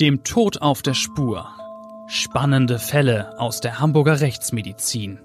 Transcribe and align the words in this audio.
Dem 0.00 0.22
Tod 0.22 0.62
auf 0.62 0.80
der 0.82 0.94
Spur. 0.94 1.48
Spannende 2.06 2.78
Fälle 2.78 3.36
aus 3.40 3.60
der 3.60 3.80
Hamburger 3.80 4.20
Rechtsmedizin. 4.20 5.18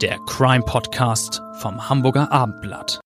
Der 0.00 0.18
Crime 0.28 0.64
Podcast 0.64 1.42
vom 1.58 1.88
Hamburger 1.88 2.30
Abendblatt. 2.30 3.00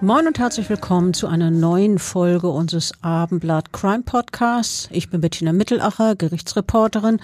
Moin 0.00 0.28
und 0.28 0.38
herzlich 0.38 0.70
willkommen 0.70 1.12
zu 1.12 1.26
einer 1.26 1.50
neuen 1.50 1.98
Folge 1.98 2.48
unseres 2.48 2.92
Abendblatt 3.02 3.72
Crime 3.72 4.04
Podcasts. 4.04 4.88
Ich 4.92 5.10
bin 5.10 5.20
Bettina 5.20 5.52
Mittelacher, 5.52 6.14
Gerichtsreporterin 6.14 7.18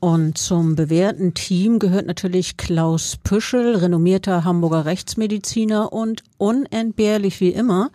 und 0.00 0.38
zum 0.38 0.74
bewährten 0.74 1.34
Team 1.34 1.78
gehört 1.78 2.06
natürlich 2.06 2.56
Klaus 2.56 3.18
Püschel, 3.22 3.76
renommierter 3.76 4.42
Hamburger 4.42 4.86
Rechtsmediziner 4.86 5.92
und 5.92 6.24
unentbehrlich 6.38 7.42
wie 7.42 7.50
immer, 7.50 7.90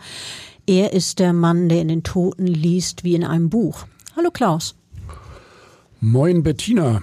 er 0.68 0.94
ist 0.94 1.18
der 1.18 1.34
Mann, 1.34 1.68
der 1.68 1.82
in 1.82 1.88
den 1.88 2.04
Toten 2.04 2.46
liest 2.46 3.04
wie 3.04 3.16
in 3.16 3.24
einem 3.24 3.50
Buch. 3.50 3.88
Hallo 4.16 4.30
Klaus. 4.30 4.76
Moin 6.02 6.44
Bettina. 6.44 7.02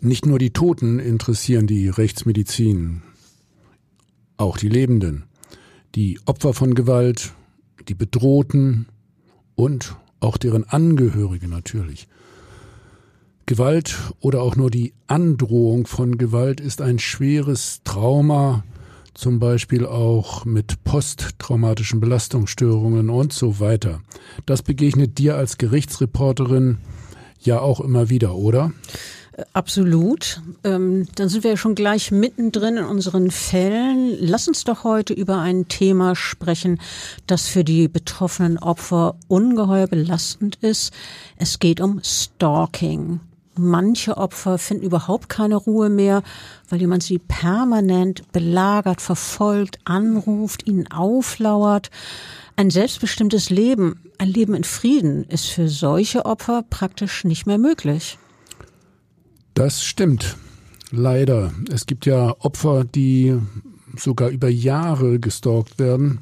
Nicht 0.00 0.24
nur 0.24 0.38
die 0.38 0.54
Toten 0.54 1.00
interessieren 1.00 1.66
die 1.66 1.90
Rechtsmedizin, 1.90 3.02
auch 4.38 4.56
die 4.56 4.70
Lebenden 4.70 5.24
die 5.96 6.20
Opfer 6.26 6.52
von 6.52 6.74
Gewalt, 6.74 7.32
die 7.88 7.94
Bedrohten 7.94 8.86
und 9.54 9.96
auch 10.20 10.36
deren 10.36 10.64
Angehörige 10.64 11.48
natürlich. 11.48 12.06
Gewalt 13.46 13.96
oder 14.20 14.42
auch 14.42 14.56
nur 14.56 14.70
die 14.70 14.92
Androhung 15.06 15.86
von 15.86 16.18
Gewalt 16.18 16.60
ist 16.60 16.82
ein 16.82 16.98
schweres 16.98 17.80
Trauma, 17.84 18.64
zum 19.14 19.38
Beispiel 19.38 19.86
auch 19.86 20.44
mit 20.44 20.84
posttraumatischen 20.84 22.00
Belastungsstörungen 22.00 23.08
und 23.08 23.32
so 23.32 23.58
weiter. 23.58 24.02
Das 24.44 24.62
begegnet 24.62 25.16
dir 25.16 25.36
als 25.36 25.56
Gerichtsreporterin 25.56 26.76
ja 27.40 27.60
auch 27.60 27.80
immer 27.80 28.10
wieder, 28.10 28.34
oder? 28.34 28.72
Absolut. 29.52 30.40
Ähm, 30.64 31.06
dann 31.14 31.28
sind 31.28 31.44
wir 31.44 31.50
ja 31.50 31.56
schon 31.58 31.74
gleich 31.74 32.10
mittendrin 32.10 32.78
in 32.78 32.84
unseren 32.84 33.30
Fällen. 33.30 34.16
Lass 34.18 34.48
uns 34.48 34.64
doch 34.64 34.82
heute 34.82 35.12
über 35.12 35.38
ein 35.38 35.68
Thema 35.68 36.16
sprechen, 36.16 36.80
das 37.26 37.46
für 37.46 37.62
die 37.62 37.86
betroffenen 37.88 38.58
Opfer 38.58 39.16
ungeheuer 39.28 39.88
belastend 39.88 40.56
ist. 40.62 40.92
Es 41.36 41.58
geht 41.58 41.82
um 41.82 42.00
Stalking. 42.02 43.20
Manche 43.58 44.16
Opfer 44.16 44.56
finden 44.56 44.84
überhaupt 44.84 45.28
keine 45.28 45.56
Ruhe 45.56 45.90
mehr, 45.90 46.22
weil 46.68 46.80
jemand 46.80 47.02
sie 47.02 47.18
permanent 47.18 48.30
belagert, 48.32 49.02
verfolgt, 49.02 49.78
anruft, 49.84 50.66
ihnen 50.66 50.90
auflauert. 50.90 51.90
Ein 52.56 52.70
selbstbestimmtes 52.70 53.50
Leben, 53.50 54.00
ein 54.16 54.28
Leben 54.28 54.54
in 54.54 54.64
Frieden 54.64 55.24
ist 55.24 55.46
für 55.46 55.68
solche 55.68 56.24
Opfer 56.24 56.64
praktisch 56.68 57.24
nicht 57.24 57.46
mehr 57.46 57.58
möglich. 57.58 58.18
Das 59.56 59.82
stimmt. 59.82 60.36
Leider. 60.90 61.50
Es 61.72 61.86
gibt 61.86 62.04
ja 62.04 62.36
Opfer, 62.40 62.84
die 62.84 63.38
sogar 63.96 64.28
über 64.28 64.50
Jahre 64.50 65.18
gestalkt 65.18 65.78
werden. 65.78 66.18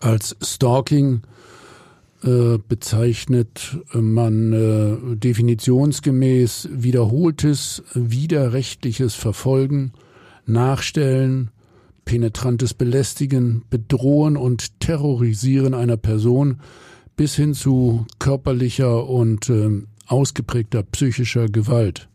Als 0.00 0.34
Stalking 0.42 1.20
äh, 2.22 2.56
bezeichnet 2.66 3.76
man 3.92 4.52
äh, 4.54 5.16
definitionsgemäß 5.16 6.70
wiederholtes, 6.72 7.82
widerrechtliches 7.92 9.14
Verfolgen, 9.14 9.92
Nachstellen, 10.46 11.50
penetrantes 12.06 12.72
Belästigen, 12.72 13.64
Bedrohen 13.68 14.38
und 14.38 14.80
Terrorisieren 14.80 15.74
einer 15.74 15.98
Person 15.98 16.60
bis 17.16 17.34
hin 17.34 17.52
zu 17.52 18.06
körperlicher 18.18 19.06
und 19.06 19.50
äh, 19.50 19.82
ausgeprägter 20.06 20.84
psychischer 20.84 21.50
Gewalt. 21.50 22.08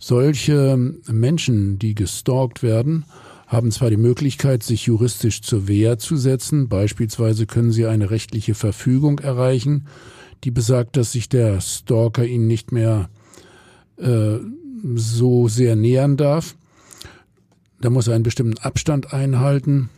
Solche 0.00 0.76
Menschen, 1.08 1.78
die 1.78 1.94
gestalkt 1.94 2.62
werden, 2.62 3.04
haben 3.46 3.70
zwar 3.70 3.90
die 3.90 3.98
Möglichkeit, 3.98 4.62
sich 4.62 4.86
juristisch 4.86 5.42
zur 5.42 5.68
Wehr 5.68 5.98
zu 5.98 6.16
setzen. 6.16 6.68
Beispielsweise 6.68 7.46
können 7.46 7.70
sie 7.70 7.84
eine 7.84 8.10
rechtliche 8.10 8.54
Verfügung 8.54 9.18
erreichen, 9.18 9.86
die 10.42 10.50
besagt, 10.50 10.96
dass 10.96 11.12
sich 11.12 11.28
der 11.28 11.60
Stalker 11.60 12.24
ihnen 12.24 12.46
nicht 12.46 12.72
mehr 12.72 13.10
äh, 13.98 14.38
so 14.94 15.48
sehr 15.48 15.76
nähern 15.76 16.16
darf. 16.16 16.56
Da 17.80 17.90
muss 17.90 18.08
er 18.08 18.14
einen 18.14 18.24
bestimmten 18.24 18.58
Abstand 18.58 19.12
einhalten. 19.12 19.90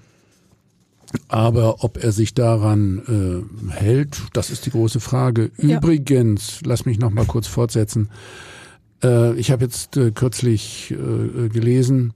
Aber 1.28 1.84
ob 1.84 2.02
er 2.02 2.10
sich 2.10 2.34
daran 2.34 3.46
äh, 3.70 3.72
hält, 3.72 4.22
das 4.32 4.50
ist 4.50 4.66
die 4.66 4.70
große 4.70 4.98
Frage. 4.98 5.52
Ja. 5.58 5.76
Übrigens, 5.76 6.60
lass 6.64 6.86
mich 6.86 6.98
noch 6.98 7.10
mal 7.10 7.26
kurz 7.26 7.46
fortsetzen. 7.46 8.08
Äh, 9.02 9.34
ich 9.34 9.50
habe 9.50 9.64
jetzt 9.64 9.96
äh, 9.96 10.10
kürzlich 10.10 10.92
äh, 10.92 11.48
gelesen, 11.48 12.14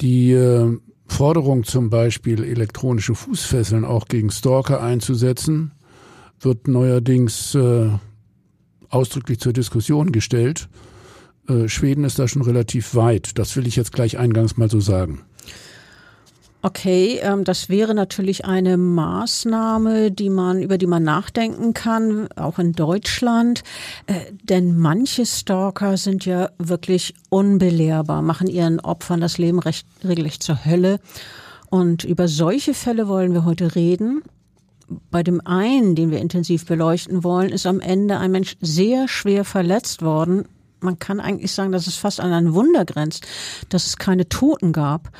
die 0.00 0.32
äh, 0.32 0.78
Forderung 1.06 1.64
zum 1.64 1.90
Beispiel 1.90 2.44
elektronische 2.44 3.14
Fußfesseln 3.14 3.84
auch 3.84 4.06
gegen 4.06 4.30
Stalker 4.30 4.82
einzusetzen, 4.82 5.72
wird 6.40 6.68
neuerdings 6.68 7.54
äh, 7.54 7.90
ausdrücklich 8.88 9.40
zur 9.40 9.52
Diskussion 9.52 10.12
gestellt. 10.12 10.68
Äh, 11.48 11.68
Schweden 11.68 12.04
ist 12.04 12.18
da 12.18 12.28
schon 12.28 12.42
relativ 12.42 12.94
weit. 12.94 13.38
Das 13.38 13.56
will 13.56 13.66
ich 13.66 13.76
jetzt 13.76 13.92
gleich 13.92 14.18
eingangs 14.18 14.56
mal 14.56 14.70
so 14.70 14.80
sagen. 14.80 15.22
Okay, 16.62 17.18
ähm, 17.22 17.44
das 17.44 17.70
wäre 17.70 17.94
natürlich 17.94 18.44
eine 18.44 18.76
Maßnahme, 18.76 20.10
die 20.10 20.28
man, 20.28 20.62
über 20.62 20.76
die 20.76 20.86
man 20.86 21.02
nachdenken 21.02 21.72
kann, 21.72 22.28
auch 22.36 22.58
in 22.58 22.72
Deutschland. 22.72 23.62
Äh, 24.06 24.32
denn 24.42 24.78
manche 24.78 25.24
Stalker 25.24 25.96
sind 25.96 26.26
ja 26.26 26.50
wirklich 26.58 27.14
unbelehrbar, 27.30 28.20
machen 28.20 28.46
ihren 28.46 28.78
Opfern 28.78 29.22
das 29.22 29.38
Leben 29.38 29.58
recht, 29.58 29.86
regelrecht 30.04 30.42
zur 30.42 30.66
Hölle. 30.66 31.00
Und 31.70 32.04
über 32.04 32.28
solche 32.28 32.74
Fälle 32.74 33.08
wollen 33.08 33.32
wir 33.32 33.46
heute 33.46 33.74
reden. 33.74 34.22
Bei 35.10 35.22
dem 35.22 35.40
einen, 35.46 35.94
den 35.94 36.10
wir 36.10 36.18
intensiv 36.18 36.66
beleuchten 36.66 37.24
wollen, 37.24 37.50
ist 37.50 37.64
am 37.64 37.80
Ende 37.80 38.18
ein 38.18 38.32
Mensch 38.32 38.56
sehr 38.60 39.08
schwer 39.08 39.46
verletzt 39.46 40.02
worden. 40.02 40.44
Man 40.80 40.98
kann 40.98 41.20
eigentlich 41.20 41.52
sagen, 41.52 41.72
dass 41.72 41.86
es 41.86 41.96
fast 41.96 42.20
an 42.20 42.32
ein 42.32 42.52
Wunder 42.52 42.84
grenzt, 42.84 43.26
dass 43.70 43.86
es 43.86 43.96
keine 43.96 44.28
Toten 44.28 44.72
gab. 44.72 45.10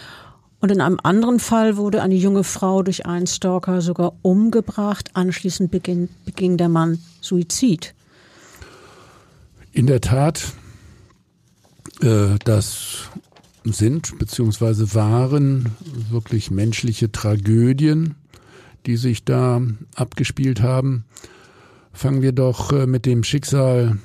Und 0.60 0.71
in 0.71 0.81
einem 0.82 0.98
anderen 1.03 1.41
Fall 1.41 1.76
wurde 1.76 2.03
eine 2.03 2.15
junge 2.15 2.44
Frau 2.44 2.82
durch 2.82 3.06
einen 3.06 3.26
Stalker 3.26 3.81
sogar 3.81 4.12
umgebracht. 4.21 5.10
Anschließend 5.15 5.71
beging, 5.71 6.10
beging 6.26 6.59
der 6.59 6.69
Mann 6.69 6.98
Suizid. 7.22 7.94
In 9.72 9.87
der 9.87 10.03
Tat, 10.03 10.53
äh, 12.03 12.37
das 12.44 13.09
sind 13.65 14.19
bzw. 14.19 14.94
waren 14.94 15.71
wirklich 16.10 16.50
menschliche 16.50 17.10
Tragödien, 17.10 18.16
die 18.84 18.97
sich 18.97 19.25
da 19.25 19.62
abgespielt 19.94 20.60
haben. 20.60 21.04
Fangen 21.92 22.21
wir 22.21 22.32
doch 22.32 22.72
äh, 22.72 22.87
mit 22.87 23.06
dem 23.06 23.25
Schicksal 23.25 23.98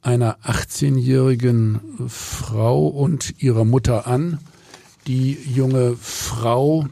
einer 0.00 0.38
18-jährigen 0.38 1.80
Frau 2.08 2.86
und 2.86 3.42
ihrer 3.42 3.64
Mutter 3.64 4.06
an 4.06 4.38
die 5.06 5.38
junge 5.52 5.96
Frau 5.96 6.86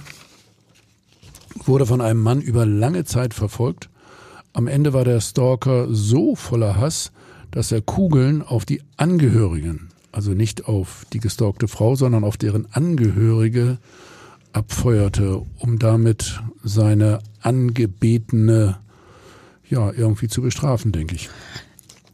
wurde 1.65 1.87
von 1.87 2.00
einem 2.00 2.22
Mann 2.22 2.41
über 2.41 2.66
lange 2.66 3.04
Zeit 3.04 3.34
verfolgt. 3.34 3.88
Am 4.53 4.66
Ende 4.66 4.93
war 4.93 5.04
der 5.04 5.21
Stalker 5.21 5.87
so 5.91 6.34
voller 6.34 6.76
Hass, 6.76 7.12
dass 7.50 7.72
er 7.72 7.82
Kugeln 7.82 8.43
auf 8.43 8.65
die 8.65 8.82
Angehörigen, 8.97 9.88
also 10.12 10.33
nicht 10.33 10.66
auf 10.66 11.07
die 11.12 11.21
gestalkte 11.21 11.68
Frau, 11.68 11.95
sondern 11.95 12.24
auf 12.24 12.36
deren 12.36 12.66
Angehörige 12.72 13.78
abfeuerte, 14.53 15.42
um 15.59 15.78
damit 15.78 16.41
seine 16.63 17.21
Angebetene 17.41 18.78
ja 19.68 19.92
irgendwie 19.92 20.28
zu 20.28 20.42
bestrafen, 20.42 20.91
denke 20.92 21.15
ich. 21.15 21.30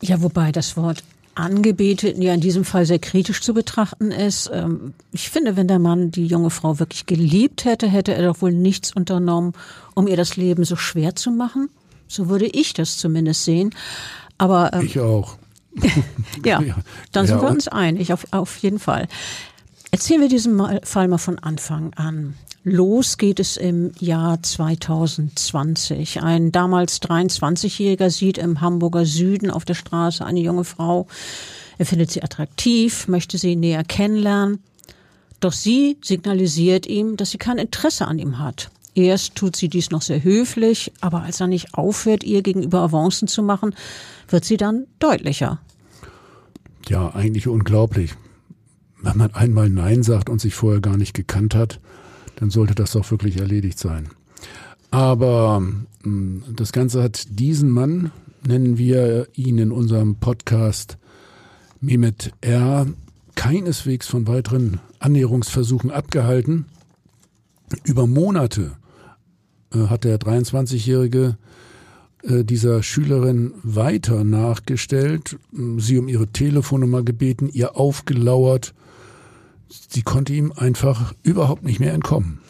Ja, 0.03 0.21
wobei 0.21 0.53
das 0.53 0.77
Wort 0.77 1.03
Angebeteten 1.37 2.23
ja 2.23 2.35
in 2.35 2.41
diesem 2.41 2.65
Fall 2.65 2.87
sehr 2.87 2.99
kritisch 2.99 3.41
zu 3.43 3.55
betrachten 3.55 4.11
ist. 4.11 4.51
Ähm, 4.53 4.95
ich 5.13 5.31
finde, 5.31 5.57
wenn 5.57 5.69
der 5.69 5.79
Mann 5.79 6.11
die 6.11 6.27
junge 6.27 6.51
Frau 6.51 6.79
wirklich 6.79 7.07
geliebt 7.07 7.65
hätte, 7.65 7.87
hätte 7.87 8.15
er 8.15 8.27
doch 8.27 8.43
wohl 8.43 8.53
nichts 8.53 8.93
unternommen, 8.93 9.53
um 9.95 10.09
ihr 10.09 10.17
das 10.17 10.37
Leben 10.37 10.65
so 10.65 10.77
schwer 10.77 11.15
zu 11.15 11.31
machen. 11.31 11.69
So 12.09 12.29
würde 12.29 12.47
ich 12.47 12.73
das 12.73 12.99
zumindest 12.99 13.45
sehen. 13.45 13.75
Aber 14.39 14.73
ähm, 14.73 14.87
ich 14.87 14.99
auch. 14.99 15.37
ja, 16.45 16.63
dann 17.13 17.27
sind 17.27 17.37
ja, 17.37 17.43
wir 17.43 17.51
uns 17.51 17.69
einig, 17.69 18.13
auf, 18.13 18.27
auf 18.31 18.57
jeden 18.59 18.79
Fall. 18.79 19.09
Erzählen 19.91 20.23
wir 20.23 20.29
diesen 20.29 20.61
Fall 20.85 21.09
mal 21.09 21.19
von 21.19 21.39
Anfang 21.39 21.93
an. 21.95 22.35
Los 22.69 23.17
geht 23.17 23.39
es 23.39 23.57
im 23.57 23.93
Jahr 24.01 24.43
2020. 24.43 26.21
Ein 26.21 26.51
damals 26.51 27.01
23-Jähriger 27.01 28.11
sieht 28.11 28.39
im 28.39 28.61
Hamburger 28.61 29.07
Süden 29.07 29.53
auf 29.53 29.65
der 29.65 29.75
Straße 29.75 30.27
eine 30.27 30.41
junge 30.41 30.65
Frau. 30.65 31.07
Er 31.79 31.87
findet 31.87 32.11
sie 32.11 32.25
attraktiv, 32.25 33.07
möchte 33.07 33.39
sie 33.39 33.55
näher 33.55 33.85
kennenlernen. 33.85 34.59
Doch 35.39 35.53
sie 35.53 35.99
signalisiert 36.03 36.89
ihm, 36.89 37.17
dass 37.17 37.31
sie 37.31 37.39
kein 37.39 37.59
Interesse 37.59 38.09
an 38.09 38.19
ihm 38.19 38.41
hat. 38.41 38.73
Erst 38.97 39.37
tut 39.37 39.55
sie 39.55 39.69
dies 39.69 39.93
noch 39.93 40.03
sehr 40.03 40.25
höflich, 40.25 40.91
aber 41.01 41.23
als 41.23 41.39
er 41.39 41.47
nicht 41.47 41.75
aufhört, 41.75 42.25
ihr 42.25 42.43
gegenüber 42.43 42.81
Avancen 42.81 43.29
zu 43.29 43.45
machen, 43.45 43.77
wird 44.29 44.45
sie 44.45 44.57
dann 44.57 44.89
deutlicher. 44.99 45.61
Ja, 46.89 47.15
eigentlich 47.15 47.47
unglaublich. 47.47 48.15
Wenn 49.01 49.19
man 49.19 49.33
einmal 49.35 49.71
Nein 49.71 50.03
sagt 50.03 50.29
und 50.29 50.41
sich 50.41 50.57
vorher 50.57 50.81
gar 50.81 50.97
nicht 50.97 51.15
gekannt 51.15 51.55
hat, 51.55 51.79
dann 52.37 52.51
sollte 52.51 52.75
das 52.75 52.93
doch 52.93 53.11
wirklich 53.11 53.39
erledigt 53.39 53.79
sein. 53.79 54.09
Aber 54.91 55.63
hm, 56.03 56.43
das 56.55 56.73
Ganze 56.73 57.03
hat 57.03 57.27
diesen 57.31 57.71
Mann, 57.71 58.13
nennen 58.47 58.79
wir 58.79 59.29
ihn 59.35 59.59
in 59.59 59.73
unserem 59.73 60.17
Podcast 60.17 60.97
Mehmet 61.81 62.33
R., 62.41 62.87
keineswegs 63.35 64.07
von 64.07 64.27
weiteren 64.27 64.81
Annäherungsversuchen 64.99 65.91
abgehalten. 65.91 66.67
Über 67.85 68.07
Monate 68.07 68.73
äh, 69.75 69.87
hat 69.89 70.05
der 70.05 70.19
23-Jährige 70.19 71.37
äh, 72.23 72.45
dieser 72.45 72.83
Schülerin 72.83 73.53
weiter 73.63 74.25
nachgestellt, 74.25 75.37
sie 75.79 75.99
um 75.99 76.09
ihre 76.09 76.29
Telefonnummer 76.29 77.03
gebeten, 77.03 77.49
ihr 77.53 77.77
aufgelauert. 77.77 78.75
Sie 79.69 80.03
konnte 80.03 80.33
ihm 80.33 80.53
einfach 80.53 81.15
überhaupt 81.23 81.65
nicht 81.65 81.81
mehr 81.81 81.93
entkommen. 81.93 82.41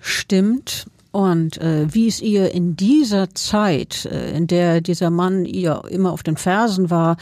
Stimmt. 0.00 0.86
Und 1.10 1.58
äh, 1.58 1.92
wie 1.92 2.06
es 2.06 2.20
ihr 2.20 2.52
in 2.52 2.76
dieser 2.76 3.34
Zeit, 3.34 4.04
äh, 4.04 4.36
in 4.36 4.46
der 4.46 4.80
dieser 4.80 5.10
Mann 5.10 5.44
ihr 5.44 5.82
immer 5.88 6.12
auf 6.12 6.22
den 6.22 6.36
Fersen 6.36 6.90
war, 6.90 7.16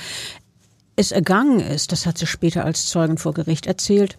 es 0.97 1.13
ergangen 1.13 1.61
ist, 1.61 1.93
das 1.93 2.07
hat 2.07 2.19
sie 2.19 2.27
später 2.27 2.65
als 2.65 2.87
Zeugen 2.87 3.19
vor 3.19 3.35
Gericht 3.35 3.67
erzählt. 3.67 4.17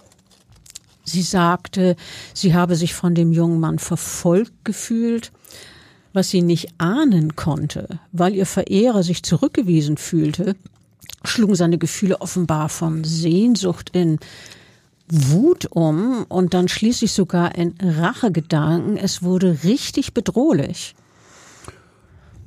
Sie 1.03 1.21
sagte, 1.21 1.95
sie 2.33 2.53
habe 2.53 2.75
sich 2.75 2.93
von 2.93 3.15
dem 3.15 3.31
jungen 3.31 3.59
Mann 3.59 3.79
verfolgt 3.79 4.53
gefühlt, 4.63 5.31
was 6.13 6.29
sie 6.29 6.41
nicht 6.41 6.69
ahnen 6.77 7.35
konnte, 7.35 7.99
weil 8.11 8.35
ihr 8.35 8.45
Verehrer 8.45 9.03
sich 9.03 9.23
zurückgewiesen 9.23 9.97
fühlte, 9.97 10.55
schlugen 11.23 11.55
seine 11.55 11.77
Gefühle 11.77 12.21
offenbar 12.21 12.69
von 12.69 13.03
Sehnsucht 13.03 13.89
in 13.93 14.19
Wut 15.09 15.67
um 15.71 16.25
und 16.27 16.53
dann 16.53 16.67
schließlich 16.67 17.13
sogar 17.13 17.55
in 17.55 17.75
Rachegedanken. 17.81 18.97
Es 18.97 19.23
wurde 19.23 19.59
richtig 19.63 20.13
bedrohlich. 20.13 20.95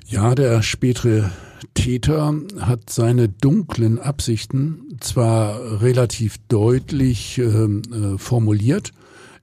Ja, 0.07 0.35
der 0.35 0.63
spätere 0.63 1.31
Täter 1.75 2.35
hat 2.59 2.91
seine 2.91 3.29
dunklen 3.29 3.99
Absichten 3.99 4.99
zwar 5.01 5.83
relativ 5.83 6.39
deutlich 6.49 7.39
ähm, 7.39 7.83
äh, 7.93 8.19
formuliert, 8.19 8.93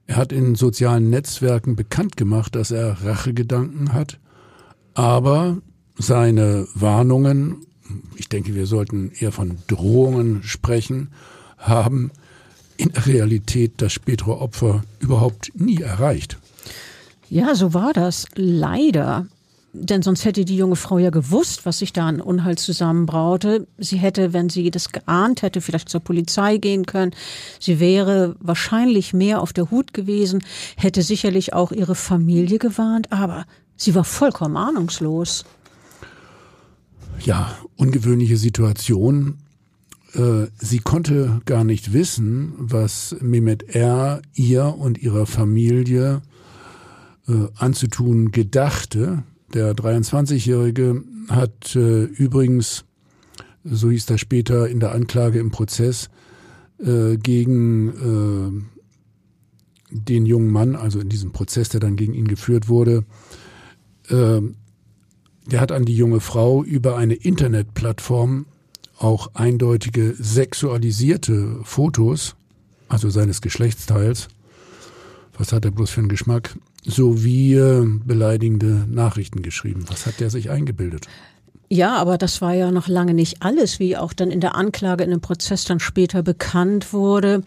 er 0.08 0.16
hat 0.16 0.32
in 0.32 0.54
sozialen 0.54 1.10
Netzwerken 1.10 1.76
bekannt 1.76 2.16
gemacht, 2.16 2.56
dass 2.56 2.70
er 2.70 3.04
Rachegedanken 3.04 3.92
hat, 3.92 4.18
aber 4.94 5.58
seine 5.98 6.66
Warnungen, 6.74 7.66
ich 8.16 8.30
denke, 8.30 8.54
wir 8.54 8.66
sollten 8.66 9.12
eher 9.18 9.32
von 9.32 9.58
Drohungen 9.66 10.42
sprechen, 10.44 11.10
haben 11.58 12.10
in 12.78 12.90
Realität 12.90 13.72
das 13.78 13.92
spätere 13.92 14.40
Opfer 14.40 14.82
überhaupt 15.00 15.52
nie 15.54 15.82
erreicht. 15.82 16.38
Ja, 17.28 17.54
so 17.54 17.74
war 17.74 17.92
das. 17.92 18.24
Leider. 18.34 19.26
Denn 19.74 20.02
sonst 20.02 20.24
hätte 20.24 20.46
die 20.46 20.56
junge 20.56 20.76
Frau 20.76 20.98
ja 20.98 21.10
gewusst, 21.10 21.66
was 21.66 21.80
sich 21.80 21.92
da 21.92 22.06
an 22.08 22.22
Unheil 22.22 22.56
zusammenbraute. 22.56 23.66
Sie 23.76 23.98
hätte, 23.98 24.32
wenn 24.32 24.48
sie 24.48 24.70
das 24.70 24.92
geahnt 24.92 25.42
hätte, 25.42 25.60
vielleicht 25.60 25.90
zur 25.90 26.00
Polizei 26.00 26.56
gehen 26.56 26.86
können. 26.86 27.12
Sie 27.60 27.78
wäre 27.78 28.36
wahrscheinlich 28.40 29.12
mehr 29.12 29.42
auf 29.42 29.52
der 29.52 29.70
Hut 29.70 29.92
gewesen, 29.92 30.42
hätte 30.76 31.02
sicherlich 31.02 31.52
auch 31.52 31.70
ihre 31.70 31.94
Familie 31.94 32.58
gewarnt, 32.58 33.12
aber 33.12 33.44
sie 33.76 33.94
war 33.94 34.04
vollkommen 34.04 34.56
ahnungslos. 34.56 35.44
Ja, 37.20 37.54
ungewöhnliche 37.76 38.36
Situation. 38.36 39.38
Äh, 40.14 40.46
sie 40.58 40.78
konnte 40.78 41.40
gar 41.44 41.64
nicht 41.64 41.92
wissen, 41.92 42.54
was 42.56 43.16
Mehmet 43.20 43.74
R. 43.74 44.22
ihr 44.34 44.74
und 44.78 44.98
ihrer 44.98 45.26
Familie 45.26 46.22
äh, 47.28 47.48
anzutun 47.56 48.30
gedachte. 48.30 49.24
Der 49.52 49.74
23-Jährige 49.74 51.02
hat 51.28 51.76
äh, 51.76 52.04
übrigens, 52.04 52.84
so 53.64 53.90
hieß 53.90 54.06
das 54.06 54.20
später 54.20 54.68
in 54.68 54.80
der 54.80 54.92
Anklage 54.92 55.38
im 55.38 55.50
Prozess, 55.50 56.10
gegen 56.80 58.68
den 59.90 60.26
jungen 60.26 60.52
Mann, 60.52 60.76
also 60.76 61.00
in 61.00 61.08
diesem 61.08 61.32
Prozess, 61.32 61.70
der 61.70 61.80
dann 61.80 61.96
gegen 61.96 62.14
ihn 62.14 62.28
geführt 62.28 62.68
wurde, 62.68 63.04
der 64.08 65.60
hat 65.60 65.72
an 65.72 65.84
die 65.84 65.96
junge 65.96 66.20
Frau 66.20 66.62
über 66.62 66.96
eine 66.96 67.14
Internetplattform 67.14 68.46
auch 68.98 69.30
eindeutige 69.34 70.14
sexualisierte 70.18 71.60
Fotos, 71.62 72.34
also 72.88 73.10
seines 73.10 73.40
Geschlechtsteils, 73.40 74.28
was 75.36 75.52
hat 75.52 75.64
er 75.64 75.70
bloß 75.70 75.90
für 75.90 76.00
einen 76.00 76.08
Geschmack, 76.08 76.56
sowie 76.84 77.54
äh, 77.54 77.86
beleidigende 78.04 78.86
Nachrichten 78.88 79.42
geschrieben. 79.42 79.84
Was 79.88 80.06
hat 80.06 80.20
der 80.20 80.30
sich 80.30 80.50
eingebildet? 80.50 81.06
Ja, 81.70 81.96
aber 81.96 82.16
das 82.16 82.40
war 82.40 82.54
ja 82.54 82.70
noch 82.70 82.88
lange 82.88 83.12
nicht 83.12 83.42
alles, 83.42 83.78
wie 83.78 83.96
auch 83.96 84.14
dann 84.14 84.30
in 84.30 84.40
der 84.40 84.54
Anklage 84.54 85.04
in 85.04 85.10
dem 85.10 85.20
Prozess 85.20 85.64
dann 85.64 85.80
später 85.80 86.22
bekannt 86.22 86.94
wurde. 86.94 87.42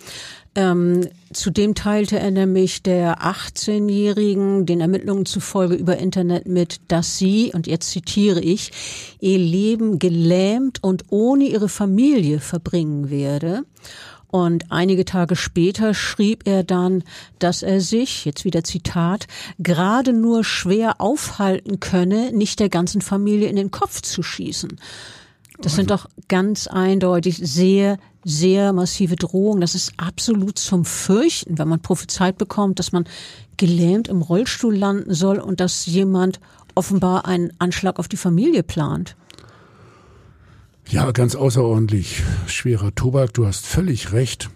Ähm, 0.54 1.08
zudem 1.32 1.76
teilte 1.76 2.20
er 2.20 2.30
nämlich 2.30 2.84
der 2.84 3.20
18-Jährigen 3.22 4.66
den 4.66 4.82
Ermittlungen 4.82 5.26
zufolge 5.26 5.76
über 5.76 5.98
Internet 5.98 6.46
mit, 6.46 6.82
dass 6.90 7.18
sie, 7.18 7.52
und 7.54 7.68
jetzt 7.68 7.92
zitiere 7.92 8.42
ich, 8.42 8.72
ihr 9.22 9.38
Leben 9.38 9.98
gelähmt 9.98 10.84
und 10.84 11.06
ohne 11.10 11.46
ihre 11.46 11.70
Familie 11.70 12.42
verbringen 12.42 13.10
werde. 13.10 13.64
Und 14.28 14.72
einige 14.72 15.06
Tage 15.06 15.36
später 15.36 15.94
schrieb 15.94 16.48
er 16.48 16.64
dann, 16.64 17.04
dass 17.40 17.64
er 17.64 17.80
sich, 17.80 18.26
jetzt 18.26 18.44
wieder 18.44 18.64
Zitat, 18.64 19.28
gerade 19.60 20.14
nur 20.14 20.44
schwer 20.44 21.00
aufhalten 21.00 21.80
könne, 21.80 22.32
nicht 22.32 22.60
der 22.60 22.70
ganzen 22.70 23.02
Familie 23.02 23.50
in 23.50 23.58
den 23.58 23.72
Kopf 23.72 24.02
zu 24.02 24.24
schießen. 24.24 24.80
Das 25.62 25.76
sind 25.76 25.92
doch 25.92 26.08
ganz 26.28 26.68
eindeutig 26.68 27.38
sehr, 27.38 27.98
sehr 28.24 28.74
massive 28.74 29.16
Drohungen. 29.16 29.62
Das 29.62 29.76
ist 29.76 29.94
absolut 29.98 30.58
zum 30.58 30.86
Fürchten, 30.86 31.60
wenn 31.60 31.68
man 31.68 31.82
prophezeit 31.82 32.38
bekommt, 32.38 32.80
dass 32.80 32.92
man 32.92 33.06
gelähmt 33.58 34.08
im 34.08 34.24
Rollstuhl 34.24 34.76
landen 34.76 35.14
soll 35.14 35.38
und 35.38 35.60
dass 35.60 35.86
jemand 35.86 36.40
offenbar 36.74 37.26
einen 37.26 37.54
Anschlag 37.60 38.00
auf 38.00 38.08
die 38.08 38.18
Familie 38.18 38.64
plant. 38.64 39.16
Ja, 40.90 41.12
ganz 41.12 41.36
außerordentlich 41.36 42.24
schwerer 42.48 42.94
Tobak. 42.96 43.34
Du 43.34 43.46
hast 43.46 43.66
völlig 43.66 44.14
recht. 44.14 44.50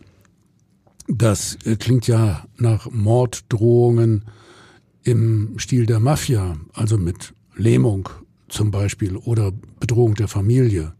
Das 1.07 1.57
äh, 1.65 1.75
klingt 1.75 2.07
ja 2.07 2.45
nach 2.57 2.89
Morddrohungen 2.89 4.25
im 5.03 5.59
Stil 5.59 5.85
der 5.85 5.99
Mafia, 5.99 6.57
also 6.73 6.97
mit 6.97 7.35
Lähmung 7.55 8.09
zum 8.47 8.71
Beispiel 8.71 9.15
oder 9.15 9.51
Bedrohung 9.79 10.15
der 10.15 10.27
Familie. 10.27 10.94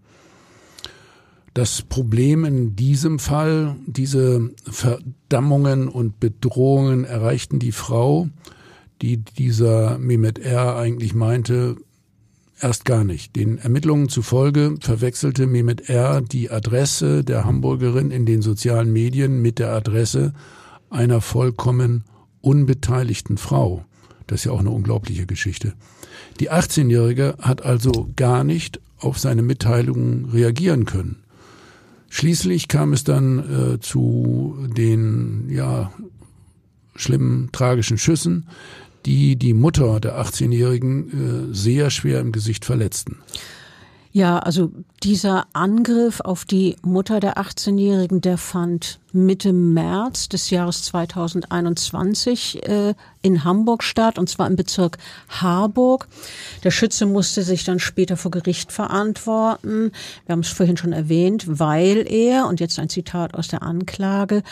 Das 1.56 1.82
Problem 1.84 2.44
in 2.44 2.76
diesem 2.76 3.18
Fall, 3.18 3.78
diese 3.88 4.52
Verdammungen 4.70 5.88
und 5.88 6.20
Bedrohungen 6.20 7.06
erreichten 7.06 7.60
die 7.60 7.72
Frau, 7.72 8.28
die 9.02 9.18
dieser 9.18 9.98
Mehmet 9.98 10.38
R. 10.38 10.76
eigentlich 10.76 11.16
meinte, 11.16 11.78
Erst 12.62 12.86
gar 12.86 13.04
nicht. 13.04 13.36
Den 13.36 13.58
Ermittlungen 13.58 14.08
zufolge 14.08 14.76
verwechselte 14.80 15.46
Mehmet 15.46 15.90
R. 15.90 16.22
die 16.22 16.50
Adresse 16.50 17.24
der 17.24 17.44
Hamburgerin 17.44 18.12
in 18.12 18.26
den 18.26 18.42
sozialen 18.42 18.94
Medien 18.94 19.42
mit 19.42 19.60
der 19.60 19.74
Adresse 19.74 20.34
einer 20.90 21.20
vollkommen 21.20 22.06
unbeteiligten 22.40 23.38
Frau. 23.38 23.84
Das 24.28 24.40
ist 24.40 24.46
ja 24.46 24.52
auch 24.54 24.62
eine 24.62 24.70
unglaubliche 24.70 25.26
Geschichte. 25.26 25.74
Die 26.40 26.50
18-Jährige 26.50 27.36
hat 27.40 27.66
also 27.66 28.10
gar 28.16 28.46
nicht 28.46 28.80
auf 29.00 29.20
seine 29.20 29.42
Mitteilungen 29.42 30.26
reagieren 30.26 30.86
können. 30.86 31.25
Schließlich 32.16 32.70
kam 32.70 32.94
es 32.94 33.04
dann 33.04 33.74
äh, 33.74 33.80
zu 33.82 34.56
den 34.78 35.50
ja 35.50 35.92
schlimmen 36.96 37.50
tragischen 37.52 37.98
Schüssen 37.98 38.48
die 39.06 39.36
die 39.36 39.54
Mutter 39.54 40.00
der 40.00 40.20
18-Jährigen 40.20 41.50
äh, 41.52 41.54
sehr 41.54 41.90
schwer 41.90 42.20
im 42.20 42.32
Gesicht 42.32 42.66
verletzten. 42.66 43.18
Ja, 44.12 44.40
also 44.40 44.72
dieser 45.04 45.46
Angriff 45.54 46.22
auf 46.22 46.46
die 46.46 46.78
Mutter 46.82 47.20
der 47.20 47.38
18-Jährigen, 47.38 48.22
der 48.22 48.38
fand 48.38 49.00
Mitte 49.16 49.54
März 49.54 50.30
des 50.30 50.50
Jahres 50.50 50.84
2021 50.84 52.68
äh, 52.68 52.94
in 53.22 53.44
Hamburg 53.44 53.82
statt, 53.82 54.20
und 54.20 54.30
zwar 54.30 54.48
im 54.48 54.56
Bezirk 54.56 54.98
Harburg. 55.30 56.08
Der 56.64 56.72
Schütze 56.72 57.06
musste 57.06 57.42
sich 57.42 57.64
dann 57.64 57.80
später 57.80 58.18
vor 58.18 58.30
Gericht 58.30 58.72
verantworten. 58.72 59.92
Wir 60.26 60.34
haben 60.34 60.42
es 60.42 60.50
vorhin 60.50 60.78
schon 60.78 60.94
erwähnt, 60.94 61.46
weil 61.48 62.06
er, 62.12 62.48
und 62.48 62.60
jetzt 62.60 62.78
ein 62.78 62.90
Zitat 62.90 63.34
aus 63.34 63.48
der 63.48 63.64
Anklage, 63.64 64.44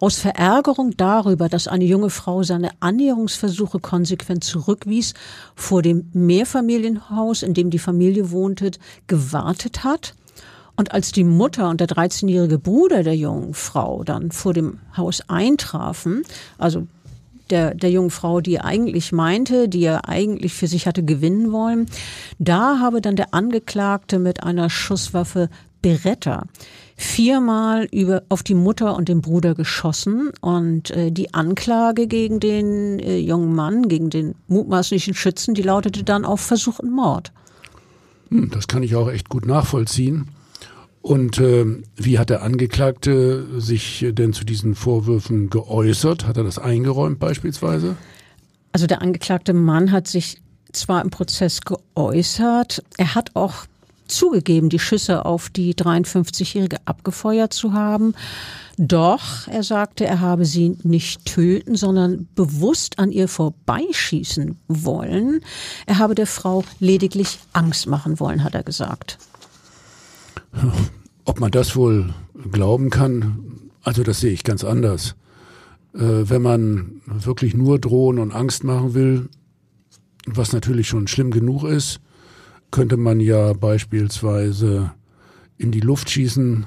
aus 0.00 0.18
Verärgerung 0.18 0.96
darüber, 0.96 1.48
dass 1.48 1.68
eine 1.68 1.84
junge 1.84 2.10
Frau 2.10 2.42
seine 2.42 2.70
Annäherungsversuche 2.80 3.78
konsequent 3.78 4.42
zurückwies, 4.42 5.14
vor 5.54 5.82
dem 5.82 6.10
Mehrfamilienhaus, 6.12 7.42
in 7.42 7.54
dem 7.54 7.70
die 7.70 7.78
Familie 7.78 8.30
wohnte, 8.30 8.72
gewartet 9.06 9.84
hat 9.84 10.14
und 10.76 10.92
als 10.92 11.12
die 11.12 11.24
Mutter 11.24 11.68
und 11.68 11.80
der 11.80 11.88
13-jährige 11.88 12.58
Bruder 12.58 13.02
der 13.02 13.16
jungen 13.16 13.54
Frau 13.54 14.04
dann 14.04 14.30
vor 14.30 14.52
dem 14.52 14.78
Haus 14.96 15.22
eintrafen, 15.28 16.22
also 16.58 16.86
der, 17.50 17.74
der 17.74 17.90
jungen 17.90 18.10
Frau, 18.10 18.40
die 18.40 18.56
er 18.56 18.64
eigentlich 18.64 19.12
meinte, 19.12 19.68
die 19.68 19.84
er 19.84 20.08
eigentlich 20.08 20.54
für 20.54 20.66
sich 20.66 20.86
hatte 20.86 21.04
gewinnen 21.04 21.52
wollen, 21.52 21.86
da 22.38 22.80
habe 22.80 23.00
dann 23.00 23.16
der 23.16 23.34
Angeklagte 23.34 24.18
mit 24.18 24.42
einer 24.42 24.68
Schusswaffe 24.68 25.48
Beretta 25.82 26.44
viermal 26.96 27.86
über 27.92 28.22
auf 28.30 28.42
die 28.42 28.54
Mutter 28.54 28.96
und 28.96 29.08
den 29.08 29.20
Bruder 29.20 29.54
geschossen 29.54 30.30
und 30.40 30.90
äh, 30.90 31.12
die 31.12 31.34
Anklage 31.34 32.06
gegen 32.06 32.40
den 32.40 32.98
äh, 32.98 33.18
jungen 33.18 33.54
Mann, 33.54 33.88
gegen 33.88 34.08
den 34.08 34.34
mutmaßlichen 34.48 35.14
Schützen, 35.14 35.54
die 35.54 35.62
lautete 35.62 36.04
dann 36.04 36.24
auf 36.24 36.40
versuchten 36.40 36.90
Mord. 36.90 37.32
Hm, 38.30 38.50
das 38.50 38.66
kann 38.66 38.82
ich 38.82 38.96
auch 38.96 39.10
echt 39.10 39.28
gut 39.28 39.46
nachvollziehen. 39.46 40.28
Und 41.06 41.38
äh, 41.38 41.64
wie 41.94 42.18
hat 42.18 42.30
der 42.30 42.42
Angeklagte 42.42 43.60
sich 43.60 44.04
denn 44.10 44.32
zu 44.32 44.44
diesen 44.44 44.74
Vorwürfen 44.74 45.50
geäußert? 45.50 46.26
Hat 46.26 46.36
er 46.36 46.42
das 46.42 46.58
eingeräumt 46.58 47.20
beispielsweise? 47.20 47.94
Also 48.72 48.88
der 48.88 49.02
angeklagte 49.02 49.52
Mann 49.52 49.92
hat 49.92 50.08
sich 50.08 50.42
zwar 50.72 51.00
im 51.02 51.10
Prozess 51.10 51.60
geäußert, 51.60 52.82
er 52.98 53.14
hat 53.14 53.36
auch 53.36 53.66
zugegeben, 54.08 54.68
die 54.68 54.80
Schüsse 54.80 55.24
auf 55.24 55.48
die 55.48 55.74
53-Jährige 55.76 56.78
abgefeuert 56.86 57.52
zu 57.52 57.72
haben. 57.72 58.16
Doch, 58.76 59.46
er 59.46 59.62
sagte, 59.62 60.06
er 60.06 60.18
habe 60.18 60.44
sie 60.44 60.76
nicht 60.82 61.24
töten, 61.24 61.76
sondern 61.76 62.26
bewusst 62.34 62.98
an 62.98 63.12
ihr 63.12 63.28
vorbeischießen 63.28 64.58
wollen. 64.66 65.40
Er 65.86 65.98
habe 65.98 66.16
der 66.16 66.26
Frau 66.26 66.64
lediglich 66.80 67.38
Angst 67.52 67.86
machen 67.86 68.18
wollen, 68.18 68.42
hat 68.42 68.56
er 68.56 68.64
gesagt. 68.64 69.18
Ob 71.26 71.40
man 71.40 71.50
das 71.50 71.76
wohl 71.76 72.14
glauben 72.50 72.88
kann, 72.88 73.70
also 73.82 74.02
das 74.02 74.20
sehe 74.20 74.32
ich 74.32 74.44
ganz 74.44 74.64
anders. 74.64 75.16
Äh, 75.94 76.00
wenn 76.00 76.40
man 76.40 77.02
wirklich 77.06 77.54
nur 77.54 77.78
drohen 77.78 78.18
und 78.18 78.32
Angst 78.32 78.64
machen 78.64 78.94
will, 78.94 79.28
was 80.26 80.52
natürlich 80.52 80.88
schon 80.88 81.06
schlimm 81.08 81.30
genug 81.30 81.64
ist, 81.64 82.00
könnte 82.70 82.96
man 82.96 83.20
ja 83.20 83.52
beispielsweise 83.52 84.92
in 85.58 85.70
die 85.70 85.80
Luft 85.80 86.10
schießen 86.10 86.66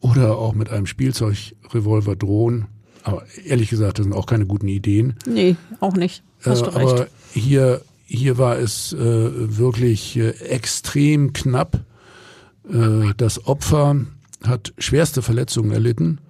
oder 0.00 0.36
auch 0.36 0.54
mit 0.54 0.70
einem 0.70 0.86
Spielzeugrevolver 0.86 2.16
drohen. 2.16 2.66
Aber 3.02 3.24
ehrlich 3.44 3.70
gesagt, 3.70 3.98
das 3.98 4.04
sind 4.04 4.12
auch 4.14 4.26
keine 4.26 4.46
guten 4.46 4.68
Ideen. 4.68 5.14
Nee, 5.26 5.56
auch 5.80 5.94
nicht. 5.94 6.22
Hast 6.44 6.66
du 6.66 6.70
äh, 6.70 6.76
recht. 6.76 6.92
Aber 6.92 7.06
hier, 7.32 7.82
hier 8.04 8.38
war 8.38 8.58
es 8.58 8.92
äh, 8.92 8.98
wirklich 8.98 10.16
äh, 10.16 10.30
extrem 10.30 11.32
knapp. 11.32 11.84
Äh, 12.72 13.14
das 13.16 13.46
Opfer 13.46 13.96
hat 14.44 14.72
schwerste 14.78 15.22
Verletzungen 15.22 15.72
erlitten, 15.72 16.20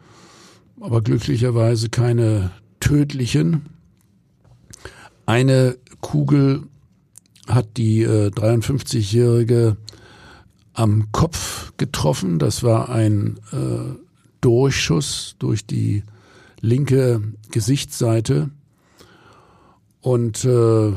aber 0.81 1.03
glücklicherweise 1.03 1.89
keine 1.89 2.51
tödlichen. 2.81 3.67
Eine 5.27 5.77
Kugel 6.01 6.65
hat 7.47 7.77
die 7.77 8.07
53-Jährige 8.07 9.77
äh, 9.77 9.91
am 10.75 11.13
Kopf 11.13 11.73
getroffen. 11.77 12.39
Das 12.39 12.63
war 12.63 12.89
ein 12.89 13.39
äh, 13.53 13.97
Durchschuss 14.41 15.37
durch 15.39 15.67
die 15.67 16.03
linke 16.61 17.23
Gesichtsseite 17.51 18.51
und 20.01 20.45
äh, 20.45 20.93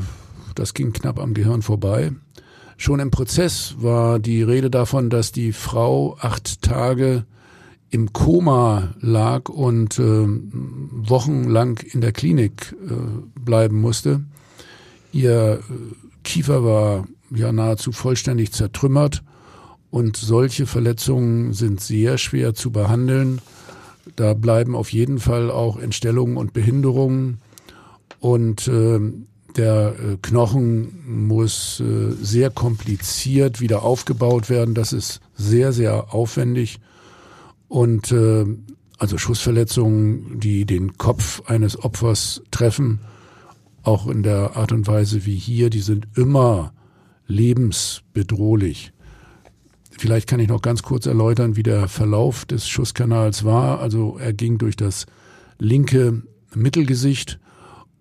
das 0.56 0.74
ging 0.74 0.94
knapp 0.94 1.20
am 1.20 1.34
Gehirn 1.34 1.62
vorbei. 1.62 2.14
Schon 2.77 3.00
im 3.00 3.12
Prozess 3.12 3.75
war 3.80 4.20
die 4.20 4.44
Rede 4.44 4.70
davon, 4.70 5.10
dass 5.10 5.32
die 5.32 5.51
Frau 5.51 6.18
acht 6.20 6.62
Tage 6.62 7.25
im 7.89 8.12
Koma 8.12 8.96
lag 9.00 9.50
und 9.50 10.00
äh, 10.00 10.25
wochenlang 10.27 11.80
in 11.92 12.01
der 12.01 12.12
Klinik 12.12 12.75
äh, 12.84 13.39
bleiben 13.39 13.80
musste. 13.80 14.24
Ihr 15.12 15.60
äh, 15.60 15.96
Kiefer 16.24 16.63
war 16.63 17.08
ja 17.30 17.51
nahezu 17.51 17.92
vollständig 17.92 18.51
zertrümmert 18.51 19.24
und 19.92 20.18
solche 20.18 20.65
Verletzungen 20.65 21.53
sind 21.53 21.82
sehr 21.82 22.18
schwer 22.18 22.56
zu 22.56 22.72
behandeln. 22.72 23.42
Da 24.15 24.34
bleiben 24.34 24.75
auf 24.75 24.92
jeden 24.92 25.20
Fall 25.20 25.51
auch 25.51 25.77
Entstellungen 25.77 26.36
und 26.36 26.51
Behinderungen 26.51 27.42
und 28.20 28.68
äh, 28.68 29.00
der 29.57 29.95
äh, 29.98 30.17
Knochen 30.22 31.27
muss 31.27 31.79
äh, 31.79 32.12
sehr 32.22 32.50
kompliziert 32.50 33.62
wieder 33.62 33.83
aufgebaut 33.83 34.50
werden. 34.50 34.75
Das 34.75 34.93
ist 34.93 35.22
sehr, 35.36 35.72
sehr 35.72 36.13
aufwendig. 36.13 36.79
Und 37.67 38.12
äh, 38.12 38.45
also 38.98 39.17
Schussverletzungen, 39.17 40.39
die 40.39 40.65
den 40.65 40.98
Kopf 40.98 41.41
eines 41.45 41.83
Opfers 41.83 42.41
treffen, 42.51 43.01
auch 43.83 44.07
in 44.07 44.24
der 44.24 44.55
Art 44.55 44.72
und 44.72 44.88
Weise 44.88 45.25
wie 45.25 45.36
hier, 45.36 45.69
die 45.69 45.81
sind 45.81 46.07
immer 46.15 46.74
lebensbedrohlich. 47.27 48.93
Vielleicht 49.91 50.27
kann 50.27 50.39
ich 50.39 50.48
noch 50.48 50.62
ganz 50.62 50.83
kurz 50.83 51.05
erläutern, 51.05 51.55
wie 51.55 51.63
der 51.63 51.88
Verlauf 51.88 52.45
des 52.45 52.67
Schusskanals 52.67 53.43
war. 53.43 53.79
Also 53.79 54.17
er 54.17 54.33
ging 54.33 54.57
durch 54.57 54.75
das 54.75 55.05
linke 55.60 56.24
Mittelgesicht 56.55 57.39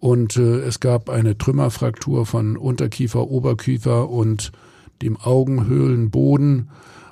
und 0.03 0.37
äh, 0.37 0.59
es 0.63 0.81
gab 0.81 1.09
eine 1.09 1.39
Trümmerfraktur 1.39 2.27
von 2.27 2.57
Unterkiefer, 2.57 3.31
Oberkiefer 3.31 4.11
und 4.11 4.51
dem 5.01 5.17
Augenhöhlenboden. 5.17 6.71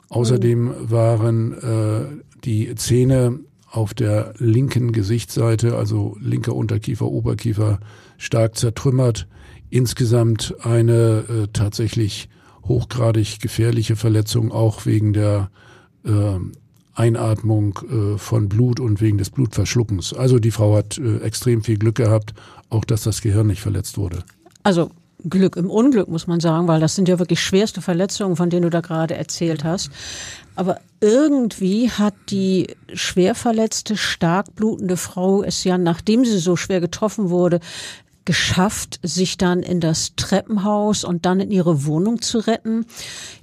Außerdem 0.08 0.74
waren 0.90 1.52
äh, 1.52 2.06
die 2.42 2.74
Zähne 2.74 3.38
auf 3.70 3.94
der 3.94 4.34
linken 4.38 4.90
Gesichtsseite, 4.90 5.76
also 5.76 6.16
linker 6.20 6.56
Unterkiefer, 6.56 7.06
Oberkiefer, 7.06 7.78
stark 8.18 8.56
zertrümmert. 8.56 9.28
Insgesamt 9.68 10.56
eine 10.64 11.24
äh, 11.28 11.46
tatsächlich 11.52 12.28
hochgradig 12.64 13.38
gefährliche 13.38 13.94
Verletzung, 13.94 14.50
auch 14.50 14.84
wegen 14.84 15.12
der 15.12 15.52
äh, 16.04 16.40
Einatmung 16.94 17.78
äh, 17.90 18.18
von 18.18 18.48
Blut 18.48 18.80
und 18.80 19.00
wegen 19.00 19.18
des 19.18 19.30
Blutverschluckens. 19.30 20.12
Also 20.12 20.38
die 20.38 20.50
Frau 20.50 20.76
hat 20.76 20.98
äh, 20.98 21.18
extrem 21.18 21.62
viel 21.62 21.78
Glück 21.78 21.96
gehabt 21.96 22.34
auch 22.70 22.84
dass 22.84 23.02
das 23.02 23.20
Gehirn 23.20 23.48
nicht 23.48 23.60
verletzt 23.60 23.98
wurde. 23.98 24.22
Also 24.62 24.90
Glück 25.28 25.56
im 25.56 25.68
Unglück, 25.68 26.08
muss 26.08 26.26
man 26.26 26.40
sagen, 26.40 26.66
weil 26.66 26.80
das 26.80 26.94
sind 26.94 27.08
ja 27.08 27.18
wirklich 27.18 27.42
schwerste 27.42 27.82
Verletzungen, 27.82 28.36
von 28.36 28.48
denen 28.48 28.62
du 28.62 28.70
da 28.70 28.80
gerade 28.80 29.16
erzählt 29.16 29.64
hast. 29.64 29.90
Aber 30.54 30.78
irgendwie 31.00 31.90
hat 31.90 32.14
die 32.30 32.74
schwer 32.94 33.34
verletzte, 33.34 33.98
stark 33.98 34.54
blutende 34.54 34.96
Frau 34.96 35.42
es 35.42 35.64
ja, 35.64 35.76
nachdem 35.76 36.24
sie 36.24 36.38
so 36.38 36.56
schwer 36.56 36.80
getroffen 36.80 37.28
wurde, 37.28 37.60
geschafft, 38.30 39.00
sich 39.02 39.38
dann 39.38 39.64
in 39.64 39.80
das 39.80 40.14
Treppenhaus 40.14 41.02
und 41.02 41.26
dann 41.26 41.40
in 41.40 41.50
ihre 41.50 41.84
Wohnung 41.84 42.22
zu 42.22 42.38
retten. 42.38 42.86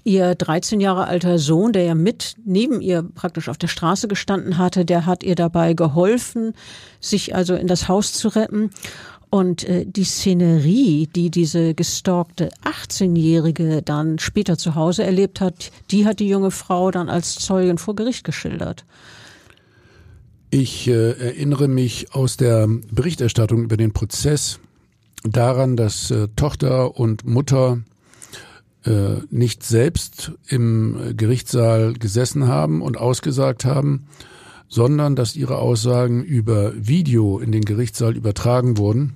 Ihr 0.05 0.33
13 0.33 0.79
Jahre 0.79 1.07
alter 1.07 1.39
Sohn, 1.39 1.73
der 1.73 1.83
ja 1.83 1.93
mit 1.93 2.37
neben 2.45 2.79
ihr 2.79 3.03
praktisch 3.03 3.49
auf 3.49 3.57
der 3.57 3.67
Straße 3.67 4.07
gestanden 4.07 4.57
hatte, 4.57 4.85
der 4.85 5.05
hat 5.05 5.23
ihr 5.23 5.35
dabei 5.35 5.73
geholfen, 5.73 6.53
sich 7.01 7.35
also 7.35 7.53
in 7.53 7.67
das 7.67 7.89
Haus 7.89 8.13
zu 8.13 8.29
retten. 8.29 8.69
Und 9.29 9.65
äh, 9.65 9.85
die 9.85 10.05
Szenerie, 10.05 11.09
die 11.13 11.31
diese 11.31 11.73
gestalkte 11.73 12.47
18-Jährige 12.63 13.81
dann 13.81 14.19
später 14.19 14.57
zu 14.57 14.75
Hause 14.75 15.03
erlebt 15.03 15.41
hat, 15.41 15.73
die 15.91 16.05
hat 16.05 16.21
die 16.21 16.29
junge 16.29 16.51
Frau 16.51 16.91
dann 16.91 17.09
als 17.09 17.35
Zeugin 17.35 17.77
vor 17.77 17.93
Gericht 17.97 18.23
geschildert. 18.23 18.85
Ich 20.49 20.87
äh, 20.87 21.11
erinnere 21.11 21.67
mich 21.67 22.13
aus 22.13 22.37
der 22.37 22.69
Berichterstattung 22.89 23.63
über 23.63 23.75
den 23.75 23.91
Prozess 23.91 24.61
daran, 25.31 25.75
dass 25.75 26.11
äh, 26.11 26.27
Tochter 26.35 26.97
und 26.97 27.25
Mutter 27.25 27.79
äh, 28.85 29.21
nicht 29.29 29.63
selbst 29.63 30.33
im 30.47 31.13
Gerichtssaal 31.17 31.93
gesessen 31.93 32.47
haben 32.47 32.81
und 32.81 32.97
ausgesagt 32.97 33.65
haben, 33.65 34.07
sondern 34.69 35.15
dass 35.15 35.35
ihre 35.35 35.57
Aussagen 35.57 36.23
über 36.23 36.73
Video 36.75 37.39
in 37.39 37.51
den 37.51 37.65
Gerichtssaal 37.65 38.15
übertragen 38.15 38.77
wurden. 38.77 39.13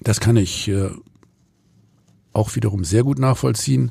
Das 0.00 0.20
kann 0.20 0.36
ich 0.36 0.68
äh, 0.68 0.90
auch 2.32 2.54
wiederum 2.54 2.84
sehr 2.84 3.02
gut 3.02 3.18
nachvollziehen. 3.18 3.90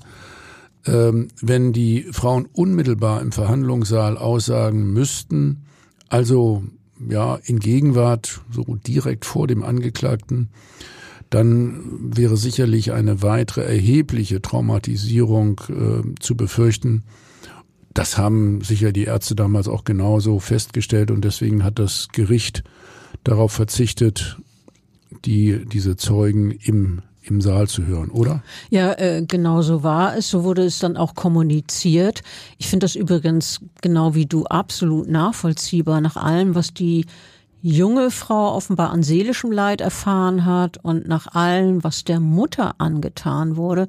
ähm, 0.86 1.28
wenn 1.42 1.74
die 1.74 2.08
Frauen 2.12 2.48
unmittelbar 2.54 3.22
im 3.22 3.32
Verhandlungssaal 3.32 4.18
aussagen 4.18 4.94
müssten, 4.94 5.66
also 6.10 6.64
ja 7.10 7.36
in 7.44 7.60
Gegenwart 7.60 8.42
so 8.52 8.64
direkt 8.88 9.26
vor 9.26 9.48
dem 9.48 9.64
Angeklagten, 9.64 10.50
dann 11.30 12.16
wäre 12.16 12.38
sicherlich 12.38 12.94
eine 12.94 13.22
weitere 13.22 13.64
erhebliche 13.64 14.42
Traumatisierung 14.42 15.62
äh, 15.70 16.20
zu 16.20 16.36
befürchten. 16.36 17.04
Das 17.94 18.18
haben 18.18 18.62
sicher 18.62 18.92
die 18.92 19.06
Ärzte 19.06 19.36
damals 19.36 19.68
auch 19.68 19.84
genauso 19.84 20.40
festgestellt 20.40 21.12
und 21.12 21.26
deswegen 21.26 21.64
hat 21.64 21.80
das 21.80 22.10
Gericht 22.12 22.64
darauf 23.24 23.52
verzichtet, 23.52 24.38
die, 25.26 25.66
diese 25.66 25.96
Zeugen 25.96 26.52
im 26.52 27.02
im 27.30 27.42
Saal 27.42 27.68
zu 27.68 27.86
hören, 27.86 28.10
oder? 28.10 28.42
Ja, 28.70 28.94
äh, 28.94 29.24
genau 29.28 29.62
so 29.62 29.84
war 29.84 30.16
es. 30.16 30.30
So 30.30 30.44
wurde 30.44 30.64
es 30.64 30.80
dann 30.80 30.98
auch 30.98 31.16
kommuniziert. 31.16 32.24
Ich 32.58 32.68
finde 32.68 32.86
das 32.86 32.96
übrigens 32.96 33.62
genau 33.82 34.16
wie 34.16 34.26
du 34.26 34.46
absolut 34.46 35.08
nachvollziehbar 35.08 36.02
nach 36.02 36.16
allem, 36.16 36.56
was 36.56 36.74
die 36.74 37.06
junge 37.62 38.12
Frau 38.12 38.56
offenbar 38.56 38.92
an 38.92 39.04
seelischem 39.04 39.52
Leid 39.52 39.82
erfahren 39.82 40.46
hat 40.46 40.78
und 40.84 41.08
nach 41.08 41.28
allem, 41.36 41.84
was 41.84 42.04
der 42.04 42.20
Mutter 42.20 42.76
angetan 42.78 43.58
wurde, 43.58 43.88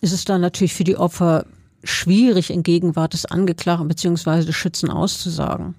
ist 0.00 0.12
es 0.12 0.24
dann 0.24 0.40
natürlich 0.40 0.74
für 0.74 0.84
die 0.84 0.96
Opfer 0.96 1.46
schwierig, 1.82 2.50
in 2.50 2.62
Gegenwart 2.62 3.12
des 3.12 3.26
Angeklagten 3.26 3.88
bzw. 3.88 4.44
des 4.44 4.54
Schützen 4.54 4.90
auszusagen. 4.90 5.74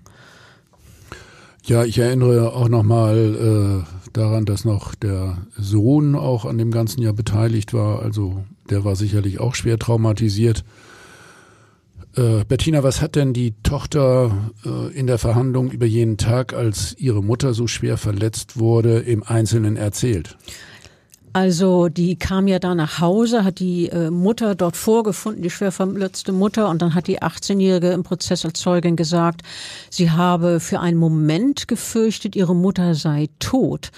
Ja, 1.66 1.84
ich 1.84 1.98
erinnere 1.98 2.54
auch 2.54 2.70
nochmal 2.70 3.86
äh, 3.86 3.97
daran, 4.18 4.46
dass 4.46 4.66
noch 4.66 4.96
der 4.96 5.38
Sohn 5.58 6.16
auch 6.16 6.46
an 6.46 6.58
dem 6.58 6.72
ganzen 6.72 7.02
Jahr 7.02 7.14
beteiligt 7.14 7.74
war. 7.74 8.02
Also 8.02 8.44
der 8.70 8.84
war 8.84 8.96
sicherlich 8.96 9.40
auch 9.40 9.56
schwer 9.56 9.80
traumatisiert. 9.80 10.64
Äh, 12.16 12.44
Bettina, 12.46 12.84
was 12.84 13.02
hat 13.02 13.16
denn 13.16 13.34
die 13.34 13.54
Tochter 13.64 14.52
äh, 14.66 14.92
in 14.98 15.08
der 15.08 15.20
Verhandlung 15.20 15.72
über 15.72 15.86
jenen 15.86 16.18
Tag, 16.18 16.54
als 16.54 16.96
ihre 16.98 17.24
Mutter 17.24 17.54
so 17.54 17.68
schwer 17.68 17.98
verletzt 17.98 18.58
wurde, 18.60 19.00
im 19.00 19.24
Einzelnen 19.24 19.78
erzählt? 19.78 20.38
Also 21.34 21.88
die 21.90 22.18
kam 22.18 22.48
ja 22.48 22.58
da 22.58 22.74
nach 22.74 23.00
Hause, 23.00 23.44
hat 23.44 23.60
die 23.60 23.90
äh, 23.90 24.10
Mutter 24.10 24.56
dort 24.56 24.76
vorgefunden, 24.76 25.44
die 25.44 25.50
schwer 25.50 25.72
verletzte 25.72 26.32
Mutter, 26.32 26.70
und 26.70 26.82
dann 26.82 26.96
hat 26.96 27.08
die 27.08 27.22
18-Jährige 27.22 27.92
im 27.92 28.04
Prozess 28.04 28.46
als 28.46 28.60
Zeugin 28.60 28.96
gesagt, 28.96 29.42
sie 29.90 30.10
habe 30.10 30.60
für 30.60 30.80
einen 30.80 30.98
Moment 30.98 31.68
gefürchtet, 31.68 32.36
ihre 32.36 32.56
Mutter 32.56 32.96
sei 32.96 33.30
tot. 33.40 33.92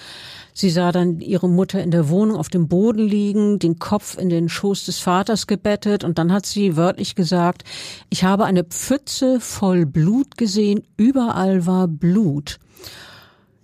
Sie 0.53 0.69
sah 0.69 0.91
dann 0.91 1.21
ihre 1.21 1.47
Mutter 1.47 1.81
in 1.81 1.91
der 1.91 2.09
Wohnung 2.09 2.35
auf 2.35 2.49
dem 2.49 2.67
Boden 2.67 3.07
liegen, 3.07 3.59
den 3.59 3.79
Kopf 3.79 4.17
in 4.17 4.27
den 4.27 4.49
Schoß 4.49 4.85
des 4.85 4.99
Vaters 4.99 5.47
gebettet 5.47 6.03
und 6.03 6.17
dann 6.19 6.33
hat 6.33 6.45
sie 6.45 6.75
wörtlich 6.75 7.15
gesagt, 7.15 7.63
ich 8.09 8.25
habe 8.25 8.43
eine 8.43 8.65
Pfütze 8.65 9.39
voll 9.39 9.85
Blut 9.85 10.37
gesehen, 10.37 10.83
überall 10.97 11.65
war 11.65 11.87
Blut. 11.87 12.59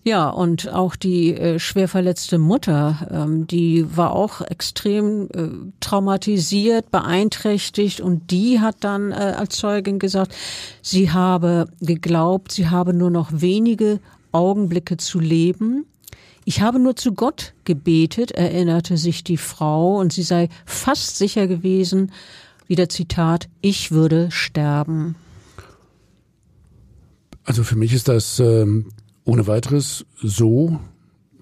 Ja, 0.08 0.30
und 0.30 0.72
auch 0.72 0.96
die 0.96 1.34
äh, 1.34 1.58
schwer 1.58 1.88
verletzte 1.88 2.38
Mutter, 2.38 3.08
ähm, 3.12 3.48
die 3.48 3.98
war 3.98 4.12
auch 4.12 4.42
extrem 4.42 5.28
äh, 5.34 5.50
traumatisiert, 5.80 6.92
beeinträchtigt 6.92 8.02
und 8.02 8.30
die 8.30 8.60
hat 8.60 8.78
dann 8.82 9.12
äh, 9.12 9.16
als 9.16 9.58
Zeugin 9.58 9.98
gesagt, 9.98 10.36
sie 10.84 11.12
habe 11.12 11.68
geglaubt, 11.82 12.52
sie 12.52 12.70
habe 12.70 12.94
nur 12.94 13.10
noch 13.10 13.30
wenige 13.34 14.00
Augenblicke 14.32 14.98
zu 14.98 15.20
leben 15.20 15.86
ich 16.48 16.62
habe 16.62 16.78
nur 16.78 16.96
zu 16.96 17.14
Gott 17.14 17.56
gebetet, 17.64 18.32
erinnerte 18.32 18.98
sich 18.98 19.24
die 19.24 19.38
Frau, 19.38 19.98
und 19.98 20.14
sie 20.14 20.22
sei 20.22 20.50
fast 20.66 21.18
sicher 21.18 21.48
gewesen, 21.48 22.12
wieder 22.68 22.88
Zitat, 22.88 23.50
ich 23.62 23.92
würde 23.92 24.30
sterben. 24.30 25.16
Also 27.44 27.64
für 27.64 27.76
mich 27.76 27.94
ist 27.94 28.08
das 28.08 28.40
ähm, 28.40 28.92
ohne 29.26 29.48
weiteres 29.48 30.06
so, 30.22 30.80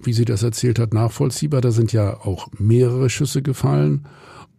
wie 0.02 0.14
sie 0.14 0.26
das 0.26 0.44
erzählt 0.44 0.80
hat, 0.80 0.94
nachvollziehbar. 0.94 1.62
Da 1.62 1.72
sind 1.72 1.94
ja 1.94 2.18
auch 2.22 2.48
mehrere 2.58 3.10
Schüsse 3.10 3.42
gefallen. 3.42 4.08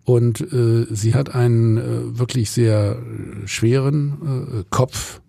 Und 0.05 0.41
äh, 0.53 0.87
sie 0.91 1.15
hat 1.15 1.35
einen 1.35 1.79
äh, 1.79 2.19
wirklich 2.19 2.51
sehr 2.51 3.03
schweren 3.47 4.59
äh, 4.61 4.65
Kopf, 4.69 5.23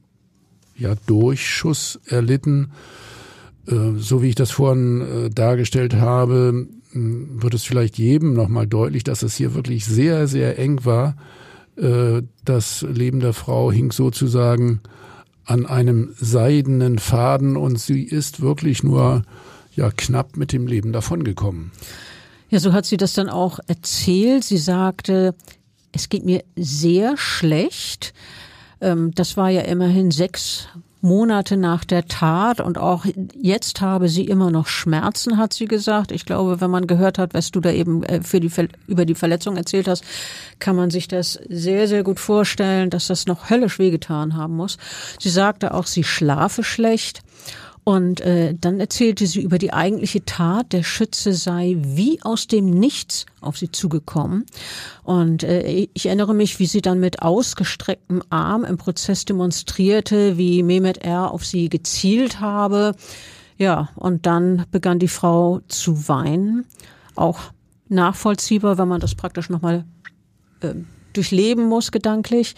ja, 0.75 0.96
Durchschuss 1.06 2.00
erlitten. 2.06 2.72
Äh, 3.68 3.98
so 3.98 4.22
wie 4.22 4.30
ich 4.30 4.36
das 4.36 4.52
vorhin 4.52 5.01
äh, 5.01 5.29
dargestellt 5.29 5.96
habe, 5.96 6.68
wird 6.92 7.53
es 7.53 7.64
vielleicht 7.64 7.98
jedem 7.98 8.34
nochmal 8.34 8.68
deutlich, 8.68 9.03
dass 9.03 9.22
es 9.22 9.36
hier 9.36 9.53
wirklich 9.53 9.86
sehr, 9.86 10.27
sehr 10.27 10.60
eng 10.60 10.84
war. 10.84 11.16
Äh, 11.77 12.24
das 12.44 12.81
Leben 12.81 13.20
der 13.20 13.34
Frau 13.34 13.72
hing 13.72 13.92
sozusagen 13.92 14.81
an 15.46 15.66
einem 15.66 16.14
seidenen 16.20 17.00
Faden 17.00 17.58
und 17.58 17.79
sie 17.79 18.03
ist 18.03 18.42
wirklich 18.42 18.84
nur 18.84 19.24
ja 19.75 19.92
knapp 19.92 20.38
mit 20.38 20.51
dem 20.51 20.68
Leben 20.68 20.92
davongekommen. 20.92 21.72
Ja, 22.50 22.60
so 22.60 22.74
hat 22.74 22.86
sie 22.86 22.98
das 22.98 23.14
dann 23.14 23.29
auch 23.29 23.60
erzählt. 23.68 24.44
Sie 24.44 24.58
sagte, 24.58 25.36
es 25.92 26.10
geht 26.10 26.25
mir 26.25 26.44
sehr 26.55 27.18
schlecht. 27.18 28.14
Ähm, 28.81 29.12
das 29.16 29.38
war 29.38 29.50
ja 29.50 29.62
immerhin 29.62 30.12
sechs 30.12 30.68
Monate 31.05 31.55
nach 31.55 31.85
der 31.85 32.07
Tat 32.07 32.59
und 32.59 32.77
auch 32.77 33.05
jetzt 33.39 33.79
habe 33.79 34.09
sie 34.09 34.25
immer 34.25 34.51
noch 34.51 34.68
Schmerzen, 34.68 35.37
hat 35.37 35.53
sie 35.53 35.65
gesagt. 35.65 36.11
Ich 36.11 36.25
glaube, 36.25 36.59
wenn 36.59 36.72
man 36.72 36.87
gehört 36.87 37.18
hat, 37.18 37.33
was 37.33 37.51
du 37.51 37.59
da 37.61 37.72
eben 37.72 38.03
äh, 38.03 38.22
für 38.22 38.39
die, 38.39 38.51
über 38.87 39.05
die 39.05 39.15
Verletzung 39.15 39.55
erzählt 39.55 39.87
hast, 39.87 40.03
kann 40.59 40.75
man 40.75 40.89
sich 40.89 41.07
das 41.07 41.39
sehr, 41.48 41.87
sehr 41.87 42.03
gut 42.03 42.20
vorstellen, 42.20 42.89
dass 42.89 43.07
das 43.07 43.27
noch 43.27 43.50
höllisch 43.50 43.79
wehgetan 43.79 44.35
haben 44.35 44.55
muss. 44.55 44.77
Sie 45.20 45.29
sagte 45.29 45.74
auch, 45.74 45.85
sie 45.85 46.03
schlafe 46.03 46.63
schlecht. 46.63 47.22
Und 47.85 48.19
äh, 48.21 48.55
dann 48.59 48.79
erzählte 48.79 49.27
sie 49.27 49.41
über 49.41 49.59
die 49.59 49.71
eigentliche 49.71 50.25
Tat. 50.25 50.74
Der 50.74 50.81
Schütze 50.81 51.33
sei 51.33 51.77
wie 51.79 52.19
aus 52.24 52.48
dem 52.48 52.65
Nichts 52.65 53.27
auf 53.41 53.59
sie 53.59 53.69
zugekommen. 53.69 54.48
Und 55.03 55.43
äh, 55.43 55.87
ich 55.93 56.07
erinnere 56.07 56.33
mich, 56.33 56.57
wie 56.57 56.65
sie 56.65 56.81
dann 56.81 57.00
mit 57.00 57.21
ausgestrecktem 57.21 58.24
Arm 58.31 58.65
im 58.65 58.77
Prozess 58.77 59.24
demonstrierte, 59.25 60.35
wie 60.35 60.63
Mehmet 60.63 60.98
R. 61.05 61.29
auf 61.29 61.45
sie 61.45 61.69
gezielt 61.69 62.39
habe. 62.39 62.95
Ja, 63.59 63.89
und 63.95 64.25
dann 64.25 64.65
begann 64.71 64.98
die 64.98 65.07
Frau 65.07 65.61
zu 65.67 66.07
weinen. 66.07 66.65
Auch 67.13 67.39
nachvollziehbar, 67.87 68.79
wenn 68.79 68.87
man 68.87 69.00
das 69.00 69.13
praktisch 69.13 69.51
nochmal 69.51 69.85
äh, 70.61 70.74
durchleben 71.13 71.65
muss, 71.65 71.91
gedanklich. 71.91 72.55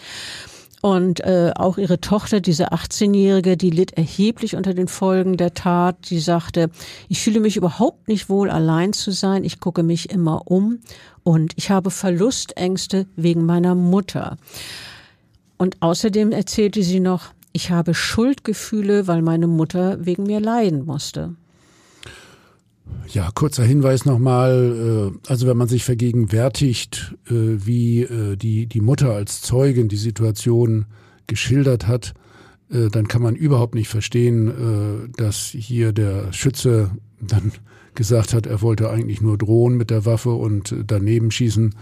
Und 0.80 1.20
äh, 1.20 1.52
auch 1.56 1.76
ihre 1.76 2.00
Tochter, 2.00 2.40
diese 2.40 2.72
18-Jährige, 2.72 3.56
die 3.56 3.70
litt 3.70 3.92
erheblich 3.92 4.54
unter 4.54 4.74
den 4.74 4.86
Folgen 4.86 5.36
der 5.36 5.54
Tat. 5.54 6.10
Die 6.10 6.20
sagte, 6.20 6.70
ich 7.08 7.20
fühle 7.20 7.40
mich 7.40 7.56
überhaupt 7.56 8.06
nicht 8.06 8.28
wohl, 8.28 8.48
allein 8.48 8.92
zu 8.92 9.10
sein. 9.10 9.42
Ich 9.42 9.58
gucke 9.58 9.82
mich 9.82 10.10
immer 10.10 10.42
um 10.46 10.78
und 11.24 11.52
ich 11.56 11.70
habe 11.70 11.90
Verlustängste 11.90 13.06
wegen 13.16 13.44
meiner 13.44 13.74
Mutter. 13.74 14.36
Und 15.56 15.82
außerdem 15.82 16.30
erzählte 16.30 16.84
sie 16.84 17.00
noch, 17.00 17.32
ich 17.52 17.72
habe 17.72 17.92
Schuldgefühle, 17.92 19.08
weil 19.08 19.22
meine 19.22 19.48
Mutter 19.48 20.04
wegen 20.04 20.22
mir 20.24 20.38
leiden 20.38 20.84
musste. 20.86 21.34
Ja, 23.10 23.30
kurzer 23.34 23.64
Hinweis 23.64 24.04
nochmal. 24.04 25.12
Äh, 25.14 25.30
also 25.30 25.46
wenn 25.46 25.56
man 25.56 25.68
sich 25.68 25.84
vergegenwärtigt, 25.84 27.16
äh, 27.26 27.32
wie 27.32 28.02
äh, 28.02 28.36
die, 28.36 28.66
die 28.66 28.80
Mutter 28.80 29.14
als 29.14 29.40
Zeugin 29.40 29.88
die 29.88 29.96
Situation 29.96 30.86
geschildert 31.26 31.86
hat, 31.86 32.14
dann 32.70 33.08
kann 33.08 33.22
man 33.22 33.34
überhaupt 33.34 33.74
nicht 33.74 33.88
verstehen, 33.88 35.08
dass 35.16 35.46
hier 35.56 35.92
der 35.92 36.34
Schütze 36.34 36.90
dann 37.18 37.52
gesagt 37.94 38.34
hat, 38.34 38.44
er 38.44 38.60
wollte 38.60 38.90
eigentlich 38.90 39.22
nur 39.22 39.38
drohen 39.38 39.78
mit 39.78 39.88
der 39.88 40.04
Waffe 40.04 40.32
und 40.32 40.74
daneben 40.86 41.30
schießen. 41.30 41.74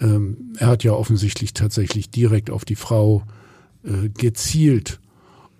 Ähm, 0.00 0.52
er 0.56 0.68
hat 0.68 0.84
ja 0.84 0.92
offensichtlich 0.92 1.52
tatsächlich 1.52 2.10
direkt 2.10 2.48
auf 2.48 2.64
die 2.64 2.76
Frau 2.76 3.24
gezielt. 4.16 5.00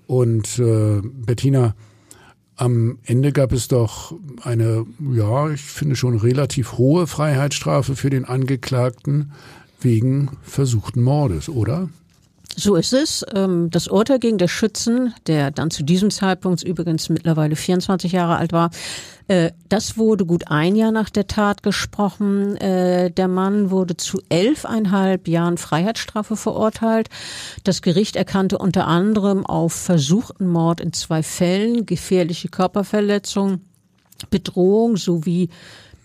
Und 0.07 0.63
Bettina, 1.27 1.75
am 2.61 2.99
Ende 3.05 3.33
gab 3.33 3.53
es 3.53 3.69
doch 3.69 4.15
eine, 4.43 4.85
ja, 5.15 5.49
ich 5.49 5.63
finde 5.63 5.97
schon 5.97 6.19
relativ 6.19 6.77
hohe 6.77 7.07
Freiheitsstrafe 7.07 7.97
für 7.97 8.11
den 8.11 8.27
Angeklagten 8.27 9.33
wegen 9.81 10.37
versuchten 10.43 11.03
Mordes, 11.03 11.49
oder? 11.49 11.89
So 12.57 12.75
ist 12.75 12.93
es. 12.93 13.25
Ähm, 13.35 13.71
das 13.71 13.89
Urteil 13.89 14.19
gegen 14.19 14.39
der 14.39 14.49
Schützen, 14.49 15.15
der 15.27 15.51
dann 15.51 15.71
zu 15.71 15.83
diesem 15.83 16.11
Zeitpunkt 16.11 16.63
übrigens 16.63 17.09
mittlerweile 17.09 17.57
24 17.57 18.13
Jahre 18.13 18.37
alt 18.37 18.53
war, 18.53 18.71
äh, 19.29 19.53
das 19.69 19.97
wurde 19.97 20.27
gut 20.27 20.49
ein 20.49 20.75
Jahr 20.75 20.91
nach 20.91 21.09
der 21.09 21.29
Tat 21.29 21.63
gesprochen. 21.63 22.57
Äh, 22.57 23.13
der 23.13 23.29
Mann 23.29 23.71
wurde 23.71 23.97
zu 23.97 24.21
elfeinhalb 24.29 25.29
Jahren 25.29 25.57
Freiheitsstrafe 25.57 26.37
verurteilt. 26.37 27.09
Das 27.63 27.81
Gericht 27.81 28.17
erkannte 28.17 28.59
unter 28.59 28.89
anderem 28.89 29.47
auf 29.47 29.73
versuchten 29.73 30.49
Mord 30.49 30.81
in 30.81 30.93
zwei 30.93 31.23
Fällen, 31.23 31.87
gefährliche 31.87 32.49
Körperverletzung, 32.49 33.61
Bedrohung 34.31 34.97
sowie 34.97 35.49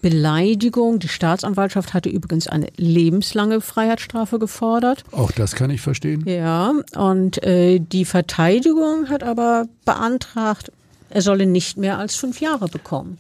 Beleidigung. 0.06 1.00
Die 1.00 1.08
Staatsanwaltschaft 1.08 1.96
hatte 1.96 2.10
übrigens 2.10 2.46
eine 2.46 2.68
lebenslange 2.78 3.60
Freiheitsstrafe 3.60 4.38
gefordert. 4.38 5.04
Auch 5.12 5.32
das 5.32 5.56
kann 5.56 5.72
ich 5.72 5.82
verstehen. 5.82 6.24
Ja, 6.28 6.74
und 6.96 7.42
äh, 7.42 7.80
die 7.80 8.06
Verteidigung 8.06 9.10
hat 9.10 9.24
aber 9.24 9.66
beantragt, 9.84 10.72
er 11.10 11.24
solle 11.24 11.48
nicht 11.48 11.78
mehr 11.78 11.98
als 11.98 12.18
fünf 12.18 12.40
Jahre 12.40 12.68
bekommen. 12.68 13.18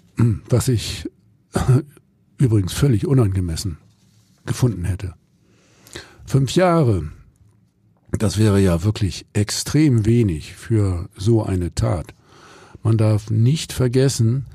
Was 0.47 0.67
ich 0.67 1.09
übrigens 2.37 2.73
völlig 2.73 3.07
unangemessen 3.07 3.79
gefunden 4.45 4.85
hätte. 4.85 5.15
Fünf 6.27 6.51
Jahre, 6.53 7.09
das 8.11 8.37
wäre 8.37 8.59
ja 8.61 8.83
wirklich 8.83 9.25
extrem 9.33 10.05
wenig 10.05 10.53
für 10.53 11.09
so 11.17 11.41
eine 11.41 11.73
Tat. 11.73 12.13
Man 12.83 12.99
darf 12.99 13.31
nicht 13.31 13.73
vergessen, 13.73 14.45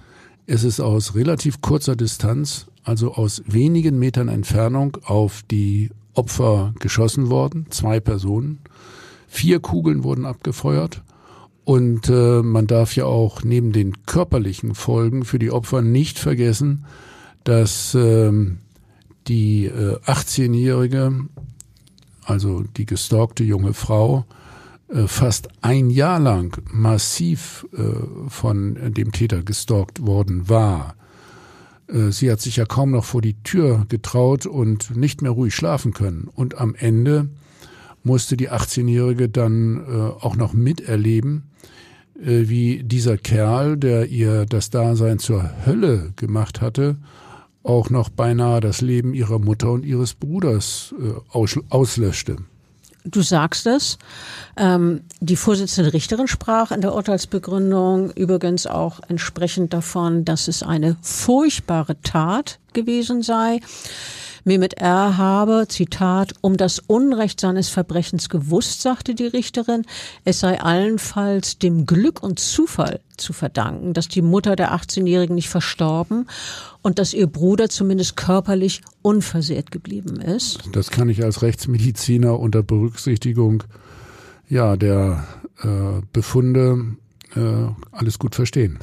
es 0.50 0.64
ist 0.64 0.80
aus 0.80 1.14
relativ 1.14 1.60
kurzer 1.60 1.94
Distanz, 1.94 2.66
also 2.82 3.14
aus 3.14 3.40
wenigen 3.46 4.00
Metern 4.00 4.26
Entfernung, 4.26 4.96
auf 5.04 5.44
die 5.48 5.90
Opfer 6.14 6.74
geschossen 6.80 7.30
worden, 7.30 7.66
zwei 7.70 8.00
Personen. 8.00 8.58
Vier 9.28 9.60
Kugeln 9.60 10.02
wurden 10.02 10.26
abgefeuert. 10.26 11.02
Und 11.62 12.08
äh, 12.08 12.42
man 12.42 12.66
darf 12.66 12.96
ja 12.96 13.04
auch 13.04 13.44
neben 13.44 13.70
den 13.70 14.04
körperlichen 14.06 14.74
Folgen 14.74 15.24
für 15.24 15.38
die 15.38 15.52
Opfer 15.52 15.82
nicht 15.82 16.18
vergessen, 16.18 16.84
dass 17.44 17.94
äh, 17.94 18.32
die 19.28 19.66
äh, 19.66 19.98
18-Jährige, 20.04 21.28
also 22.24 22.64
die 22.76 22.86
gestalkte 22.86 23.44
junge 23.44 23.72
Frau, 23.72 24.24
fast 25.06 25.48
ein 25.60 25.88
Jahr 25.90 26.18
lang 26.18 26.60
massiv 26.72 27.66
äh, 27.72 28.28
von 28.28 28.92
dem 28.92 29.12
Täter 29.12 29.42
gestalkt 29.42 30.04
worden 30.04 30.48
war. 30.48 30.96
Äh, 31.86 32.10
sie 32.10 32.30
hat 32.30 32.40
sich 32.40 32.56
ja 32.56 32.64
kaum 32.64 32.90
noch 32.90 33.04
vor 33.04 33.22
die 33.22 33.40
Tür 33.42 33.86
getraut 33.88 34.46
und 34.46 34.96
nicht 34.96 35.22
mehr 35.22 35.30
ruhig 35.30 35.54
schlafen 35.54 35.92
können. 35.92 36.28
Und 36.34 36.58
am 36.58 36.74
Ende 36.74 37.28
musste 38.02 38.36
die 38.36 38.50
18-Jährige 38.50 39.28
dann 39.28 39.84
auch 40.20 40.34
noch 40.34 40.54
miterleben, 40.54 41.50
wie 42.14 42.82
dieser 42.82 43.18
Kerl, 43.18 43.76
der 43.76 44.06
ihr 44.06 44.46
das 44.46 44.70
Dasein 44.70 45.18
zur 45.18 45.50
Hölle 45.66 46.14
gemacht 46.16 46.62
hatte, 46.62 46.96
auch 47.62 47.90
noch 47.90 48.08
beinahe 48.08 48.60
das 48.60 48.80
Leben 48.80 49.12
ihrer 49.12 49.38
Mutter 49.38 49.70
und 49.70 49.84
ihres 49.84 50.14
Bruders 50.14 50.94
auslöschte. 51.28 52.38
Du 53.04 53.22
sagst 53.22 53.66
es. 53.66 53.98
Ähm, 54.56 55.02
die 55.20 55.36
Vorsitzende 55.36 55.92
Richterin 55.92 56.28
sprach 56.28 56.70
in 56.70 56.82
der 56.82 56.94
Urteilsbegründung 56.94 58.10
übrigens 58.10 58.66
auch 58.66 59.00
entsprechend 59.08 59.72
davon, 59.72 60.24
dass 60.24 60.48
es 60.48 60.62
eine 60.62 60.96
furchtbare 61.00 62.00
Tat 62.02 62.58
gewesen 62.74 63.22
sei. 63.22 63.60
Mehmet 64.44 64.74
R. 64.74 65.16
habe, 65.16 65.66
Zitat, 65.68 66.34
um 66.40 66.56
das 66.56 66.78
Unrecht 66.78 67.40
seines 67.40 67.68
Verbrechens 67.68 68.28
gewusst, 68.28 68.82
sagte 68.82 69.14
die 69.14 69.26
Richterin, 69.26 69.84
es 70.24 70.40
sei 70.40 70.60
allenfalls 70.60 71.58
dem 71.58 71.86
Glück 71.86 72.22
und 72.22 72.38
Zufall 72.38 73.00
zu 73.16 73.32
verdanken, 73.32 73.92
dass 73.92 74.08
die 74.08 74.22
Mutter 74.22 74.56
der 74.56 74.72
18-Jährigen 74.72 75.34
nicht 75.34 75.48
verstorben 75.48 76.26
und 76.82 76.98
dass 76.98 77.12
ihr 77.12 77.26
Bruder 77.26 77.68
zumindest 77.68 78.16
körperlich 78.16 78.82
unversehrt 79.02 79.70
geblieben 79.70 80.20
ist. 80.20 80.60
Das 80.72 80.90
kann 80.90 81.08
ich 81.08 81.22
als 81.22 81.42
Rechtsmediziner 81.42 82.38
unter 82.38 82.62
Berücksichtigung 82.62 83.64
ja, 84.48 84.76
der 84.76 85.26
äh, 85.62 86.02
Befunde 86.12 86.96
äh, 87.36 87.40
alles 87.92 88.18
gut 88.18 88.34
verstehen. 88.34 88.78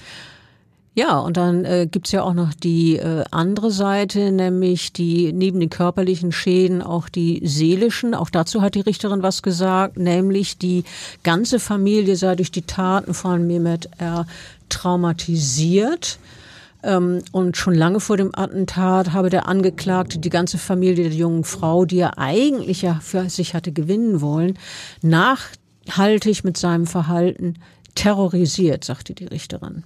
Ja, 0.98 1.20
und 1.20 1.38
dann 1.38 1.64
äh, 1.64 1.88
gibt's 1.90 2.12
ja 2.12 2.24
auch 2.24 2.34
noch 2.34 2.56
die 2.56 2.96
äh, 2.96 3.24
andere 3.30 3.70
Seite, 3.70 4.32
nämlich 4.32 4.94
die 4.94 5.32
neben 5.32 5.60
den 5.60 5.70
körperlichen 5.70 6.32
Schäden 6.32 6.82
auch 6.82 7.08
die 7.08 7.40
seelischen. 7.46 8.16
Auch 8.16 8.32
dazu 8.32 8.64
hat 8.64 8.74
die 8.74 8.82
Richterin 8.82 9.22
was 9.22 9.44
gesagt, 9.44 9.98
nämlich 9.98 10.58
die 10.58 10.86
ganze 11.22 11.60
Familie 11.60 12.16
sei 12.16 12.36
durch 12.36 12.50
die 12.50 12.64
Taten 12.64 13.14
von 13.14 13.46
Mehmet 13.46 13.92
R. 14.00 14.26
traumatisiert. 14.70 16.18
Ähm, 16.82 17.22
und 17.32 17.58
schon 17.58 17.76
lange 17.76 18.00
vor 18.00 18.18
dem 18.18 18.32
Attentat 18.34 19.14
habe 19.14 19.30
der 19.30 19.48
Angeklagte 19.48 20.18
die 20.18 20.32
ganze 20.32 20.58
Familie 20.58 21.10
der 21.10 21.14
jungen 21.14 21.44
Frau, 21.44 21.86
die 21.86 22.00
er 22.00 22.18
eigentlich 22.18 22.82
ja 22.82 23.00
für 23.04 23.30
sich 23.30 23.54
hatte 23.54 23.72
gewinnen 23.72 24.20
wollen, 24.20 24.58
nachhaltig 25.04 26.44
mit 26.44 26.58
seinem 26.58 26.88
Verhalten 26.88 27.60
terrorisiert, 27.94 28.84
sagte 28.84 29.14
die 29.14 29.26
Richterin. 29.26 29.84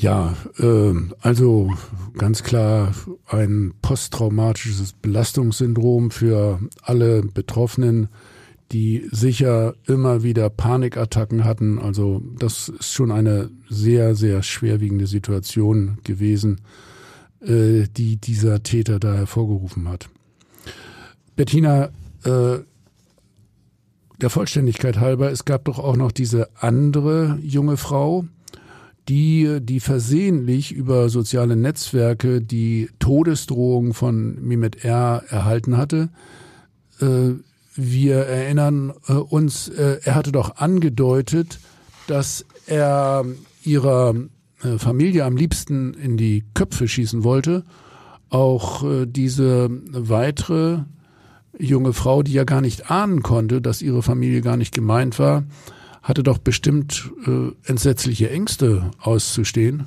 Ja, 0.00 0.36
äh, 0.58 0.94
also 1.20 1.72
ganz 2.16 2.44
klar 2.44 2.94
ein 3.26 3.74
posttraumatisches 3.82 4.92
Belastungssyndrom 4.92 6.12
für 6.12 6.60
alle 6.82 7.22
Betroffenen, 7.22 8.08
die 8.70 9.08
sicher 9.10 9.74
immer 9.86 10.22
wieder 10.22 10.50
Panikattacken 10.50 11.44
hatten. 11.44 11.80
Also 11.80 12.22
das 12.38 12.68
ist 12.68 12.92
schon 12.92 13.10
eine 13.10 13.50
sehr, 13.68 14.14
sehr 14.14 14.44
schwerwiegende 14.44 15.08
Situation 15.08 15.98
gewesen, 16.04 16.60
äh, 17.40 17.88
die 17.96 18.18
dieser 18.18 18.62
Täter 18.62 19.00
da 19.00 19.14
hervorgerufen 19.14 19.88
hat. 19.88 20.08
Bettina, 21.34 21.90
äh, 22.22 22.58
der 24.20 24.30
Vollständigkeit 24.30 24.98
halber, 25.00 25.32
es 25.32 25.44
gab 25.44 25.64
doch 25.64 25.80
auch 25.80 25.96
noch 25.96 26.12
diese 26.12 26.50
andere 26.60 27.38
junge 27.42 27.76
Frau, 27.76 28.26
die, 29.08 29.60
die 29.62 29.80
versehentlich 29.80 30.72
über 30.72 31.08
soziale 31.08 31.56
Netzwerke 31.56 32.42
die 32.42 32.90
Todesdrohung 32.98 33.94
von 33.94 34.40
Mehmet 34.42 34.84
R. 34.84 35.24
erhalten 35.28 35.76
hatte. 35.76 36.10
Äh, 37.00 37.34
wir 37.74 38.16
erinnern 38.16 38.92
äh, 39.06 39.12
uns, 39.14 39.68
äh, 39.68 40.00
er 40.02 40.14
hatte 40.14 40.32
doch 40.32 40.56
angedeutet, 40.56 41.58
dass 42.06 42.44
er 42.66 43.24
ihrer 43.62 44.14
Familie 44.78 45.24
am 45.24 45.36
liebsten 45.36 45.94
in 45.94 46.16
die 46.16 46.44
Köpfe 46.54 46.88
schießen 46.88 47.22
wollte. 47.22 47.64
Auch 48.28 48.82
diese 49.06 49.68
weitere 49.92 50.80
junge 51.58 51.92
Frau, 51.92 52.22
die 52.22 52.32
ja 52.32 52.44
gar 52.44 52.60
nicht 52.60 52.90
ahnen 52.90 53.22
konnte, 53.22 53.60
dass 53.60 53.82
ihre 53.82 54.02
Familie 54.02 54.40
gar 54.40 54.56
nicht 54.56 54.74
gemeint 54.74 55.18
war, 55.18 55.44
hatte 56.08 56.22
doch 56.22 56.38
bestimmt 56.38 57.10
äh, 57.26 57.52
entsetzliche 57.68 58.30
Ängste 58.30 58.90
auszustehen. 59.00 59.86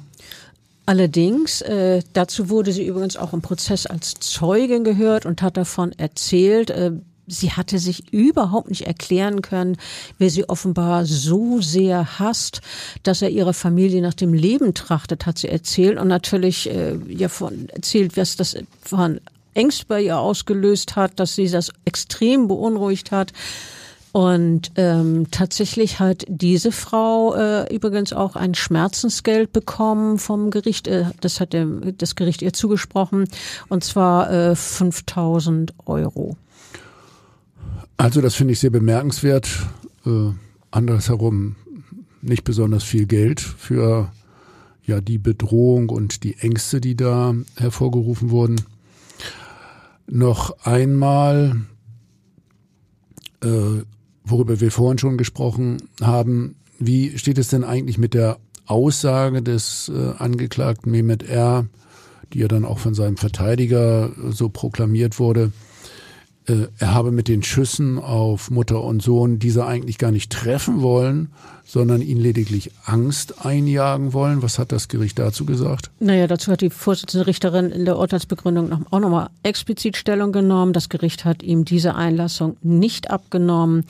Allerdings, 0.86 1.62
äh, 1.62 2.02
dazu 2.14 2.50
wurde 2.50 2.72
sie 2.72 2.86
übrigens 2.86 3.18
auch 3.18 3.34
im 3.34 3.42
Prozess 3.42 3.86
als 3.86 4.16
Zeugin 4.20 4.84
gehört 4.84 5.26
und 5.26 5.42
hat 5.42 5.58
davon 5.58 5.94
erzählt, 5.94 6.70
äh, 6.70 6.92
sie 7.28 7.52
hatte 7.52 7.80
sich 7.80 8.12
überhaupt 8.14 8.70
nicht 8.70 8.88
erklären 8.88 9.42
können, 9.42 9.78
wer 10.18 10.30
sie 10.30 10.48
offenbar 10.50 11.06
so 11.06 11.62
sehr 11.62 12.20
hasst, 12.20 12.62
dass 13.04 13.22
er 13.22 13.30
ihrer 13.30 13.54
Familie 13.54 14.02
nach 14.02 14.14
dem 14.14 14.34
Leben 14.34 14.74
trachtet, 14.74 15.26
hat 15.26 15.38
sie 15.38 15.48
erzählt 15.48 15.98
und 15.98 16.08
natürlich 16.08 16.70
äh, 16.70 16.98
ja 17.08 17.30
von 17.30 17.70
erzählt, 17.70 18.18
was 18.18 18.36
das 18.36 18.58
von 18.84 19.22
Ängste 19.54 19.86
bei 19.88 20.02
ihr 20.02 20.18
ausgelöst 20.18 20.96
hat, 20.96 21.20
dass 21.20 21.36
sie 21.36 21.50
das 21.50 21.72
extrem 21.86 22.48
beunruhigt 22.48 23.12
hat. 23.12 23.34
Und 24.12 24.74
ähm, 24.76 25.28
tatsächlich 25.32 26.00
hat 26.00 26.26
diese 26.28 26.74
Frau 26.74 27.34
äh, 27.34 27.74
übrigens 27.74 28.12
auch 28.12 28.36
ein 28.36 28.56
Schmerzensgeld 28.56 29.54
bekommen 29.54 30.20
vom 30.20 30.52
Gericht. 30.52 30.88
Äh, 30.88 31.06
das 31.22 31.40
hat 31.40 31.54
der, 31.54 31.66
das 31.66 32.16
Gericht 32.16 32.42
ihr 32.42 32.52
zugesprochen, 32.52 33.30
und 33.70 33.84
zwar 33.86 34.32
äh, 34.32 34.56
5000 34.56 35.74
Euro. 35.86 36.36
Also 37.96 38.20
das 38.20 38.36
finde 38.36 38.54
ich 38.54 38.60
sehr 38.60 38.70
bemerkenswert. 38.70 39.48
Äh, 40.06 40.32
andersherum 40.72 41.56
nicht 42.22 42.44
besonders 42.44 42.84
viel 42.84 43.06
Geld 43.06 43.40
für 43.40 44.12
ja 44.84 45.00
die 45.00 45.20
Bedrohung 45.20 45.90
und 45.90 46.24
die 46.24 46.38
Ängste, 46.38 46.82
die 46.82 46.96
da 46.96 47.34
hervorgerufen 47.56 48.30
wurden. 48.30 48.62
Noch 50.08 50.66
einmal 50.66 51.62
äh, 53.44 53.84
worüber 54.24 54.60
wir 54.60 54.72
vorhin 54.72 54.98
schon 54.98 55.18
gesprochen 55.18 55.78
haben. 56.02 56.56
Wie 56.80 57.18
steht 57.18 57.38
es 57.38 57.50
denn 57.50 57.64
eigentlich 57.64 57.98
mit 57.98 58.14
der 58.14 58.38
Aussage 58.66 59.42
des 59.42 59.92
äh, 59.94 60.14
Angeklagten 60.18 60.92
Mehmet 60.92 61.24
R., 61.24 61.68
die 62.34 62.40
ja 62.40 62.48
dann 62.48 62.66
auch 62.66 62.80
von 62.80 62.94
seinem 62.94 63.18
Verteidiger 63.18 64.12
so 64.30 64.50
proklamiert 64.50 65.20
wurde? 65.20 65.52
Äh, 66.48 66.68
er 66.78 66.94
habe 66.94 67.12
mit 67.12 67.28
den 67.28 67.44
Schüssen 67.44 68.00
auf 68.00 68.50
Mutter 68.50 68.84
und 68.84 69.02
Sohn 69.02 69.40
diese 69.40 69.66
eigentlich 69.66 69.98
gar 69.98 70.12
nicht 70.12 70.32
treffen 70.32 70.82
wollen, 70.82 71.30
sondern 71.72 72.02
ihn 72.02 72.20
lediglich 72.20 72.70
Angst 72.84 73.46
einjagen 73.46 74.12
wollen. 74.12 74.42
Was 74.42 74.60
hat 74.60 74.74
das 74.74 74.90
Gericht 74.90 75.18
dazu 75.18 75.46
gesagt? 75.46 75.90
Naja, 76.02 76.28
dazu 76.28 76.52
hat 76.52 76.60
die 76.60 76.70
Vorsitzende 76.70 77.28
Richterin 77.28 77.72
in 77.72 77.86
der 77.86 77.98
Urteilsbegründung 77.98 78.68
noch, 78.68 78.82
auch 78.92 79.00
nochmal 79.00 79.30
explizit 79.44 79.96
Stellung 79.96 80.34
genommen. 80.34 80.74
Das 80.74 80.90
Gericht 80.90 81.24
hat 81.24 81.44
ihm 81.44 81.64
diese 81.64 81.96
Einlassung 81.96 82.58
nicht 82.62 83.10
abgenommen. 83.10 83.86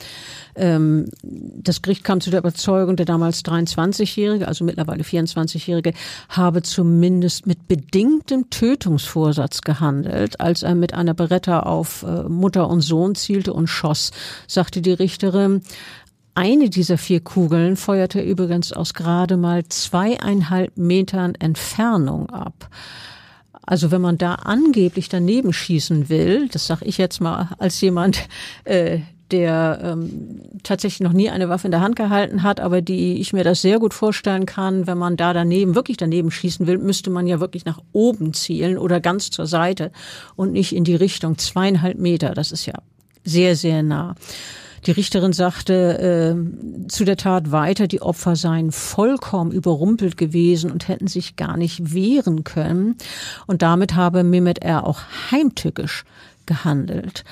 Ähm, 0.54 1.06
das 1.24 1.82
Gericht 1.82 2.04
kam 2.04 2.20
zu 2.20 2.30
der 2.30 2.38
Überzeugung, 2.38 2.94
der 2.94 3.06
damals 3.06 3.44
23-Jährige, 3.44 4.46
also 4.46 4.64
mittlerweile 4.64 5.02
24-Jährige, 5.02 5.92
habe 6.28 6.62
zumindest 6.62 7.48
mit 7.48 7.66
bedingtem 7.66 8.48
Tötungsvorsatz 8.48 9.62
gehandelt, 9.62 10.38
als 10.38 10.62
er 10.62 10.76
mit 10.76 10.94
einer 10.94 11.14
Beretta 11.14 11.60
auf 11.60 12.04
äh, 12.04 12.28
Mutter 12.28 12.70
und 12.70 12.82
Sohn 12.82 13.16
zielte 13.16 13.52
und 13.52 13.66
schoss, 13.66 14.12
sagte 14.46 14.82
die 14.82 14.92
Richterin. 14.92 15.62
Eine 16.34 16.70
dieser 16.70 16.96
vier 16.96 17.20
Kugeln 17.20 17.76
feuerte 17.76 18.20
übrigens 18.20 18.72
aus 18.72 18.94
gerade 18.94 19.36
mal 19.36 19.64
zweieinhalb 19.68 20.76
Metern 20.78 21.34
Entfernung 21.34 22.30
ab. 22.30 22.70
Also 23.64 23.90
wenn 23.90 24.00
man 24.00 24.18
da 24.18 24.34
angeblich 24.34 25.08
daneben 25.08 25.52
schießen 25.52 26.08
will, 26.08 26.48
das 26.48 26.66
sage 26.66 26.86
ich 26.86 26.98
jetzt 26.98 27.20
mal 27.20 27.50
als 27.58 27.80
jemand, 27.80 28.28
äh, 28.64 29.00
der 29.30 29.78
ähm, 29.82 30.40
tatsächlich 30.62 31.00
noch 31.00 31.12
nie 31.12 31.30
eine 31.30 31.48
Waffe 31.48 31.66
in 31.66 31.70
der 31.70 31.80
Hand 31.80 31.96
gehalten 31.96 32.42
hat, 32.42 32.60
aber 32.60 32.82
die 32.82 33.20
ich 33.20 33.32
mir 33.32 33.44
das 33.44 33.62
sehr 33.62 33.78
gut 33.78 33.94
vorstellen 33.94 34.46
kann, 34.46 34.86
wenn 34.86 34.98
man 34.98 35.16
da 35.16 35.32
daneben, 35.32 35.74
wirklich 35.74 35.96
daneben 35.96 36.30
schießen 36.30 36.66
will, 36.66 36.78
müsste 36.78 37.10
man 37.10 37.26
ja 37.26 37.40
wirklich 37.40 37.64
nach 37.64 37.80
oben 37.92 38.34
zielen 38.34 38.78
oder 38.78 39.00
ganz 39.00 39.30
zur 39.30 39.46
Seite 39.46 39.90
und 40.36 40.52
nicht 40.52 40.74
in 40.74 40.84
die 40.84 40.94
Richtung 40.94 41.38
zweieinhalb 41.38 41.98
Meter. 41.98 42.34
Das 42.34 42.52
ist 42.52 42.66
ja 42.66 42.74
sehr, 43.24 43.56
sehr 43.56 43.82
nah. 43.82 44.14
Die 44.86 44.90
Richterin 44.90 45.32
sagte 45.32 46.34
äh, 46.34 46.88
zu 46.88 47.04
der 47.04 47.16
Tat 47.16 47.52
weiter, 47.52 47.86
die 47.86 48.02
Opfer 48.02 48.34
seien 48.34 48.72
vollkommen 48.72 49.52
überrumpelt 49.52 50.16
gewesen 50.16 50.72
und 50.72 50.88
hätten 50.88 51.06
sich 51.06 51.36
gar 51.36 51.56
nicht 51.56 51.94
wehren 51.94 52.42
können. 52.42 52.96
Und 53.46 53.62
damit 53.62 53.94
habe 53.94 54.24
Mehmet 54.24 54.58
R. 54.58 54.86
auch 54.86 55.00
heimtückisch 55.30 56.04
gehandelt. 56.46 57.24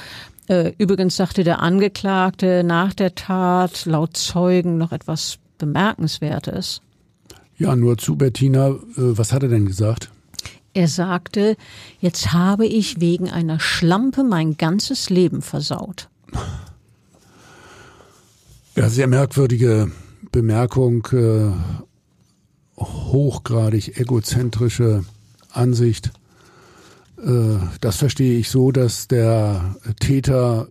Äh, 0.48 0.72
übrigens 0.78 1.16
sagte 1.16 1.42
der 1.42 1.60
Angeklagte 1.60 2.62
nach 2.62 2.94
der 2.94 3.14
Tat 3.16 3.84
laut 3.84 4.16
Zeugen 4.16 4.78
noch 4.78 4.92
etwas 4.92 5.38
Bemerkenswertes. 5.58 6.82
Ja, 7.58 7.74
nur 7.76 7.98
zu 7.98 8.16
Bettina. 8.16 8.68
Äh, 8.68 8.76
was 8.96 9.32
hat 9.32 9.42
er 9.42 9.48
denn 9.48 9.66
gesagt? 9.66 10.10
Er 10.72 10.86
sagte, 10.86 11.56
jetzt 11.98 12.32
habe 12.32 12.64
ich 12.64 13.00
wegen 13.00 13.28
einer 13.28 13.58
Schlampe 13.58 14.22
mein 14.22 14.56
ganzes 14.56 15.10
Leben 15.10 15.42
versaut. 15.42 16.08
Ja, 18.76 18.88
sehr 18.88 19.09
merkwürdige 19.09 19.90
Bemerkung, 20.30 21.04
äh, 21.12 21.50
hochgradig 22.76 23.98
egozentrische 23.98 25.04
Ansicht. 25.50 26.12
Äh, 27.18 27.56
das 27.80 27.96
verstehe 27.96 28.38
ich 28.38 28.48
so, 28.48 28.70
dass 28.70 29.09
der 29.09 29.74
Täter 29.98 30.68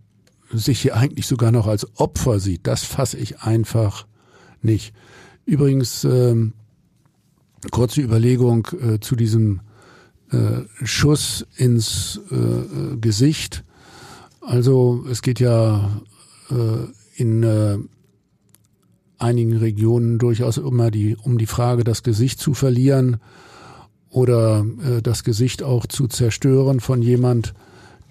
sich 0.49 0.79
hier 0.79 0.95
eigentlich 0.95 1.27
sogar 1.27 1.51
noch 1.51 1.67
als 1.67 1.87
Opfer 1.99 2.39
sieht. 2.39 2.65
Das 2.67 2.85
fasse 2.85 3.17
ich 3.17 3.41
einfach 3.41 4.07
nicht. 4.61 4.93
Übrigens, 5.45 6.05
äh, 6.05 6.35
kurze 7.69 8.01
Überlegung 8.01 8.65
äh, 8.81 8.99
zu 9.01 9.17
diesem 9.17 9.59
äh, 10.31 10.61
Schuss 10.85 11.45
ins 11.57 12.21
äh, 12.31 12.95
Gesicht. 12.95 13.65
Also 14.39 15.05
es 15.11 15.21
geht 15.21 15.41
ja 15.41 16.01
äh, 16.49 16.87
in 17.19 17.43
äh, 17.43 17.77
einigen 19.17 19.57
Regionen 19.57 20.17
durchaus 20.17 20.57
immer 20.57 20.91
die, 20.91 21.15
um 21.15 21.37
die 21.37 21.45
Frage, 21.45 21.83
das 21.83 22.03
Gesicht 22.03 22.39
zu 22.39 22.53
verlieren 22.53 23.17
oder 24.09 24.65
äh, 24.83 25.01
das 25.01 25.23
Gesicht 25.23 25.61
auch 25.61 25.85
zu 25.85 26.07
zerstören 26.07 26.79
von 26.79 27.01
jemand. 27.01 27.53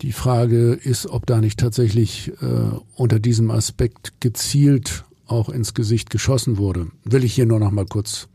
Die 0.02 0.12
Frage 0.12 0.74
ist, 0.74 1.06
ob 1.06 1.26
da 1.26 1.40
nicht 1.40 1.58
tatsächlich 1.58 2.32
äh, 2.40 2.78
unter 2.94 3.18
diesem 3.18 3.50
Aspekt 3.50 4.20
gezielt 4.20 5.04
auch 5.26 5.48
ins 5.48 5.74
Gesicht 5.74 6.10
geschossen 6.10 6.56
wurde. 6.56 6.88
Will 7.04 7.24
ich 7.24 7.34
hier 7.34 7.46
nur 7.46 7.58
noch 7.58 7.70
mal 7.70 7.86
kurz 7.86 8.28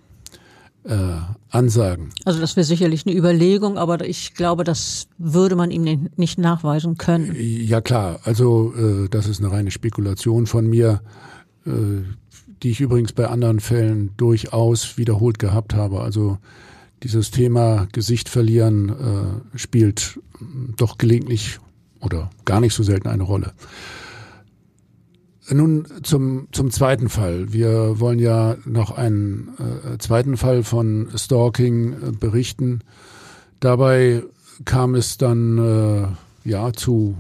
äh, 0.86 0.96
ansagen. 1.50 2.10
Also 2.26 2.40
das 2.40 2.56
wäre 2.56 2.66
sicherlich 2.66 3.06
eine 3.06 3.16
Überlegung, 3.16 3.78
aber 3.78 4.06
ich 4.06 4.34
glaube, 4.34 4.64
das 4.64 5.08
würde 5.18 5.56
man 5.56 5.72
ihm 5.72 6.10
nicht 6.16 6.38
nachweisen 6.38 6.98
können. 6.98 7.36
Ja 7.38 7.82
klar, 7.82 8.20
also 8.24 8.74
äh, 8.76 9.10
das 9.10 9.28
ist 9.28 9.40
eine 9.40 9.52
reine 9.52 9.72
Spekulation 9.72 10.46
von 10.46 10.68
mir, 10.68 11.02
äh, 11.66 11.72
die 12.62 12.72
ich 12.72 12.82
übrigens 12.82 13.14
bei 13.14 13.28
anderen 13.28 13.60
Fällen 13.60 14.12
durchaus 14.18 14.98
wiederholt 14.98 15.40
gehabt 15.40 15.74
habe. 15.74 16.02
Also 16.02 16.38
dieses 17.04 17.32
Thema 17.32 17.88
Gesicht 17.92 18.30
verlieren 18.30 18.90
äh, 18.90 19.58
spielt 19.58 20.20
doch 20.78 20.98
gelegentlich 20.98 21.60
oder 22.00 22.30
gar 22.46 22.60
nicht 22.60 22.74
so 22.74 22.84
selten 22.84 23.08
eine 23.08 23.24
Rolle. 23.24 23.54
Nun 25.50 25.86
zum, 26.04 26.48
zum 26.52 26.72
zweiten 26.72 27.10
Fall. 27.10 27.52
Wir 27.52 28.00
wollen 28.00 28.20
ja 28.20 28.56
noch 28.66 28.92
einen 28.92 29.50
äh, 29.60 29.98
zweiten 29.98 30.38
Fall 30.38 30.64
von 30.64 31.10
Stalking 31.16 31.94
äh, 31.94 32.12
berichten. 32.12 32.80
Dabei 33.60 34.24
kam 34.64 34.96
es 34.96 35.18
dann 35.18 35.58
äh, 36.46 36.50
ja 36.50 36.72
zu, 36.72 37.18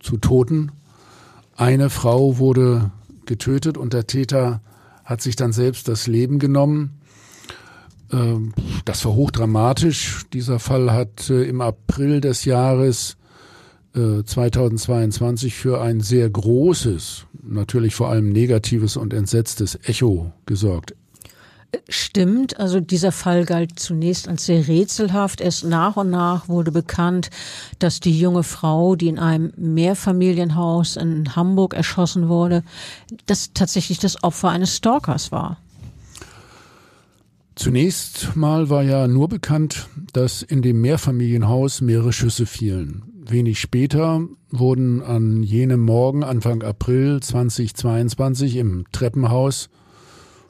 zu 0.00 0.18
Toten. 0.18 0.72
Eine 1.56 1.88
Frau 1.88 2.38
wurde 2.38 2.90
getötet 3.24 3.78
und 3.78 3.94
der 3.94 4.06
Täter 4.06 4.60
hat 5.04 5.22
sich 5.22 5.36
dann 5.36 5.52
selbst 5.52 5.88
das 5.88 6.06
Leben 6.06 6.38
genommen. 6.38 7.00
Ähm, 8.12 8.52
das 8.84 9.04
war 9.04 9.14
hochdramatisch. 9.14 10.26
Dieser 10.32 10.58
Fall 10.58 10.92
hat 10.92 11.30
äh, 11.30 11.44
im 11.44 11.60
April 11.60 12.20
des 12.20 12.44
Jahres 12.44 13.16
2022 13.94 15.52
äh, 15.52 15.56
für 15.56 15.80
ein 15.80 16.00
sehr 16.00 16.30
großes, 16.30 17.26
natürlich 17.42 17.94
vor 17.94 18.08
allem 18.08 18.30
negatives 18.30 18.96
und 18.96 19.12
entsetztes 19.12 19.78
Echo 19.84 20.32
gesorgt. 20.46 20.94
Stimmt, 21.88 22.60
also 22.60 22.80
dieser 22.80 23.12
Fall 23.12 23.46
galt 23.46 23.78
zunächst 23.78 24.28
als 24.28 24.44
sehr 24.44 24.68
rätselhaft. 24.68 25.40
Erst 25.40 25.64
nach 25.64 25.96
und 25.96 26.10
nach 26.10 26.48
wurde 26.48 26.70
bekannt, 26.70 27.30
dass 27.78 27.98
die 28.00 28.18
junge 28.18 28.42
Frau, 28.42 28.94
die 28.94 29.08
in 29.08 29.18
einem 29.18 29.52
Mehrfamilienhaus 29.56 30.96
in 30.96 31.34
Hamburg 31.34 31.72
erschossen 31.72 32.28
wurde, 32.28 32.62
dass 33.24 33.54
tatsächlich 33.54 33.98
das 33.98 34.22
Opfer 34.22 34.50
eines 34.50 34.76
Stalkers 34.76 35.32
war. 35.32 35.58
Zunächst 37.54 38.34
mal 38.34 38.68
war 38.68 38.82
ja 38.82 39.06
nur 39.06 39.28
bekannt, 39.28 39.88
dass 40.12 40.42
in 40.42 40.62
dem 40.62 40.80
Mehrfamilienhaus 40.80 41.80
mehrere 41.80 42.12
Schüsse 42.12 42.44
fielen. 42.44 43.02
Wenig 43.24 43.60
später 43.60 44.26
wurden 44.50 45.00
an 45.00 45.44
jenem 45.44 45.80
Morgen, 45.80 46.24
Anfang 46.24 46.62
April 46.62 47.20
2022, 47.20 48.56
im 48.56 48.84
Treppenhaus 48.90 49.70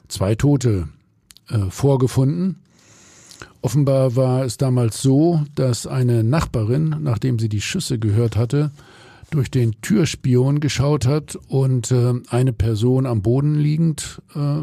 zwei 0.08 0.34
Tote 0.36 0.88
äh, 1.50 1.58
vorgefunden. 1.68 2.56
Offenbar 3.60 4.16
war 4.16 4.44
es 4.44 4.56
damals 4.56 5.02
so, 5.02 5.42
dass 5.54 5.86
eine 5.86 6.24
Nachbarin, 6.24 6.96
nachdem 7.00 7.38
sie 7.38 7.50
die 7.50 7.60
Schüsse 7.60 7.98
gehört 7.98 8.36
hatte, 8.36 8.70
durch 9.30 9.50
den 9.50 9.78
Türspion 9.82 10.60
geschaut 10.60 11.06
hat 11.06 11.38
und 11.48 11.90
äh, 11.90 12.14
eine 12.30 12.54
Person 12.54 13.04
am 13.04 13.20
Boden 13.20 13.54
liegend 13.54 14.22
äh, 14.34 14.62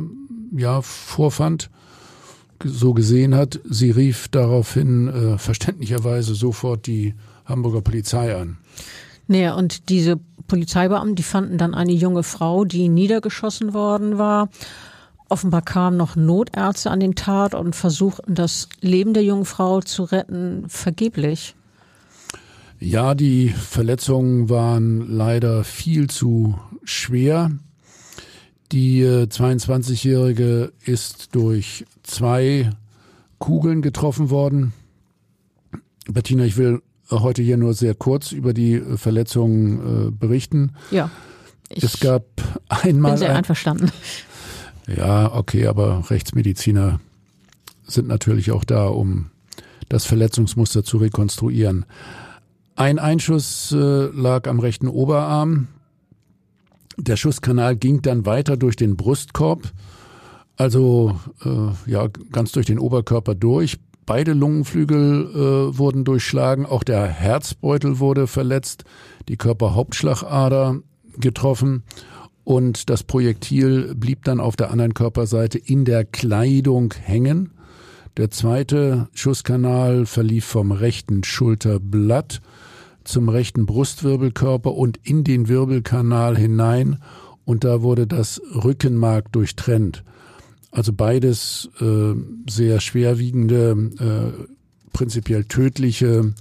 ja 0.60 0.82
vorfand 0.82 1.70
so 2.64 2.96
gesehen 2.96 3.36
hat. 3.36 3.60
Sie 3.70 3.92
rief 3.92 4.30
daraufhin 4.30 5.08
äh, 5.10 5.38
verständlicherweise 5.38 6.34
sofort 6.34 6.88
die 6.88 7.14
Hamburger 7.50 7.82
Polizei 7.82 8.36
an. 8.36 8.58
Naja, 9.28 9.56
und 9.56 9.90
diese 9.90 10.20
Polizeibeamten, 10.48 11.16
die 11.16 11.24
fanden 11.24 11.58
dann 11.58 11.76
eine 11.76 11.92
junge 11.92 12.24
Frau, 12.24 12.66
die 12.66 12.90
niedergeschossen 12.90 13.74
worden 13.74 14.18
war. 14.18 14.50
Offenbar 15.30 15.62
kamen 15.62 15.98
noch 15.98 16.16
Notärzte 16.16 16.90
an 16.90 17.00
den 17.00 17.14
Tat 17.14 17.54
und 17.54 17.76
versuchten 17.76 18.34
das 18.34 18.68
Leben 18.82 19.14
der 19.14 19.24
jungen 19.24 19.46
Frau 19.46 19.82
zu 19.82 20.04
retten, 20.04 20.66
vergeblich. 20.68 21.56
Ja, 22.80 23.14
die 23.14 23.50
Verletzungen 23.50 24.50
waren 24.50 25.08
leider 25.08 25.64
viel 25.64 26.10
zu 26.10 26.58
schwer. 26.84 27.52
Die 28.72 29.04
22-Jährige 29.04 30.72
äh, 30.86 30.92
ist 30.92 31.36
durch 31.36 31.86
zwei 32.04 32.70
Kugeln 33.38 33.82
getroffen 33.82 34.30
worden. 34.30 34.74
Bettina, 36.08 36.46
ich 36.46 36.58
will 36.58 36.82
heute 37.12 37.42
hier 37.42 37.58
nur 37.58 37.74
sehr 37.74 37.96
kurz 37.96 38.32
über 38.32 38.54
die 38.54 38.76
äh, 38.76 38.98
Verletzungen 38.98 40.08
äh, 40.08 40.12
berichten. 40.12 40.74
Ja. 40.92 41.10
es 41.70 42.00
gab 42.00 42.24
einmal. 42.70 43.12
Bin 43.12 43.20
sehr 43.20 43.36
einverstanden. 43.36 43.92
Ja, 44.88 45.34
okay, 45.36 45.68
aber 45.68 46.10
Rechtsmediziner 46.10 47.00
sind 47.86 48.08
natürlich 48.08 48.52
auch 48.52 48.64
da, 48.64 48.88
um 48.88 49.30
das 49.88 50.06
Verletzungsmuster 50.06 50.84
zu 50.84 50.98
rekonstruieren. 50.98 51.86
Ein 52.76 52.98
Einschuss 52.98 53.72
äh, 53.72 53.76
lag 53.76 54.48
am 54.48 54.60
rechten 54.60 54.88
Oberarm. 54.88 55.68
Der 56.98 57.18
Schusskanal 57.18 57.76
ging 57.76 58.02
dann 58.02 58.26
weiter 58.26 58.58
durch 58.58 58.76
den 58.76 58.98
Brustkorb 58.98 59.72
Also 60.58 61.20
äh, 61.44 61.92
ja, 61.92 62.08
ganz 62.32 62.52
durch 62.52 62.66
den 62.66 62.80
Oberkörper 62.80 63.36
durch. 63.36 63.78
Beide 64.10 64.34
Lungenflügel 64.34 65.28
äh, 65.36 65.78
wurden 65.78 66.04
durchschlagen, 66.04 66.66
auch 66.66 66.84
der 66.84 67.06
Herzbeutel 67.06 68.00
wurde 68.00 68.26
verletzt, 68.26 68.84
die 69.28 69.38
Körperhauptschlagader 69.38 70.80
getroffen 71.20 71.84
und 72.44 72.90
das 72.90 73.04
Projektil 73.04 73.94
blieb 73.94 74.24
dann 74.24 74.40
auf 74.40 74.56
der 74.56 74.72
anderen 74.72 74.96
Körperseite 74.96 75.60
in 75.60 75.86
der 75.86 76.06
Kleidung 76.06 76.92
hängen. 77.00 77.52
Der 78.18 78.32
zweite 78.32 79.10
Schusskanal 79.14 80.08
verlief 80.08 80.46
vom 80.46 80.72
rechten 80.72 81.24
Schulterblatt 81.24 82.42
zum 83.04 83.30
rechten 83.30 83.68
Brustwirbelkörper 83.68 84.74
und 84.74 84.98
in 85.04 85.24
den 85.24 85.48
Wirbelkanal 85.48 86.36
hinein 86.36 86.98
und 87.46 87.64
da 87.64 87.84
wurde 87.84 88.08
das 88.08 88.42
Rückenmark 88.56 89.32
durchtrennt. 89.32 90.04
Also 90.72 90.94
beides 90.94 91.70
äh, 91.82 92.14
sehr 92.50 92.80
schwerwiegende, 92.80 93.92
äh, 94.00 94.44
prinzipiell 94.94 95.46
tödliche 95.46 96.34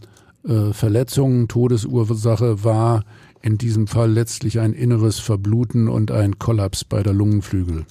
äh, 0.46 0.72
Verletzungen. 0.72 1.48
Todesursache 1.48 2.62
war 2.62 3.04
in 3.40 3.56
diesem 3.56 3.86
Fall 3.86 4.10
letztlich 4.10 4.60
ein 4.60 4.72
inneres 4.72 5.18
Verbluten 5.18 5.88
und 5.88 6.10
ein 6.10 6.38
Kollaps 6.38 6.84
bei 6.84 7.02
der 7.02 7.14
Lungenflügel. 7.14 7.86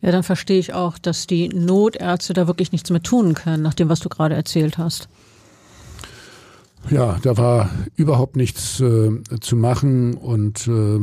Ja, 0.00 0.12
dann 0.12 0.22
verstehe 0.22 0.58
ich 0.58 0.74
auch, 0.74 0.98
dass 0.98 1.26
die 1.26 1.48
Notärzte 1.48 2.34
da 2.34 2.46
wirklich 2.46 2.72
nichts 2.72 2.90
mehr 2.90 3.02
tun 3.02 3.34
können, 3.34 3.62
nach 3.62 3.74
dem, 3.74 3.88
was 3.88 4.00
du 4.00 4.10
gerade 4.10 4.34
erzählt 4.34 4.76
hast. 4.76 5.08
Ja, 6.90 7.18
da 7.22 7.38
war 7.38 7.70
überhaupt 7.96 8.36
nichts 8.36 8.80
äh, 8.80 9.10
zu 9.40 9.56
machen 9.56 10.14
und 10.14 10.68
äh, 10.68 11.00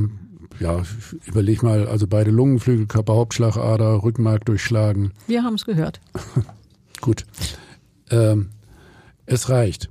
ja, 0.61 0.83
überleg 1.25 1.63
mal, 1.63 1.87
also 1.87 2.07
beide 2.07 2.29
Lungenflügel, 2.31 2.85
Körperhauptschlagader, 2.85 4.03
Rückenmark 4.03 4.45
durchschlagen. 4.45 5.11
Wir 5.27 5.43
haben 5.43 5.55
es 5.55 5.65
gehört. 5.65 5.99
Gut. 7.01 7.25
Ähm, 8.11 8.49
es 9.25 9.49
reicht. 9.49 9.89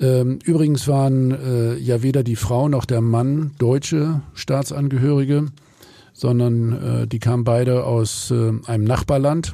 Ähm, 0.00 0.38
übrigens 0.44 0.88
waren 0.88 1.32
äh, 1.32 1.76
ja 1.76 2.02
weder 2.02 2.22
die 2.22 2.36
Frau 2.36 2.68
noch 2.68 2.86
der 2.86 3.02
Mann 3.02 3.52
deutsche 3.58 4.22
Staatsangehörige, 4.32 5.46
sondern 6.14 7.02
äh, 7.02 7.06
die 7.06 7.18
kamen 7.18 7.44
beide 7.44 7.84
aus 7.84 8.30
äh, 8.30 8.52
einem 8.66 8.84
Nachbarland. 8.84 9.52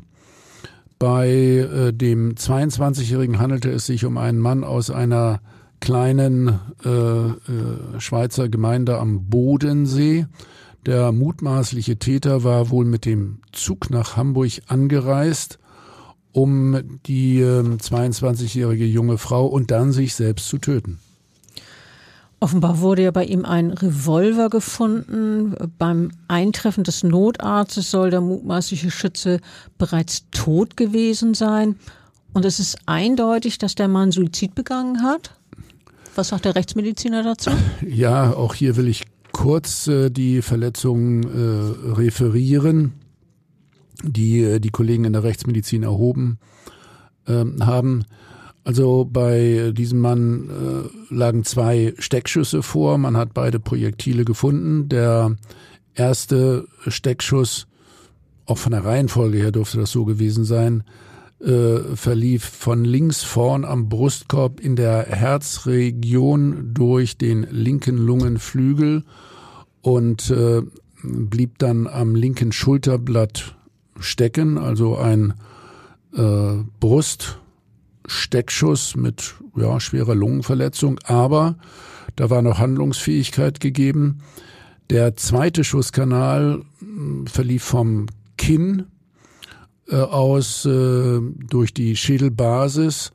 Bei 1.00 1.28
äh, 1.28 1.92
dem 1.92 2.36
22-Jährigen 2.36 3.40
handelte 3.40 3.70
es 3.70 3.86
sich 3.86 4.04
um 4.04 4.16
einen 4.16 4.38
Mann 4.38 4.62
aus 4.62 4.90
einer 4.90 5.40
kleinen 5.80 6.58
äh, 6.84 6.90
äh, 6.90 7.34
Schweizer 7.98 8.48
Gemeinde 8.48 8.98
am 8.98 9.28
Bodensee. 9.28 10.26
Der 10.84 11.10
mutmaßliche 11.12 11.98
Täter 11.98 12.44
war 12.44 12.70
wohl 12.70 12.84
mit 12.84 13.04
dem 13.04 13.40
Zug 13.52 13.90
nach 13.90 14.16
Hamburg 14.16 14.52
angereist, 14.68 15.58
um 16.32 17.00
die 17.06 17.40
äh, 17.40 17.62
22-jährige 17.62 18.86
junge 18.86 19.18
Frau 19.18 19.46
und 19.46 19.70
dann 19.70 19.92
sich 19.92 20.14
selbst 20.14 20.48
zu 20.48 20.58
töten. 20.58 20.98
Offenbar 22.38 22.80
wurde 22.80 23.02
ja 23.02 23.10
bei 23.10 23.24
ihm 23.24 23.44
ein 23.44 23.70
Revolver 23.70 24.50
gefunden. 24.50 25.56
Beim 25.78 26.10
Eintreffen 26.28 26.84
des 26.84 27.02
Notarztes 27.02 27.90
soll 27.90 28.10
der 28.10 28.20
mutmaßliche 28.20 28.90
Schütze 28.90 29.40
bereits 29.78 30.26
tot 30.30 30.76
gewesen 30.76 31.32
sein. 31.32 31.76
Und 32.34 32.44
es 32.44 32.60
ist 32.60 32.76
eindeutig, 32.84 33.56
dass 33.56 33.74
der 33.74 33.88
Mann 33.88 34.12
Suizid 34.12 34.54
begangen 34.54 35.02
hat. 35.02 35.34
Was 36.16 36.28
sagt 36.28 36.46
der 36.46 36.54
Rechtsmediziner 36.54 37.22
dazu? 37.22 37.50
Ja, 37.86 38.32
auch 38.32 38.54
hier 38.54 38.76
will 38.76 38.88
ich 38.88 39.04
kurz 39.32 39.86
äh, 39.86 40.10
die 40.10 40.40
Verletzungen 40.40 41.22
äh, 41.24 41.92
referieren, 41.92 42.94
die 44.02 44.42
äh, 44.42 44.58
die 44.58 44.70
Kollegen 44.70 45.04
in 45.04 45.12
der 45.12 45.24
Rechtsmedizin 45.24 45.82
erhoben 45.82 46.38
ähm, 47.28 47.64
haben. 47.64 48.04
Also 48.64 49.04
bei 49.04 49.72
diesem 49.76 50.00
Mann 50.00 50.48
äh, 50.48 51.14
lagen 51.14 51.44
zwei 51.44 51.94
Steckschüsse 51.98 52.62
vor. 52.62 52.96
Man 52.98 53.16
hat 53.16 53.34
beide 53.34 53.60
Projektile 53.60 54.24
gefunden. 54.24 54.88
Der 54.88 55.36
erste 55.94 56.66
Steckschuss, 56.86 57.66
auch 58.46 58.58
von 58.58 58.72
der 58.72 58.84
Reihenfolge 58.84 59.38
her 59.38 59.52
dürfte 59.52 59.78
das 59.78 59.90
so 59.90 60.04
gewesen 60.04 60.44
sein, 60.44 60.82
äh, 61.40 61.78
verlief 61.94 62.44
von 62.44 62.84
links 62.84 63.22
vorn 63.22 63.64
am 63.64 63.88
Brustkorb 63.88 64.60
in 64.60 64.76
der 64.76 65.06
Herzregion 65.06 66.74
durch 66.74 67.16
den 67.18 67.46
linken 67.50 67.98
Lungenflügel 67.98 69.04
und 69.82 70.30
äh, 70.30 70.62
blieb 71.02 71.58
dann 71.58 71.86
am 71.86 72.14
linken 72.14 72.52
Schulterblatt 72.52 73.54
stecken, 73.98 74.56
also 74.58 74.96
ein 74.96 75.34
äh, 76.14 76.54
Bruststeckschuss 76.80 78.96
mit 78.96 79.34
ja, 79.56 79.78
schwerer 79.78 80.14
Lungenverletzung, 80.14 80.98
aber 81.04 81.56
da 82.16 82.30
war 82.30 82.42
noch 82.42 82.58
Handlungsfähigkeit 82.58 83.60
gegeben. 83.60 84.22
Der 84.90 85.16
zweite 85.16 85.64
Schusskanal 85.64 86.62
hm, 86.78 87.26
verlief 87.26 87.64
vom 87.64 88.06
Kinn 88.38 88.86
äh, 89.88 89.96
aus 89.96 90.64
äh, 90.64 91.20
durch 91.48 91.72
die 91.72 91.96
Schädelbasis 91.96 93.12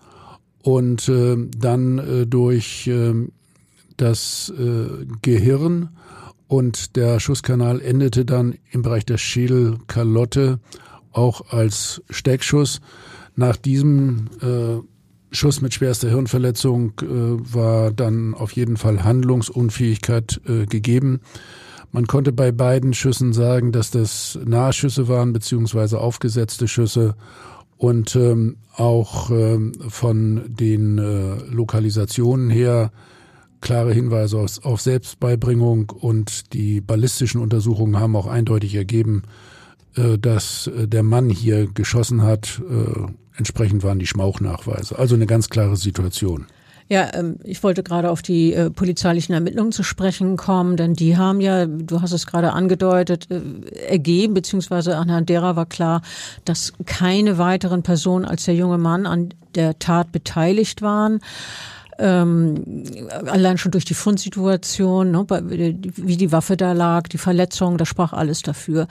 und 0.63 1.09
äh, 1.09 1.37
dann 1.57 1.99
äh, 1.99 2.27
durch 2.27 2.87
äh, 2.87 3.13
das 3.97 4.53
äh, 4.57 5.05
Gehirn 5.21 5.89
und 6.47 6.95
der 6.95 7.19
Schusskanal 7.19 7.81
endete 7.81 8.25
dann 8.25 8.55
im 8.71 8.81
Bereich 8.81 9.05
der 9.05 9.17
Schädelkalotte 9.17 10.59
auch 11.11 11.51
als 11.51 12.01
Steckschuss. 12.09 12.81
Nach 13.35 13.55
diesem 13.55 14.29
Schuss 15.31 15.61
mit 15.61 15.73
schwerster 15.73 16.09
Hirnverletzung 16.09 16.93
war 16.99 17.91
dann 17.91 18.33
auf 18.33 18.51
jeden 18.51 18.75
Fall 18.75 19.05
Handlungsunfähigkeit 19.05 20.41
äh, 20.45 20.65
gegeben. 20.65 21.21
Man 21.91 22.07
konnte 22.07 22.31
bei 22.31 22.51
beiden 22.51 22.93
Schüssen 22.93 23.33
sagen, 23.33 23.71
dass 23.71 23.91
das 23.91 24.39
Nahschüsse 24.45 25.07
waren, 25.07 25.33
beziehungsweise 25.33 25.99
aufgesetzte 25.99 26.67
Schüsse 26.67 27.15
und 27.77 28.15
ähm, 28.15 28.57
auch 28.75 29.29
ähm, 29.31 29.73
von 29.89 30.43
den 30.47 30.97
äh, 30.97 31.35
Lokalisationen 31.49 32.49
her 32.49 32.91
klare 33.59 33.93
Hinweise 33.93 34.37
auf, 34.37 34.63
auf 34.63 34.81
Selbstbeibringung 34.81 35.89
und 35.89 36.53
die 36.53 36.81
ballistischen 36.81 37.41
Untersuchungen 37.41 37.99
haben 37.99 38.15
auch 38.15 38.27
eindeutig 38.27 38.75
ergeben, 38.75 39.23
äh, 39.95 40.17
dass 40.17 40.67
äh, 40.67 40.87
der 40.87 41.03
Mann 41.03 41.29
hier 41.29 41.67
geschossen 41.67 42.23
hat. 42.23 42.61
Äh, 42.69 43.11
entsprechend 43.35 43.83
waren 43.83 43.99
die 43.99 44.07
Schmauchnachweise. 44.07 44.97
Also 44.97 45.15
eine 45.15 45.25
ganz 45.25 45.49
klare 45.49 45.75
Situation. 45.75 46.47
Ja, 46.91 47.09
ähm, 47.13 47.37
ich 47.45 47.63
wollte 47.63 47.83
gerade 47.83 48.11
auf 48.11 48.21
die 48.21 48.53
äh, 48.53 48.69
polizeilichen 48.69 49.33
Ermittlungen 49.33 49.71
zu 49.71 49.81
sprechen 49.81 50.35
kommen, 50.35 50.75
denn 50.75 50.93
die 50.93 51.15
haben 51.15 51.39
ja, 51.39 51.65
du 51.65 52.01
hast 52.01 52.11
es 52.11 52.25
gerade 52.25 52.51
angedeutet, 52.51 53.29
äh, 53.31 53.85
ergeben, 53.87 54.33
beziehungsweise 54.33 54.97
anhand 54.97 55.29
derer 55.29 55.55
war 55.55 55.67
klar, 55.67 56.01
dass 56.43 56.73
keine 56.85 57.37
weiteren 57.37 57.81
Personen 57.81 58.25
als 58.25 58.43
der 58.43 58.55
junge 58.55 58.77
Mann 58.77 59.05
an 59.05 59.33
der 59.55 59.79
Tat 59.79 60.11
beteiligt 60.11 60.81
waren. 60.81 61.21
Ähm, 61.97 62.83
allein 63.25 63.57
schon 63.57 63.71
durch 63.71 63.85
die 63.85 63.93
Fundsituation, 63.93 65.11
ne, 65.11 65.25
wie 65.29 66.17
die 66.17 66.31
Waffe 66.33 66.57
da 66.57 66.73
lag, 66.73 67.07
die 67.07 67.17
Verletzung, 67.17 67.77
da 67.77 67.85
sprach 67.85 68.11
alles 68.11 68.41
dafür. 68.41 68.87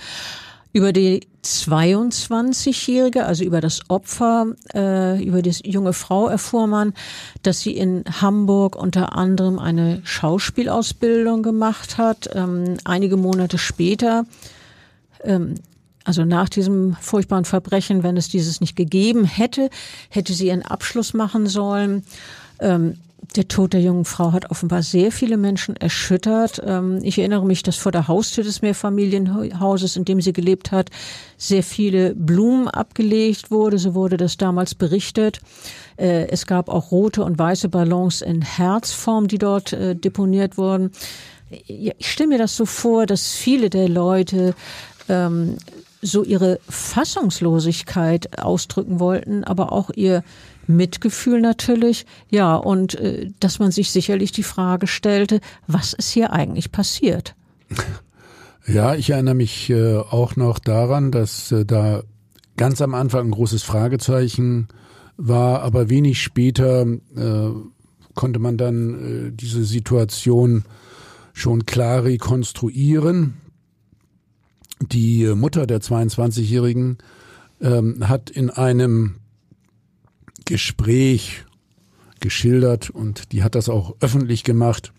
Über 0.73 0.93
die 0.93 1.27
22-Jährige, 1.45 3.25
also 3.25 3.45
über 3.45 3.61
das 3.61 3.81
Opfer, 3.89 4.47
äh, 4.75 5.23
über 5.25 5.43
die 5.43 5.51
junge 5.69 5.93
Frau 5.93 6.29
erfuhr 6.29 6.67
man, 6.67 6.95
dass 7.43 7.61
sie 7.61 7.77
in 7.77 8.05
Hamburg 8.21 8.77
unter 8.77 9.17
anderem 9.17 9.59
eine 9.59 10.01
Schauspielausbildung 10.05 11.43
gemacht 11.43 11.99
hat. 11.99 12.31
Ähm, 12.35 12.77
einige 12.85 13.17
Monate 13.17 13.59
später, 13.59 14.25
ähm, 15.25 15.57
also 16.05 16.25
nach 16.25 16.49
diesem 16.49 16.97
furchtbaren 17.01 17.45
Verbrechen, 17.45 18.03
wenn 18.03 18.17
es 18.17 18.29
dieses 18.29 18.61
nicht 18.61 18.77
gegeben 18.77 19.25
hätte, 19.25 19.71
hätte 20.09 20.33
sie 20.33 20.49
ihren 20.49 20.63
Abschluss 20.63 21.15
machen 21.15 21.47
sollen. 21.47 22.05
Ähm, 22.61 22.99
der 23.37 23.47
Tod 23.47 23.73
der 23.73 23.81
jungen 23.81 24.05
Frau 24.05 24.33
hat 24.33 24.51
offenbar 24.51 24.83
sehr 24.83 25.13
viele 25.13 25.37
Menschen 25.37 25.77
erschüttert. 25.77 26.61
Ähm, 26.65 26.99
ich 27.03 27.19
erinnere 27.19 27.47
mich, 27.47 27.63
dass 27.63 27.77
vor 27.77 27.93
der 27.93 28.09
Haustür 28.09 28.43
des 28.43 28.61
Mehrfamilienhauses, 28.61 29.97
in 29.97 30.05
dem 30.05 30.21
sie 30.21 30.33
gelebt 30.33 30.73
hat, 30.73 30.91
sehr 31.37 31.63
viele 31.63 32.15
Blumen 32.15 32.67
abgelegt 32.69 33.51
wurde. 33.51 33.79
So 33.79 33.95
wurde 33.95 34.17
das 34.17 34.37
damals 34.37 34.75
berichtet. 34.75 35.41
Äh, 35.97 36.29
es 36.29 36.47
gab 36.47 36.69
auch 36.69 36.91
rote 36.91 37.23
und 37.23 37.39
weiße 37.39 37.69
Ballons 37.69 38.21
in 38.21 38.43
Herzform, 38.43 39.29
die 39.29 39.39
dort 39.39 39.73
äh, 39.73 39.95
deponiert 39.95 40.59
wurden. 40.59 40.91
Ich 41.67 41.95
stelle 42.01 42.29
mir 42.29 42.39
das 42.39 42.57
so 42.57 42.65
vor, 42.65 43.07
dass 43.07 43.33
viele 43.33 43.71
der 43.71 43.89
Leute 43.89 44.55
ähm, 45.09 45.57
so 46.03 46.23
ihre 46.25 46.59
Fassungslosigkeit 46.69 48.39
ausdrücken 48.39 49.01
wollten, 49.01 49.45
aber 49.45 49.73
auch 49.73 49.91
ihr 49.95 50.23
Mitgefühl 50.71 51.41
natürlich, 51.41 52.07
ja, 52.31 52.57
und 52.57 52.95
äh, 52.95 53.31
dass 53.41 53.59
man 53.59 53.71
sich 53.71 53.91
sicherlich 53.91 54.33
die 54.33 54.43
Frage 54.43 54.87
stellte, 54.87 55.41
was 55.67 55.93
ist 55.93 56.11
hier 56.11 56.33
eigentlich 56.33 56.73
passiert? 56.73 57.35
Ja, 58.67 58.95
ich 58.95 59.11
erinnere 59.11 59.35
mich 59.35 59.71
äh, 59.71 59.97
auch 59.97 60.37
noch 60.37 60.59
daran, 60.59 61.11
dass 61.11 61.51
äh, 61.51 61.65
da 61.65 62.03
ganz 62.57 62.83
am 62.83 62.95
Anfang 62.95 63.29
ein 63.29 63.31
großes 63.31 63.63
Fragezeichen 63.63 64.69
war, 65.17 65.63
aber 65.63 65.89
wenig 65.89 66.23
später 66.23 66.83
äh, 66.83 67.51
konnte 68.15 68.39
man 68.39 68.57
dann 68.59 69.29
äh, 69.29 69.33
diese 69.33 69.65
Situation 69.65 70.65
schon 71.33 71.67
klar 71.67 72.05
rekonstruieren. 72.05 73.35
Die 74.81 75.27
Mutter 75.35 75.67
der 75.67 75.81
22-Jährigen 75.81 76.99
ähm, 77.61 78.09
hat 78.09 78.31
in 78.31 78.51
einem 78.51 79.17
Gespräch 80.51 81.45
geschildert 82.19 82.91
und 82.91 83.31
die 83.31 83.45
hat 83.45 83.55
das 83.55 83.69
auch 83.69 83.95
öffentlich 84.01 84.43
gemacht, 84.43 84.93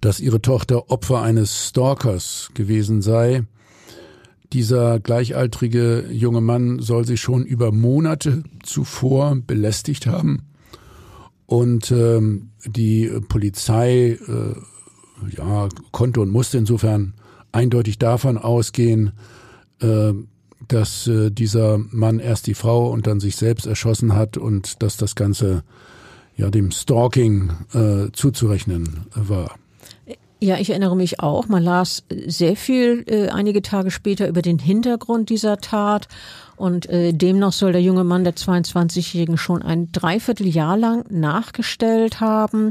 dass 0.00 0.18
ihre 0.18 0.40
Tochter 0.40 0.90
Opfer 0.90 1.20
eines 1.20 1.68
Stalkers 1.68 2.48
gewesen 2.54 3.02
sei. 3.02 3.44
Dieser 4.54 4.98
gleichaltrige 4.98 6.06
junge 6.10 6.40
Mann 6.40 6.80
soll 6.80 7.06
sie 7.06 7.18
schon 7.18 7.44
über 7.44 7.70
Monate 7.70 8.44
zuvor 8.62 9.36
belästigt 9.46 10.06
haben. 10.06 10.48
Und 11.44 11.90
ähm, 11.90 12.48
die 12.64 13.10
Polizei 13.28 14.18
äh, 14.26 15.36
ja, 15.36 15.68
konnte 15.90 16.22
und 16.22 16.30
musste 16.30 16.56
insofern 16.56 17.12
eindeutig 17.52 17.98
davon 17.98 18.38
ausgehen, 18.38 19.12
äh, 19.82 20.14
dass 20.68 21.06
äh, 21.06 21.30
dieser 21.30 21.78
Mann 21.78 22.18
erst 22.18 22.46
die 22.46 22.54
Frau 22.54 22.90
und 22.90 23.06
dann 23.06 23.20
sich 23.20 23.36
selbst 23.36 23.66
erschossen 23.66 24.14
hat 24.14 24.36
und 24.36 24.82
dass 24.82 24.96
das 24.96 25.14
Ganze 25.14 25.62
ja 26.36 26.50
dem 26.50 26.70
Stalking 26.70 27.52
äh, 27.74 28.10
zuzurechnen 28.12 29.06
war. 29.14 29.56
Ja, 30.42 30.58
ich 30.58 30.70
erinnere 30.70 30.96
mich 30.96 31.20
auch. 31.20 31.46
Man 31.46 31.62
las 31.62 32.02
sehr 32.26 32.56
viel 32.56 33.04
äh, 33.06 33.28
einige 33.28 33.62
Tage 33.62 33.92
später 33.92 34.26
über 34.26 34.42
den 34.42 34.58
Hintergrund 34.58 35.30
dieser 35.30 35.58
Tat. 35.58 36.08
Und 36.56 36.88
äh, 36.88 37.12
demnach 37.12 37.52
soll 37.52 37.72
der 37.72 37.82
junge 37.82 38.04
Mann 38.04 38.24
der 38.24 38.34
22-Jährigen 38.34 39.36
schon 39.36 39.62
ein 39.62 39.90
Dreivierteljahr 39.92 40.76
lang 40.76 41.04
nachgestellt 41.10 42.20
haben. 42.20 42.70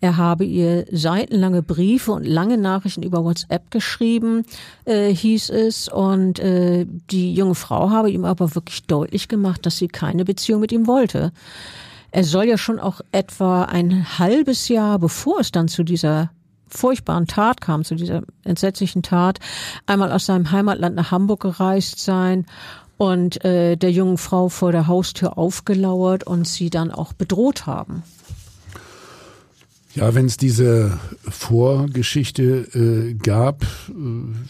Er 0.00 0.16
habe 0.16 0.44
ihr 0.44 0.86
seitenlange 0.92 1.62
Briefe 1.62 2.12
und 2.12 2.24
lange 2.24 2.56
Nachrichten 2.56 3.02
über 3.02 3.24
WhatsApp 3.24 3.70
geschrieben, 3.70 4.44
äh, 4.84 5.12
hieß 5.12 5.50
es. 5.50 5.88
Und 5.88 6.38
äh, 6.38 6.86
die 7.10 7.34
junge 7.34 7.56
Frau 7.56 7.90
habe 7.90 8.10
ihm 8.10 8.24
aber 8.24 8.54
wirklich 8.54 8.84
deutlich 8.84 9.28
gemacht, 9.28 9.66
dass 9.66 9.78
sie 9.78 9.88
keine 9.88 10.24
Beziehung 10.24 10.60
mit 10.60 10.72
ihm 10.72 10.86
wollte. 10.86 11.32
Er 12.10 12.24
soll 12.24 12.44
ja 12.44 12.56
schon 12.56 12.78
auch 12.78 13.00
etwa 13.12 13.64
ein 13.64 14.18
halbes 14.18 14.68
Jahr, 14.68 14.98
bevor 14.98 15.40
es 15.40 15.52
dann 15.52 15.68
zu 15.68 15.82
dieser 15.82 16.30
furchtbaren 16.68 17.26
Tat 17.26 17.60
kam, 17.60 17.84
zu 17.84 17.94
dieser 17.94 18.22
entsetzlichen 18.44 19.02
Tat, 19.02 19.40
einmal 19.86 20.12
aus 20.12 20.26
seinem 20.26 20.50
Heimatland 20.50 20.94
nach 20.96 21.10
Hamburg 21.10 21.40
gereist 21.40 21.98
sein 21.98 22.46
und 22.98 23.42
äh, 23.44 23.76
der 23.76 23.90
jungen 23.90 24.18
Frau 24.18 24.50
vor 24.50 24.72
der 24.72 24.86
Haustür 24.86 25.38
aufgelauert 25.38 26.24
und 26.24 26.46
sie 26.46 26.68
dann 26.68 26.90
auch 26.90 27.14
bedroht 27.14 27.66
haben. 27.66 28.02
Ja, 29.94 30.14
wenn 30.14 30.26
es 30.26 30.36
diese 30.36 30.98
Vorgeschichte 31.28 32.68
äh, 32.74 33.14
gab, 33.14 33.62
äh, 33.62 33.92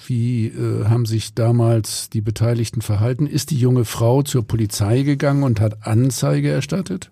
wie 0.07 0.46
äh, 0.49 0.84
haben 0.86 1.07
sich 1.07 1.34
damals 1.34 2.11
die 2.11 2.20
Beteiligten 2.20 2.82
verhalten? 2.82 3.26
Ist 3.26 3.51
die 3.51 3.59
junge 3.59 3.84
Frau 3.84 4.22
zur 4.22 4.42
Polizei 4.46 5.03
gegangen 5.03 5.44
und 5.44 5.61
hat 5.61 5.86
Anzeige 5.86 6.51
erstattet? 6.51 7.11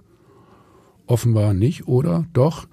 Offenbar 1.07 1.55
nicht, 1.55 1.87
oder? 1.87 2.27
Doch. 2.33 2.67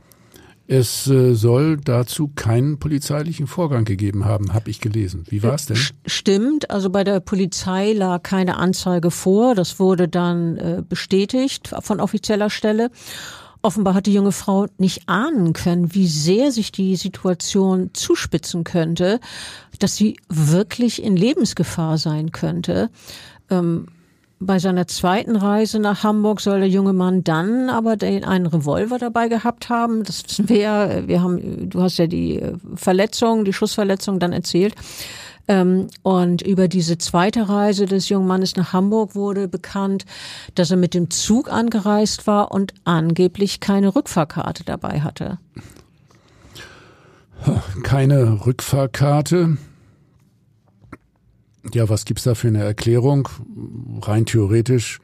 Es 0.76 1.06
äh, 1.06 1.36
soll 1.36 1.78
dazu 1.78 2.30
keinen 2.30 2.80
polizeilichen 2.80 3.46
Vorgang 3.46 3.86
gegeben 3.86 4.26
haben, 4.26 4.56
habe 4.56 4.72
ich 4.72 4.82
gelesen. 4.82 5.24
Wie 5.30 5.44
war 5.44 5.54
es 5.54 5.68
denn? 5.68 5.78
Stimmt, 6.08 6.72
also 6.72 6.90
bei 6.90 7.04
der 7.04 7.20
Polizei 7.20 7.94
lag 7.94 8.24
keine 8.24 8.58
Anzeige 8.58 9.12
vor. 9.12 9.54
Das 9.54 9.80
wurde 9.80 10.08
dann 10.08 10.58
äh, 10.58 10.82
bestätigt 10.82 11.76
von 11.82 12.00
offizieller 12.00 12.50
Stelle. 12.50 12.90
Offenbar 13.62 13.94
hat 13.94 14.08
die 14.08 14.16
junge 14.16 14.32
Frau 14.32 14.66
nicht 14.80 15.08
ahnen 15.08 15.54
können, 15.54 15.94
wie 15.94 16.08
sehr 16.08 16.52
sich 16.52 16.72
die 16.72 16.96
Situation 16.96 17.92
zuspitzen 17.94 18.64
könnte, 18.64 19.20
dass 19.78 19.96
sie 19.96 20.18
wirklich 20.28 21.04
in 21.04 21.16
Lebensgefahr 21.16 22.00
sein 22.00 22.32
könnte. 22.32 22.90
Ähm, 23.52 23.90
bei 24.46 24.60
seiner 24.60 24.88
zweiten 24.88 25.36
Reise 25.36 25.80
nach 25.80 26.04
Hamburg 26.04 26.42
soll 26.42 26.60
der 26.60 26.70
junge 26.70 26.94
Mann 26.94 27.24
dann 27.24 27.70
aber 27.70 27.96
den, 27.98 28.24
einen 28.24 28.46
Revolver 28.46 28.98
dabei 28.98 29.28
gehabt 29.28 29.70
haben. 29.70 30.04
Das 30.04 30.24
wissen 30.24 30.50
wir 30.50 30.58
ja. 30.58 31.08
Wir 31.08 31.22
haben, 31.22 31.70
du 31.70 31.82
hast 31.82 31.98
ja 31.98 32.08
die 32.08 32.42
Verletzung, 32.76 33.46
die 33.46 33.54
Schussverletzung 33.54 34.20
dann 34.20 34.34
erzählt. 34.34 34.76
Ähm, 35.48 35.88
und 36.04 36.42
über 36.42 36.68
diese 36.68 36.98
zweite 36.98 37.50
Reise 37.50 37.86
des 37.86 38.08
jungen 38.10 38.28
Mannes 38.28 38.56
nach 38.56 38.72
Hamburg 38.72 39.16
wurde 39.16 39.48
bekannt, 39.48 40.06
dass 40.56 40.72
er 40.72 40.78
mit 40.78 40.94
dem 40.94 41.10
Zug 41.10 41.52
angereist 41.52 42.28
war 42.28 42.52
und 42.52 42.74
angeblich 42.86 43.60
keine 43.60 43.96
Rückfahrkarte 43.96 44.64
dabei 44.64 45.02
hatte. 45.02 45.38
Keine 47.84 48.46
Rückfahrkarte. 48.46 49.58
Ja, 51.72 51.88
was 51.88 52.06
gibt's 52.06 52.24
da 52.24 52.36
für 52.36 52.50
eine 52.50 52.64
Erklärung? 52.64 53.30
Rein 54.02 54.26
theoretisch 54.26 55.00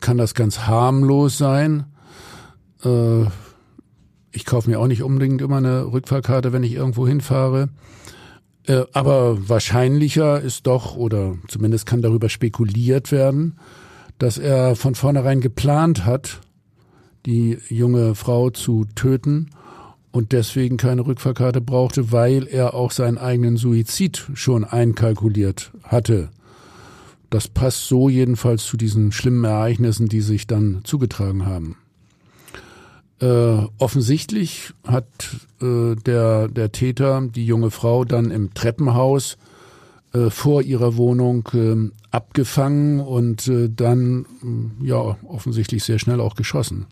kann 0.00 0.18
das 0.18 0.34
ganz 0.34 0.60
harmlos 0.66 1.38
sein. 1.38 1.86
Äh, 2.84 3.24
ich 4.32 4.44
kaufe 4.44 4.68
mir 4.68 4.80
auch 4.80 4.88
nicht 4.88 5.02
unbedingt 5.02 5.40
immer 5.40 5.58
eine 5.58 5.92
Rückfahrkarte, 5.92 6.52
wenn 6.52 6.64
ich 6.64 6.72
irgendwo 6.72 7.06
hinfahre. 7.06 7.68
Äh, 8.66 8.84
aber 8.92 9.48
wahrscheinlicher 9.48 10.40
ist 10.40 10.66
doch, 10.66 10.96
oder 10.96 11.36
zumindest 11.48 11.86
kann 11.86 12.02
darüber 12.02 12.28
spekuliert 12.28 13.12
werden, 13.12 13.58
dass 14.18 14.38
er 14.38 14.76
von 14.76 14.94
vornherein 14.94 15.40
geplant 15.40 16.04
hat, 16.04 16.40
die 17.26 17.58
junge 17.68 18.14
Frau 18.14 18.50
zu 18.50 18.86
töten 18.94 19.50
und 20.16 20.32
deswegen 20.32 20.78
keine 20.78 21.06
Rückfahrkarte 21.06 21.60
brauchte, 21.60 22.10
weil 22.10 22.46
er 22.46 22.72
auch 22.72 22.90
seinen 22.90 23.18
eigenen 23.18 23.58
Suizid 23.58 24.26
schon 24.32 24.64
einkalkuliert 24.64 25.72
hatte. 25.82 26.30
Das 27.28 27.48
passt 27.48 27.86
so 27.86 28.08
jedenfalls 28.08 28.64
zu 28.64 28.78
diesen 28.78 29.12
schlimmen 29.12 29.44
Ereignissen, 29.44 30.08
die 30.08 30.22
sich 30.22 30.46
dann 30.46 30.80
zugetragen 30.84 31.44
haben. 31.44 31.76
Äh, 33.20 33.66
offensichtlich 33.76 34.72
hat 34.86 35.06
äh, 35.60 35.96
der, 35.96 36.48
der 36.48 36.72
Täter 36.72 37.20
die 37.20 37.44
junge 37.44 37.70
Frau 37.70 38.06
dann 38.06 38.30
im 38.30 38.54
Treppenhaus 38.54 39.36
äh, 40.14 40.30
vor 40.30 40.62
ihrer 40.62 40.96
Wohnung 40.96 41.46
äh, 41.52 41.90
abgefangen 42.10 43.00
und 43.00 43.48
äh, 43.48 43.68
dann 43.68 44.24
ja 44.82 45.18
offensichtlich 45.28 45.84
sehr 45.84 45.98
schnell 45.98 46.20
auch 46.20 46.36
geschossen. 46.36 46.86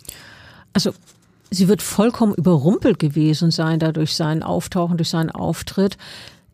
Also 0.75 0.93
sie 1.51 1.69
wird 1.69 1.83
vollkommen 1.83 2.35
überrumpelt 2.35 2.99
gewesen 2.99 3.51
sein 3.51 3.79
dadurch 3.79 4.15
sein 4.15 4.43
Auftauchen, 4.43 4.97
durch 4.97 5.11
seinen 5.11 5.31
Auftritt. 5.31 5.97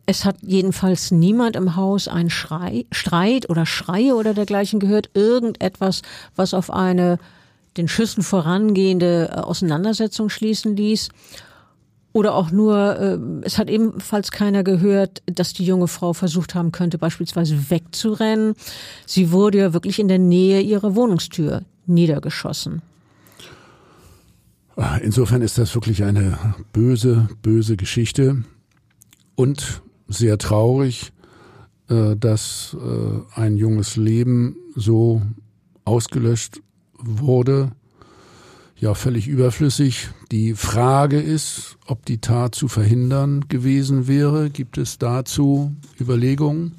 Es 0.07 0.25
hat 0.25 0.37
jedenfalls 0.43 1.11
niemand 1.11 1.57
im 1.57 1.77
Haus 1.77 2.09
einen 2.09 2.31
Schrei, 2.31 2.87
Streit 2.91 3.49
oder 3.49 3.67
Schreie 3.67 4.15
oder 4.15 4.35
dergleichen 4.35 4.81
gehört. 4.81 5.11
Irgendetwas, 5.15 6.03
was 6.35 6.55
auf 6.55 6.71
eine 6.71 7.19
den 7.77 7.89
Schüssen 7.89 8.23
vorangehende 8.23 9.31
äh, 9.33 9.39
Auseinandersetzung 9.39 10.29
schließen 10.29 10.77
ließ. 10.77 11.11
Oder 12.13 12.35
auch 12.35 12.51
nur, 12.51 12.99
äh, 12.99 13.19
es 13.43 13.59
hat 13.59 13.71
ebenfalls 13.71 14.33
keiner 14.33 14.65
gehört, 14.65 15.23
dass 15.27 15.53
die 15.53 15.65
junge 15.65 15.87
Frau 15.87 16.13
versucht 16.13 16.55
haben 16.57 16.73
könnte, 16.73 16.99
beispielsweise 16.99 17.71
wegzurennen. 17.71 18.55
Sie 19.07 19.31
wurde 19.31 19.59
ja 19.59 19.73
wirklich 19.73 20.01
in 20.01 20.09
der 20.09 20.19
Nähe 20.19 20.61
ihrer 20.61 20.97
Wohnungstür 20.97 21.63
niedergeschossen. 21.87 22.83
Insofern 25.03 25.43
ist 25.43 25.59
das 25.59 25.75
wirklich 25.75 26.05
eine 26.05 26.39
böse, 26.73 27.29
böse 27.43 27.77
Geschichte 27.77 28.45
und 29.35 29.83
sehr 30.09 30.39
traurig, 30.39 31.13
äh, 31.89 32.17
dass 32.17 32.77
ein 33.35 33.57
junges 33.57 33.97
Leben 33.97 34.57
so 34.75 35.23
ausgelöscht 35.85 36.61
wurde 36.99 37.73
ja 38.81 38.95
völlig 38.95 39.29
überflüssig. 39.29 40.09
Die 40.33 40.55
Frage 40.55 41.21
ist, 41.21 41.77
ob 41.87 42.07
die 42.07 42.19
Tat 42.19 42.55
zu 42.55 42.67
verhindern 42.67 43.47
gewesen 43.49 44.09
wäre. 44.09 44.51
Gibt 44.51 44.79
es 44.79 44.99
dazu 44.99 45.75
Überlegungen? 46.01 46.77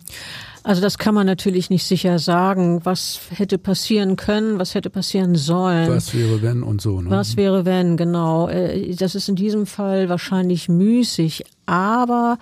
Also 0.63 0.81
das 0.81 0.97
kann 0.99 1.15
man 1.15 1.25
natürlich 1.25 1.69
nicht 1.69 1.85
sicher 1.85 2.19
sagen, 2.19 2.81
was 2.83 3.19
hätte 3.29 3.57
passieren 3.57 4.15
können, 4.15 4.59
was 4.59 4.75
hätte 4.75 4.89
passieren 4.91 5.35
sollen. 5.35 5.89
Was 5.89 6.13
wäre 6.13 6.41
wenn 6.41 6.61
und 6.61 6.81
so. 6.81 7.01
Ne? 7.01 7.09
Was 7.09 7.35
wäre 7.35 7.65
wenn, 7.65 7.97
genau. 7.97 8.47
Äh, 8.47 8.95
das 8.95 9.15
ist 9.15 9.27
in 9.27 9.35
diesem 9.35 9.65
Fall 9.65 10.07
wahrscheinlich 10.07 10.69
müßig, 10.69 11.45
aber 11.65 12.37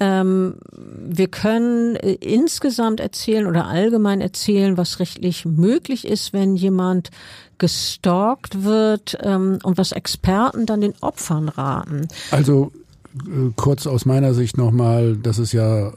ähm, 0.00 0.56
wir 0.72 1.28
können 1.28 1.94
äh, 1.94 2.14
insgesamt 2.14 2.98
erzählen 2.98 3.46
oder 3.46 3.66
allgemein 3.66 4.20
erzählen, 4.20 4.76
was 4.76 4.98
rechtlich 4.98 5.44
möglich 5.44 6.04
ist, 6.04 6.32
wenn 6.32 6.56
jemand 6.56 7.10
gestalkt 7.58 8.64
wird 8.64 9.16
ähm, 9.22 9.60
und 9.62 9.78
was 9.78 9.92
Experten 9.92 10.66
dann 10.66 10.80
den 10.80 10.94
Opfern 11.00 11.48
raten. 11.48 12.08
Also 12.32 12.72
äh, 13.14 13.52
kurz 13.54 13.86
aus 13.86 14.04
meiner 14.04 14.34
Sicht 14.34 14.58
nochmal, 14.58 15.16
das 15.16 15.38
ist 15.38 15.52
ja 15.52 15.92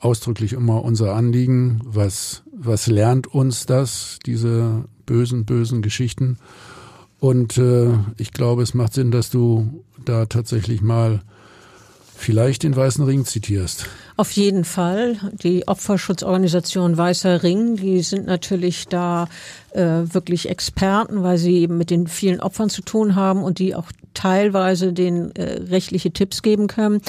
ausdrücklich 0.00 0.52
immer 0.52 0.84
unser 0.84 1.14
Anliegen, 1.14 1.80
was 1.84 2.42
was 2.60 2.88
lernt 2.88 3.26
uns 3.28 3.66
das, 3.66 4.18
diese 4.26 4.84
bösen, 5.06 5.44
bösen 5.44 5.80
Geschichten. 5.80 6.38
Und 7.20 7.56
äh, 7.58 7.92
ich 8.16 8.32
glaube, 8.32 8.62
es 8.62 8.74
macht 8.74 8.94
Sinn, 8.94 9.10
dass 9.10 9.30
du 9.30 9.84
da 10.04 10.26
tatsächlich 10.26 10.82
mal 10.82 11.22
vielleicht 12.14 12.64
den 12.64 12.76
Weißen 12.76 13.04
Ring 13.04 13.24
zitierst. 13.24 13.86
Auf 14.18 14.32
jeden 14.32 14.64
Fall. 14.64 15.16
Die 15.44 15.68
Opferschutzorganisation 15.68 16.96
Weißer 16.96 17.44
Ring, 17.44 17.76
die 17.76 18.00
sind 18.00 18.26
natürlich 18.26 18.88
da 18.88 19.28
äh, 19.70 19.80
wirklich 19.80 20.48
Experten, 20.48 21.22
weil 21.22 21.38
sie 21.38 21.58
eben 21.58 21.78
mit 21.78 21.90
den 21.90 22.08
vielen 22.08 22.40
Opfern 22.40 22.68
zu 22.68 22.82
tun 22.82 23.14
haben 23.14 23.44
und 23.44 23.60
die 23.60 23.76
auch 23.76 23.92
teilweise 24.14 24.92
den 24.92 25.30
äh, 25.36 25.62
rechtliche 25.70 26.10
Tipps 26.10 26.42
geben 26.42 26.66
können. 26.66 27.00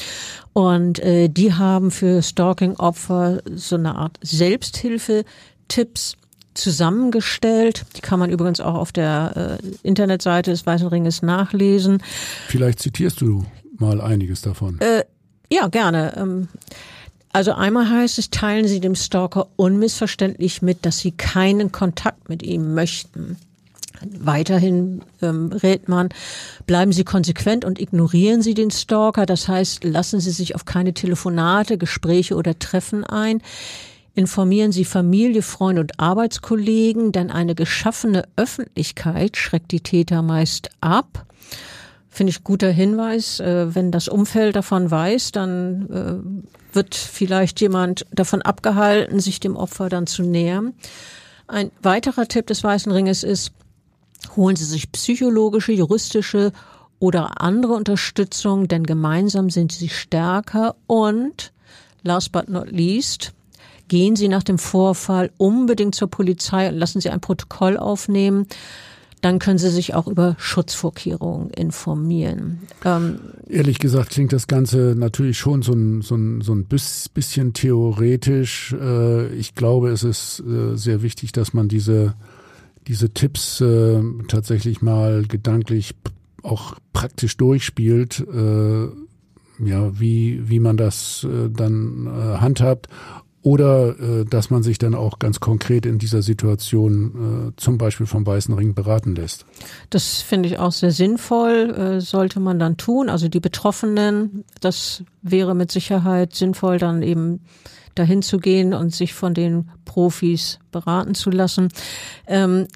Und 0.53 0.99
äh, 0.99 1.30
die 1.30 1.55
haben 1.55 1.89
für 1.89 2.22
Stalking-Opfer 2.22 3.41
so 3.55 3.76
eine 3.76 3.95
Art 3.95 4.20
Selbsthilfe-Tipps 4.22 6.16
zusammengestellt. 6.53 7.88
Die 7.97 8.01
kann 8.01 8.20
man 8.20 8.30
übrigens 8.30 8.60
auch 8.60 8.76
auf 8.76 8.91
der 8.91 9.57
äh, 9.64 9.68
Internetseite 9.82 10.51
des 10.51 10.64
Weißen 10.68 10.86
Ringes 10.86 11.24
nachlesen. 11.24 12.03
Vielleicht 12.49 12.78
zitierst 12.78 13.20
du 13.22 13.45
mal 13.80 13.99
einiges 13.99 14.41
davon. 14.41 14.80
Äh, 14.80 15.05
ja, 15.51 15.68
gerne. 15.70 16.14
Ähm, 16.16 16.47
also 17.32 17.53
einmal 17.53 17.89
heißt 17.89 18.17
es, 18.19 18.30
teilen 18.30 18.67
Sie 18.67 18.80
dem 18.80 18.95
Stalker 18.95 19.47
unmissverständlich 19.55 20.61
mit, 20.61 20.86
dass 20.86 20.99
Sie 20.99 21.11
keinen 21.11 21.71
Kontakt 21.71 22.30
mit 22.30 22.43
ihm 22.43 22.73
möchten. 22.73 23.38
Weiterhin 24.01 25.01
ähm, 25.21 25.51
rät 25.51 25.89
man, 25.89 26.09
bleiben 26.65 26.93
Sie 26.93 27.03
konsequent 27.03 27.65
und 27.65 27.80
ignorieren 27.80 28.41
Sie 28.41 28.53
den 28.53 28.71
Stalker. 28.71 29.25
Das 29.25 29.47
heißt, 29.47 29.84
lassen 29.84 30.19
Sie 30.19 30.32
sich 30.32 30.55
auf 30.55 30.65
keine 30.65 30.93
Telefonate, 30.93 31.77
Gespräche 31.77 32.36
oder 32.36 32.57
Treffen 32.57 33.03
ein. 33.03 33.41
Informieren 34.15 34.71
Sie 34.71 34.86
Familie, 34.86 35.41
Freunde 35.41 35.82
und 35.82 35.99
Arbeitskollegen, 35.99 37.11
denn 37.11 37.30
eine 37.30 37.55
geschaffene 37.55 38.23
Öffentlichkeit 38.38 39.38
schreckt 39.38 39.71
die 39.71 39.82
Täter 39.82 40.21
meist 40.21 40.69
ab. 40.82 41.25
Finde 42.20 42.32
ich 42.32 42.43
guter 42.43 42.70
Hinweis. 42.70 43.39
Äh, 43.39 43.74
wenn 43.74 43.93
das 43.93 44.09
Umfeld 44.09 44.57
davon 44.57 44.91
weiß, 44.91 45.32
dann 45.32 45.89
äh, 45.89 46.76
wird 46.76 46.93
vielleicht 46.93 47.61
jemand 47.61 48.05
davon 48.11 48.41
abgehalten, 48.41 49.22
sich 49.22 49.39
dem 49.39 49.55
Opfer 49.55 49.88
dann 49.88 50.05
zu 50.05 50.24
nähern. 50.24 50.74
Ein 51.47 51.72
weiterer 51.82 52.28
Tipp 52.28 52.47
des 52.47 52.61
Weißen 52.61 52.91
Ringes 52.91 53.24
ist, 53.24 53.53
holen 54.36 54.57
Sie 54.57 54.65
sich 54.65 54.91
psychologische, 54.91 55.72
juristische 55.72 56.51
oder 56.99 57.39
andere 57.39 57.72
Unterstützung, 57.72 58.67
denn 58.67 58.84
gemeinsam 58.84 59.49
sind 59.49 59.72
Sie 59.72 59.88
stärker 59.88 60.76
und 60.88 61.53
last 62.03 62.34
but 62.34 62.49
not 62.49 62.70
least, 62.70 63.32
gehen 63.88 64.17
Sie 64.17 64.28
nach 64.28 64.43
dem 64.43 64.57
Vorfall 64.57 65.32
unbedingt 65.38 65.95
zur 65.95 66.09
Polizei 66.09 66.67
und 66.67 66.76
lassen 66.76 66.99
Sie 66.99 67.11
ein 67.11 67.22
Protokoll 67.22 67.78
aufnehmen 67.78 68.45
dann 69.22 69.39
können 69.39 69.57
Sie 69.57 69.70
sich 69.70 69.93
auch 69.93 70.07
über 70.07 70.36
Schutzvorkehrungen 70.39 71.49
informieren. 71.49 72.59
Ähm, 72.86 73.20
Ehrlich 73.47 73.80
gesagt 73.80 74.11
klingt 74.11 74.34
das 74.34 74.47
Ganze 74.47 74.95
natürlich 74.97 75.38
schon 75.38 75.61
so 75.61 75.74
ein, 75.74 76.01
so 76.01 76.15
ein, 76.15 76.41
so 76.41 76.53
ein 76.53 76.65
bisschen 76.65 77.53
theoretisch. 77.53 78.74
Äh, 78.74 79.34
ich 79.34 79.55
glaube, 79.55 79.89
es 79.89 80.03
ist 80.03 80.41
äh, 80.41 80.76
sehr 80.76 81.01
wichtig, 81.01 81.32
dass 81.32 81.53
man 81.53 81.67
diese, 81.67 82.15
diese 82.88 83.13
Tipps 83.13 83.61
äh, 83.61 84.01
tatsächlich 84.28 84.82
mal 84.82 85.26
gedanklich 85.28 85.95
auch 86.41 86.76
praktisch 86.93 87.36
durchspielt 87.36 88.26
ja, 89.65 89.99
wie, 89.99 90.49
wie 90.49 90.59
man 90.59 90.78
das 90.78 91.26
äh, 91.30 91.49
dann 91.49 92.07
äh, 92.07 92.38
handhabt 92.38 92.88
oder 93.41 93.99
äh, 93.99 94.25
dass 94.25 94.49
man 94.49 94.63
sich 94.63 94.77
dann 94.77 94.95
auch 94.95 95.19
ganz 95.19 95.39
konkret 95.39 95.85
in 95.85 95.97
dieser 95.97 96.21
Situation 96.21 97.51
äh, 97.53 97.61
zum 97.61 97.77
Beispiel 97.77 98.05
vom 98.05 98.25
Weißen 98.25 98.53
Ring 98.53 98.73
beraten 98.73 99.15
lässt. 99.15 99.45
Das 99.89 100.21
finde 100.21 100.49
ich 100.49 100.59
auch 100.59 100.71
sehr 100.71 100.91
sinnvoll, 100.91 101.69
äh, 101.71 102.01
sollte 102.01 102.39
man 102.39 102.59
dann 102.59 102.77
tun. 102.77 103.09
Also 103.09 103.29
die 103.29 103.39
Betroffenen, 103.39 104.43
das 104.59 105.03
wäre 105.21 105.55
mit 105.55 105.71
Sicherheit 105.71 106.35
sinnvoll, 106.35 106.79
dann 106.79 107.01
eben 107.01 107.41
dahin 107.95 108.21
zu 108.21 108.39
gehen 108.39 108.73
und 108.73 108.93
sich 108.93 109.13
von 109.13 109.33
den 109.33 109.69
Profis 109.85 110.59
beraten 110.71 111.15
zu 111.15 111.29
lassen. 111.29 111.69
Ähm, 112.27 112.67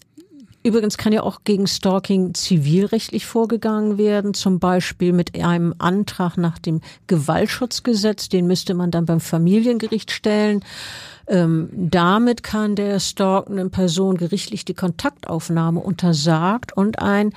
Übrigens 0.64 0.98
kann 0.98 1.12
ja 1.12 1.24
auch 1.24 1.42
gegen 1.44 1.68
Stalking 1.68 2.34
zivilrechtlich 2.34 3.26
vorgegangen 3.26 3.98
werden, 3.98 4.34
zum 4.34 4.60
Beispiel 4.60 5.12
mit 5.12 5.36
einem 5.36 5.76
Antrag 5.78 6.38
nach 6.38 6.58
dem 6.58 6.80
Gewaltschutzgesetz. 7.08 8.30
Den 8.30 8.48
müsste 8.48 8.74
man 8.74 8.90
dann 8.90 9.06
beim 9.06 9.20
Familiengericht 9.20 10.12
stellen. 10.12 10.64
Ähm, 11.26 11.70
damit 11.72 12.44
kann 12.44 12.76
der 12.76 13.00
stalkenden 13.00 13.72
Person 13.72 14.18
gerichtlich 14.18 14.66
die 14.66 14.74
Kontaktaufnahme 14.74 15.80
untersagt 15.80 16.76
und 16.76 17.00
ein 17.00 17.34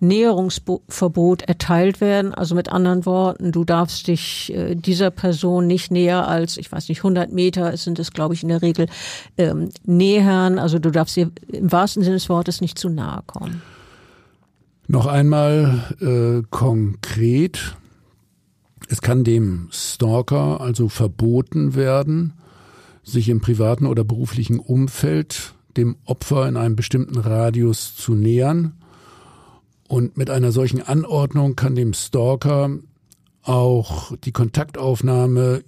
Näherungsverbot 0.00 1.42
erteilt 1.42 2.00
werden. 2.00 2.32
Also 2.32 2.54
mit 2.54 2.70
anderen 2.70 3.04
Worten, 3.04 3.52
du 3.52 3.64
darfst 3.64 4.06
dich 4.06 4.52
äh, 4.54 4.74
dieser 4.74 5.10
Person 5.10 5.66
nicht 5.66 5.90
näher 5.90 6.26
als, 6.26 6.56
ich 6.56 6.72
weiß 6.72 6.88
nicht, 6.88 7.00
100 7.00 7.30
Meter 7.32 7.76
sind 7.76 7.98
es, 7.98 8.12
glaube 8.12 8.34
ich, 8.34 8.42
in 8.42 8.48
der 8.48 8.62
Regel 8.62 8.86
ähm, 9.36 9.68
nähern. 9.84 10.58
Also 10.58 10.78
du 10.78 10.90
darfst 10.90 11.16
ihr 11.18 11.30
im 11.52 11.70
wahrsten 11.70 12.02
Sinne 12.02 12.16
des 12.16 12.30
Wortes 12.30 12.62
nicht 12.62 12.78
zu 12.78 12.88
nahe 12.88 13.22
kommen. 13.26 13.60
Noch 14.88 15.06
einmal 15.06 15.82
äh, 16.00 16.46
konkret. 16.50 17.76
Es 18.88 19.02
kann 19.02 19.24
dem 19.24 19.68
Stalker 19.72 20.60
also 20.60 20.88
verboten 20.88 21.74
werden, 21.74 22.34
sich 23.06 23.28
im 23.28 23.40
privaten 23.40 23.86
oder 23.86 24.04
beruflichen 24.04 24.58
Umfeld 24.58 25.54
dem 25.76 25.96
Opfer 26.04 26.48
in 26.48 26.56
einem 26.56 26.76
bestimmten 26.76 27.18
Radius 27.18 27.94
zu 27.94 28.14
nähern. 28.14 28.74
Und 29.88 30.16
mit 30.16 30.28
einer 30.28 30.50
solchen 30.50 30.82
Anordnung 30.82 31.54
kann 31.54 31.76
dem 31.76 31.94
Stalker 31.94 32.70
auch 33.42 34.16
die 34.24 34.32
Kontaktaufnahme 34.32 35.62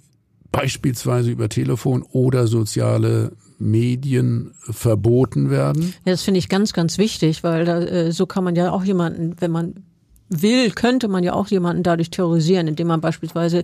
beispielsweise 0.51 1.31
über 1.31 1.47
Telefon 1.47 2.03
oder 2.03 2.47
soziale 2.47 3.31
Medien 3.59 4.51
verboten 4.61 5.49
werden. 5.49 5.93
Ja, 6.05 6.11
das 6.11 6.23
finde 6.23 6.39
ich 6.39 6.49
ganz, 6.49 6.73
ganz 6.73 6.97
wichtig, 6.97 7.43
weil 7.43 7.63
da, 7.63 7.79
äh, 7.81 8.11
so 8.11 8.25
kann 8.25 8.43
man 8.43 8.55
ja 8.55 8.71
auch 8.71 8.83
jemanden, 8.83 9.35
wenn 9.39 9.51
man 9.51 9.83
will, 10.29 10.71
könnte 10.71 11.07
man 11.07 11.23
ja 11.23 11.33
auch 11.33 11.47
jemanden 11.47 11.83
dadurch 11.83 12.09
terrorisieren, 12.09 12.67
indem 12.67 12.87
man 12.87 13.01
beispielsweise 13.01 13.63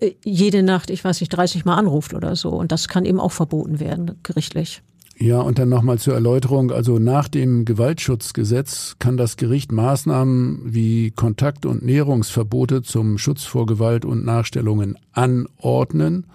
äh, 0.00 0.12
jede 0.24 0.62
Nacht, 0.62 0.90
ich 0.90 1.04
weiß 1.04 1.20
nicht, 1.20 1.30
30 1.30 1.64
Mal 1.64 1.76
anruft 1.76 2.14
oder 2.14 2.36
so. 2.36 2.50
Und 2.50 2.72
das 2.72 2.88
kann 2.88 3.04
eben 3.04 3.20
auch 3.20 3.32
verboten 3.32 3.80
werden, 3.80 4.12
gerichtlich. 4.22 4.82
Ja, 5.16 5.40
und 5.40 5.58
dann 5.58 5.68
nochmal 5.68 5.98
zur 5.98 6.14
Erläuterung. 6.14 6.72
Also 6.72 6.98
nach 6.98 7.28
dem 7.28 7.64
Gewaltschutzgesetz 7.64 8.96
kann 8.98 9.16
das 9.16 9.36
Gericht 9.36 9.70
Maßnahmen 9.70 10.60
wie 10.64 11.12
Kontakt- 11.12 11.66
und 11.66 11.84
Näherungsverbote 11.84 12.82
zum 12.82 13.18
Schutz 13.18 13.44
vor 13.44 13.66
Gewalt 13.66 14.04
und 14.04 14.24
Nachstellungen 14.24 14.98
anordnen 15.12 16.26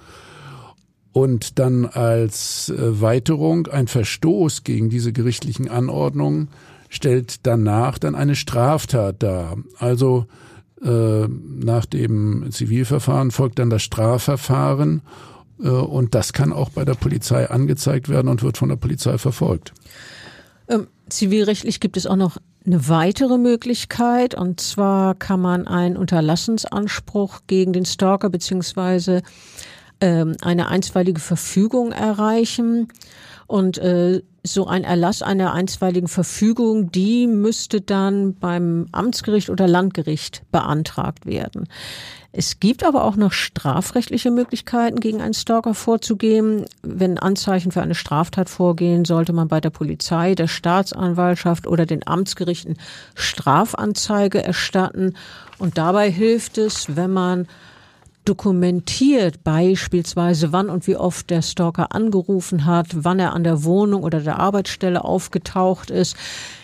und 1.11 1.59
dann 1.59 1.85
als 1.85 2.69
äh, 2.69 3.01
Weiterung 3.01 3.67
ein 3.67 3.87
Verstoß 3.87 4.63
gegen 4.63 4.89
diese 4.89 5.11
gerichtlichen 5.11 5.67
Anordnungen 5.67 6.47
stellt 6.89 7.45
danach 7.45 7.97
dann 7.97 8.15
eine 8.15 8.35
Straftat 8.35 9.21
dar. 9.23 9.57
Also 9.77 10.25
äh, 10.81 11.27
nach 11.27 11.85
dem 11.85 12.51
Zivilverfahren 12.51 13.31
folgt 13.31 13.59
dann 13.59 13.69
das 13.69 13.83
Strafverfahren 13.83 15.01
äh, 15.61 15.69
und 15.69 16.15
das 16.15 16.33
kann 16.33 16.51
auch 16.51 16.69
bei 16.69 16.85
der 16.85 16.95
Polizei 16.95 17.49
angezeigt 17.49 18.09
werden 18.09 18.27
und 18.27 18.43
wird 18.43 18.57
von 18.57 18.69
der 18.69 18.75
Polizei 18.75 19.17
verfolgt. 19.17 19.73
Ähm, 20.67 20.87
zivilrechtlich 21.09 21.79
gibt 21.79 21.97
es 21.97 22.07
auch 22.07 22.15
noch 22.15 22.37
eine 22.65 22.87
weitere 22.87 23.37
Möglichkeit 23.37 24.35
und 24.35 24.59
zwar 24.59 25.15
kann 25.15 25.41
man 25.41 25.67
einen 25.67 25.97
Unterlassensanspruch 25.97 27.41
gegen 27.47 27.73
den 27.73 27.85
Stalker 27.85 28.29
beziehungsweise 28.29 29.21
ähm, 30.01 30.35
eine 30.41 30.67
einstweilige 30.69 31.19
Verfügung 31.19 31.91
erreichen. 31.91 32.87
Und 33.47 33.77
äh, 33.79 34.21
so 34.53 34.67
ein 34.67 34.83
Erlass 34.83 35.21
einer 35.21 35.53
einstweiligen 35.53 36.07
Verfügung, 36.07 36.91
die 36.91 37.27
müsste 37.27 37.81
dann 37.81 38.35
beim 38.35 38.87
Amtsgericht 38.91 39.49
oder 39.49 39.67
Landgericht 39.67 40.43
beantragt 40.51 41.25
werden. 41.25 41.67
Es 42.31 42.59
gibt 42.59 42.83
aber 42.83 43.05
auch 43.05 43.15
noch 43.15 43.31
strafrechtliche 43.31 44.29
Möglichkeiten, 44.29 44.99
gegen 44.99 45.19
einen 45.19 45.33
Stalker 45.33 45.73
vorzugehen. 45.73 46.65
Wenn 46.83 47.17
Anzeichen 47.17 47.71
für 47.71 47.81
eine 47.81 47.95
Straftat 47.95 48.49
vorgehen, 48.49 49.03
sollte 49.03 49.33
man 49.33 49.47
bei 49.47 49.59
der 49.59 49.71
Polizei, 49.71 50.35
der 50.35 50.47
Staatsanwaltschaft 50.47 51.65
oder 51.65 51.87
den 51.87 52.05
Amtsgerichten 52.05 52.77
Strafanzeige 53.15 54.43
erstatten. 54.43 55.15
Und 55.57 55.79
dabei 55.79 56.11
hilft 56.11 56.59
es, 56.59 56.95
wenn 56.95 57.11
man 57.11 57.47
dokumentiert 58.29 59.43
beispielsweise, 59.43 60.53
wann 60.53 60.69
und 60.69 60.85
wie 60.85 60.95
oft 60.95 61.31
der 61.31 61.41
Stalker 61.41 61.95
angerufen 61.95 62.65
hat, 62.65 62.87
wann 62.93 63.17
er 63.17 63.33
an 63.33 63.43
der 63.43 63.63
Wohnung 63.63 64.03
oder 64.03 64.19
der 64.19 64.39
Arbeitsstelle 64.39 65.03
aufgetaucht 65.03 65.89
ist. 65.89 66.15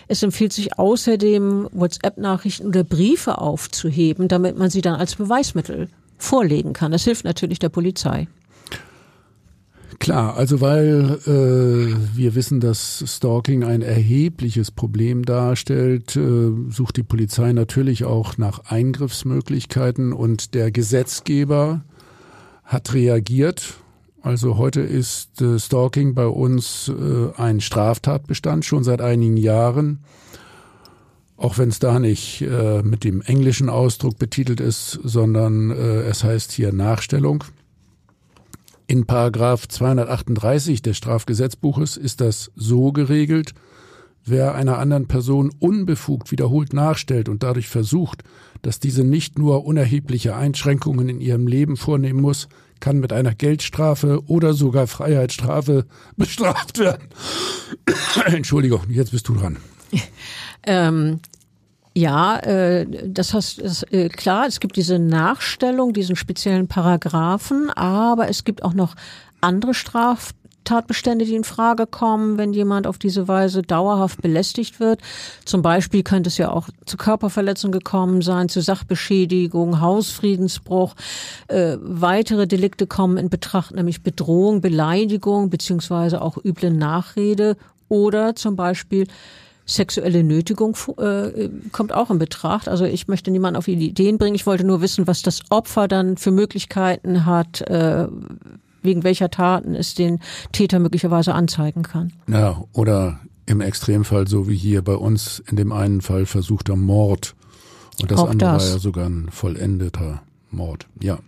Es 0.07 0.21
empfiehlt 0.21 0.53
sich 0.53 0.77
außerdem, 0.77 1.67
WhatsApp-Nachrichten 1.71 2.67
oder 2.67 2.83
Briefe 2.83 3.39
aufzuheben, 3.39 4.27
damit 4.27 4.57
man 4.57 4.69
sie 4.69 4.81
dann 4.81 4.99
als 4.99 5.15
Beweismittel 5.15 5.89
vorlegen 6.19 6.73
kann. 6.73 6.91
Das 6.91 7.03
hilft 7.03 7.25
natürlich 7.25 7.57
der 7.57 7.69
Polizei. 7.69 8.27
Klar, 9.99 10.35
also 10.35 10.61
weil 10.61 11.19
äh, 11.25 12.17
wir 12.17 12.35
wissen, 12.35 12.59
dass 12.59 13.03
Stalking 13.07 13.63
ein 13.63 13.81
erhebliches 13.81 14.71
Problem 14.71 15.23
darstellt, 15.25 16.15
äh, 16.15 16.51
sucht 16.69 16.97
die 16.97 17.03
Polizei 17.03 17.53
natürlich 17.53 18.03
auch 18.03 18.37
nach 18.37 18.65
Eingriffsmöglichkeiten 18.65 20.11
und 20.11 20.53
der 20.53 20.71
Gesetzgeber 20.71 21.83
hat 22.63 22.93
reagiert. 22.93 23.75
Also 24.21 24.57
heute 24.57 24.81
ist 24.81 25.41
äh, 25.41 25.59
Stalking 25.59 26.15
bei 26.15 26.27
uns 26.27 26.89
äh, 26.89 27.39
ein 27.39 27.61
Straftatbestand 27.61 28.65
schon 28.65 28.83
seit 28.83 29.01
einigen 29.01 29.37
Jahren. 29.37 29.99
Auch 31.37 31.57
wenn 31.57 31.69
es 31.69 31.79
da 31.79 31.99
nicht 31.99 32.41
äh, 32.41 32.81
mit 32.81 33.03
dem 33.03 33.21
englischen 33.21 33.69
Ausdruck 33.69 34.17
betitelt 34.17 34.61
ist, 34.61 34.99
sondern 35.03 35.69
äh, 35.69 36.01
es 36.03 36.23
heißt 36.23 36.51
hier 36.53 36.71
Nachstellung. 36.71 37.43
In 38.87 39.05
Paragraph 39.05 39.67
238 39.67 40.81
des 40.81 40.97
Strafgesetzbuches 40.97 41.97
ist 41.97 42.21
das 42.21 42.51
so 42.55 42.91
geregelt, 42.91 43.53
wer 44.25 44.53
einer 44.53 44.77
anderen 44.77 45.07
Person 45.07 45.51
unbefugt 45.59 46.31
wiederholt 46.31 46.73
nachstellt 46.73 47.27
und 47.27 47.41
dadurch 47.41 47.67
versucht, 47.67 48.23
dass 48.61 48.79
diese 48.79 49.03
nicht 49.03 49.39
nur 49.39 49.65
unerhebliche 49.65 50.35
Einschränkungen 50.35 51.09
in 51.09 51.21
ihrem 51.21 51.47
Leben 51.47 51.77
vornehmen 51.77 52.21
muss, 52.21 52.47
kann 52.79 52.99
mit 52.99 53.11
einer 53.11 53.33
Geldstrafe 53.33 54.21
oder 54.27 54.53
sogar 54.53 54.85
Freiheitsstrafe 54.85 55.85
bestraft 56.17 56.77
werden. 56.77 57.07
Entschuldigung, 58.25 58.81
jetzt 58.89 59.11
bist 59.11 59.27
du 59.27 59.35
dran. 59.35 59.57
Ähm, 60.67 61.19
ja, 61.97 62.37
äh, 62.39 62.85
das 63.07 63.33
heißt, 63.33 63.63
das, 63.63 63.83
äh, 63.83 64.09
klar, 64.09 64.47
es 64.47 64.59
gibt 64.59 64.75
diese 64.75 64.99
Nachstellung, 64.99 65.93
diesen 65.93 66.17
speziellen 66.17 66.67
Paragraphen, 66.67 67.69
aber 67.69 68.27
es 68.27 68.43
gibt 68.43 68.63
auch 68.63 68.73
noch 68.73 68.95
andere 69.39 69.73
Straftatbestände, 69.73 71.23
die 71.23 71.35
in 71.35 71.45
Frage 71.45 71.87
kommen, 71.87 72.37
wenn 72.37 72.51
jemand 72.51 72.85
auf 72.85 72.97
diese 72.97 73.29
Weise 73.29 73.61
dauerhaft 73.61 74.21
belästigt 74.21 74.81
wird. 74.81 74.99
Zum 75.45 75.61
Beispiel 75.61 76.03
könnte 76.03 76.27
es 76.27 76.37
ja 76.37 76.51
auch 76.51 76.67
zu 76.85 76.97
Körperverletzung 76.97 77.71
gekommen 77.71 78.21
sein, 78.21 78.49
zu 78.49 78.59
Sachbeschädigung, 78.59 79.79
Hausfriedensbruch. 79.79 80.95
Äh, 81.47 81.77
weitere 81.79 82.45
Delikte 82.45 82.87
kommen 82.87 83.15
in 83.15 83.29
Betracht, 83.29 83.73
nämlich 83.73 84.03
Bedrohung, 84.03 84.59
Beleidigung 84.59 85.49
beziehungsweise 85.49 86.21
auch 86.21 86.37
üble 86.43 86.71
Nachrede 86.71 87.55
oder 87.87 88.35
zum 88.35 88.57
Beispiel 88.57 89.07
sexuelle 89.65 90.23
Nötigung 90.23 90.77
äh, 90.97 91.49
kommt 91.71 91.93
auch 91.93 92.11
in 92.11 92.19
Betracht. 92.19 92.67
Also 92.67 92.85
ich 92.85 93.07
möchte 93.07 93.31
niemanden 93.31 93.57
auf 93.57 93.67
Ideen 93.67 94.17
bringen. 94.17 94.35
Ich 94.35 94.45
wollte 94.45 94.63
nur 94.63 94.81
wissen, 94.81 95.07
was 95.07 95.21
das 95.21 95.41
Opfer 95.49 95.87
dann 95.87 96.17
für 96.17 96.31
Möglichkeiten 96.31 97.25
hat, 97.25 97.61
äh, 97.61 98.07
wegen 98.83 99.03
welcher 99.03 99.29
Taten 99.31 99.75
es 99.75 99.95
den 99.95 100.19
Täter 100.51 100.79
möglicherweise 100.79 101.33
anzeigen 101.33 101.83
kann. 101.83 102.13
Ja, 102.27 102.63
oder 102.73 103.19
im 103.47 103.61
Extremfall, 103.61 104.27
so 104.27 104.47
wie 104.47 104.55
hier 104.55 104.83
bei 104.83 104.95
uns 104.95 105.43
in 105.49 105.55
dem 105.57 105.71
einen 105.71 106.01
Fall 106.01 106.25
versuchter 106.25 106.75
Mord. 106.75 107.35
Und 108.01 108.11
das 108.11 108.19
Auch 108.19 108.29
andere 108.29 108.51
das. 108.51 108.63
war 108.63 108.73
ja 108.73 108.79
sogar 108.79 109.05
ein 109.07 109.29
vollendeter 109.31 110.21
Mord. 110.51 110.87
Ja. 111.01 111.19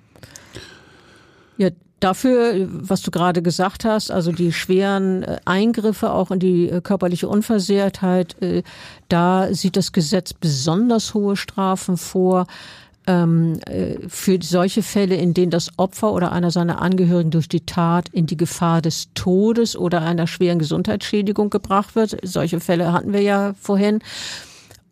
Ja, 1.58 1.70
dafür, 2.00 2.68
was 2.70 3.02
du 3.02 3.12
gerade 3.12 3.42
gesagt 3.42 3.86
hast, 3.86 4.12
also 4.12 4.32
die 4.32 4.54
schweren 4.54 5.24
äh, 5.24 5.38
Eingriffe 5.46 6.12
auch 6.12 6.32
in 6.32 6.40
die 6.40 6.70
äh, 6.70 6.82
körperliche 6.82 7.28
Unversehrtheit, 7.28 8.42
äh, 8.42 8.64
da 9.10 9.54
sieht 9.54 9.78
das 9.78 9.92
Gesetz 9.92 10.34
besonders 10.34 11.14
hohe 11.14 11.36
Strafen 11.36 11.98
vor. 11.98 12.48
Ähm, 13.10 13.60
äh, 13.66 13.96
für 14.10 14.38
solche 14.42 14.84
Fälle, 14.84 15.16
in 15.16 15.34
denen 15.34 15.50
das 15.50 15.72
Opfer 15.78 16.12
oder 16.12 16.34
einer 16.34 16.52
seiner 16.52 16.82
Angehörigen 16.82 17.32
durch 17.32 17.48
die 17.48 17.66
Tat 17.66 18.10
in 18.10 18.26
die 18.26 18.36
Gefahr 18.36 18.82
des 18.82 19.08
Todes 19.14 19.78
oder 19.78 20.02
einer 20.02 20.28
schweren 20.28 20.60
Gesundheitsschädigung 20.60 21.50
gebracht 21.50 21.96
wird. 21.96 22.18
Solche 22.24 22.60
Fälle 22.60 22.92
hatten 22.92 23.14
wir 23.14 23.22
ja 23.22 23.54
vorhin. 23.62 24.02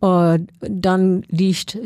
Äh, 0.02 0.40
dann 0.60 1.22
liegt, 1.28 1.78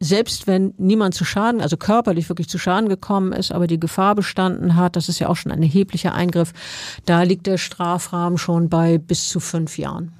selbst 0.00 0.46
wenn 0.46 0.72
niemand 0.78 1.14
zu 1.14 1.24
Schaden, 1.24 1.60
also 1.60 1.76
körperlich 1.76 2.28
wirklich 2.28 2.48
zu 2.48 2.58
Schaden 2.58 2.88
gekommen 2.88 3.32
ist, 3.32 3.52
aber 3.52 3.66
die 3.66 3.78
Gefahr 3.78 4.14
bestanden 4.14 4.74
hat, 4.74 4.96
das 4.96 5.08
ist 5.08 5.18
ja 5.18 5.28
auch 5.28 5.36
schon 5.36 5.52
ein 5.52 5.62
erheblicher 5.62 6.14
Eingriff, 6.14 6.52
da 7.04 7.22
liegt 7.22 7.46
der 7.46 7.58
Strafrahmen 7.58 8.38
schon 8.38 8.68
bei 8.68 8.96
bis 8.96 9.28
zu 9.28 9.38
fünf 9.38 9.76
Jahren. 9.76 10.12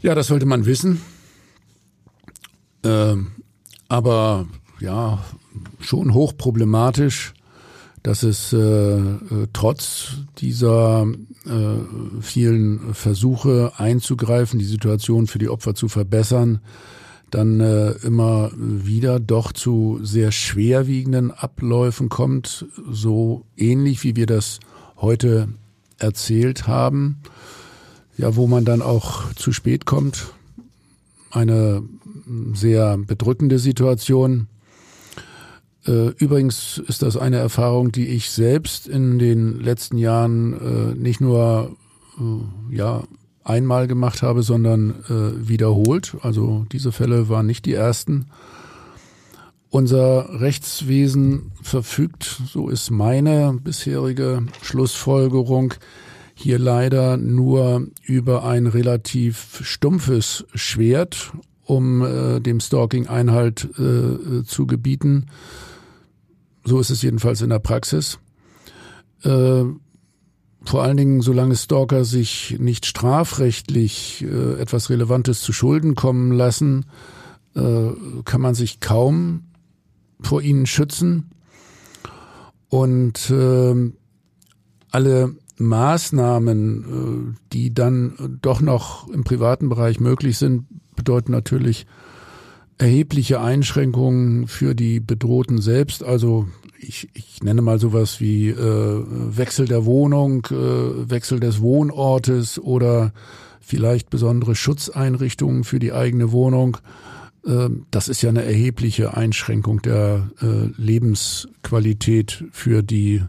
Ja, 0.00 0.16
das 0.16 0.26
sollte 0.26 0.46
man 0.46 0.66
wissen. 0.66 1.00
Ähm, 2.82 3.30
aber 3.88 4.46
ja, 4.80 5.24
schon 5.78 6.14
hochproblematisch, 6.14 7.34
dass 8.02 8.22
es 8.24 8.52
äh, 8.52 8.58
äh, 8.58 9.46
trotz 9.52 10.16
dieser 10.38 11.06
äh, 11.46 12.20
vielen 12.20 12.94
Versuche 12.94 13.72
einzugreifen, 13.76 14.58
die 14.58 14.64
Situation 14.64 15.26
für 15.26 15.38
die 15.38 15.48
Opfer 15.48 15.74
zu 15.74 15.88
verbessern, 15.88 16.60
dann 17.30 17.60
äh, 17.60 17.92
immer 18.04 18.50
wieder 18.56 19.20
doch 19.20 19.52
zu 19.52 20.00
sehr 20.02 20.32
schwerwiegenden 20.32 21.30
Abläufen 21.30 22.08
kommt, 22.08 22.66
so 22.90 23.46
ähnlich 23.56 24.02
wie 24.04 24.16
wir 24.16 24.26
das 24.26 24.58
heute 24.96 25.48
erzählt 25.98 26.66
haben, 26.66 27.20
ja, 28.18 28.36
wo 28.36 28.46
man 28.46 28.64
dann 28.64 28.82
auch 28.82 29.32
zu 29.34 29.52
spät 29.52 29.86
kommt. 29.86 30.26
Eine 31.30 31.82
sehr 32.52 32.98
bedrückende 32.98 33.58
Situation. 33.58 34.48
Äh, 35.86 36.10
Übrigens 36.18 36.78
ist 36.86 37.02
das 37.02 37.16
eine 37.16 37.36
Erfahrung, 37.36 37.92
die 37.92 38.08
ich 38.08 38.30
selbst 38.30 38.86
in 38.86 39.18
den 39.18 39.60
letzten 39.60 39.98
Jahren 39.98 40.52
äh, 40.54 40.94
nicht 40.94 41.20
nur 41.20 41.76
äh, 42.18 42.74
ja 42.74 43.04
einmal 43.44 43.88
gemacht 43.88 44.22
habe, 44.22 44.44
sondern 44.44 44.94
wiederholt. 45.08 46.16
Also 46.22 46.64
diese 46.70 46.92
Fälle 46.92 47.28
waren 47.28 47.44
nicht 47.44 47.66
die 47.66 47.74
ersten. 47.74 48.26
Unser 49.68 50.40
Rechtswesen 50.40 51.50
verfügt, 51.60 52.40
so 52.46 52.68
ist 52.68 52.90
meine 52.90 53.58
bisherige 53.64 54.46
Schlussfolgerung, 54.60 55.74
hier 56.34 56.58
leider 56.58 57.16
nur 57.16 57.86
über 58.04 58.44
ein 58.44 58.66
relativ 58.66 59.60
stumpfes 59.62 60.44
Schwert, 60.54 61.32
um 61.64 62.02
äh, 62.02 62.40
dem 62.40 62.60
Stalking 62.60 63.06
Einhalt 63.06 63.68
äh, 63.78 64.44
zu 64.44 64.66
gebieten. 64.66 65.26
So 66.64 66.80
ist 66.80 66.90
es 66.90 67.02
jedenfalls 67.02 67.42
in 67.42 67.50
der 67.50 67.58
Praxis. 67.58 68.18
Äh, 69.22 69.64
vor 70.64 70.82
allen 70.82 70.96
Dingen, 70.96 71.20
solange 71.22 71.56
Stalker 71.56 72.04
sich 72.04 72.56
nicht 72.58 72.86
strafrechtlich 72.86 74.24
äh, 74.24 74.60
etwas 74.60 74.90
Relevantes 74.90 75.40
zu 75.40 75.52
Schulden 75.52 75.94
kommen 75.94 76.32
lassen, 76.32 76.86
äh, 77.54 77.90
kann 78.24 78.40
man 78.40 78.54
sich 78.54 78.80
kaum 78.80 79.44
vor 80.20 80.40
ihnen 80.40 80.66
schützen. 80.66 81.30
Und 82.68 83.28
äh, 83.30 83.92
alle 84.90 85.34
Maßnahmen, 85.58 87.34
äh, 87.34 87.38
die 87.52 87.74
dann 87.74 88.38
doch 88.40 88.60
noch 88.60 89.08
im 89.08 89.24
privaten 89.24 89.68
Bereich 89.68 90.00
möglich 90.00 90.38
sind, 90.38 90.66
bedeuten 90.94 91.32
natürlich 91.32 91.86
erhebliche 92.82 93.40
Einschränkungen 93.40 94.48
für 94.48 94.74
die 94.74 94.98
Bedrohten 94.98 95.60
selbst. 95.60 96.02
Also 96.02 96.48
ich, 96.80 97.08
ich 97.14 97.40
nenne 97.40 97.62
mal 97.62 97.78
sowas 97.78 98.20
wie 98.20 98.48
äh, 98.48 98.56
Wechsel 98.56 99.68
der 99.68 99.84
Wohnung, 99.84 100.48
äh, 100.50 100.54
Wechsel 101.10 101.38
des 101.38 101.60
Wohnortes 101.60 102.58
oder 102.58 103.12
vielleicht 103.60 104.10
besondere 104.10 104.56
Schutzeinrichtungen 104.56 105.62
für 105.62 105.78
die 105.78 105.92
eigene 105.92 106.32
Wohnung. 106.32 106.78
Äh, 107.46 107.68
das 107.92 108.08
ist 108.08 108.20
ja 108.20 108.30
eine 108.30 108.44
erhebliche 108.44 109.16
Einschränkung 109.16 109.80
der 109.82 110.30
äh, 110.42 110.66
Lebensqualität 110.76 112.44
für 112.50 112.82
die 112.82 113.22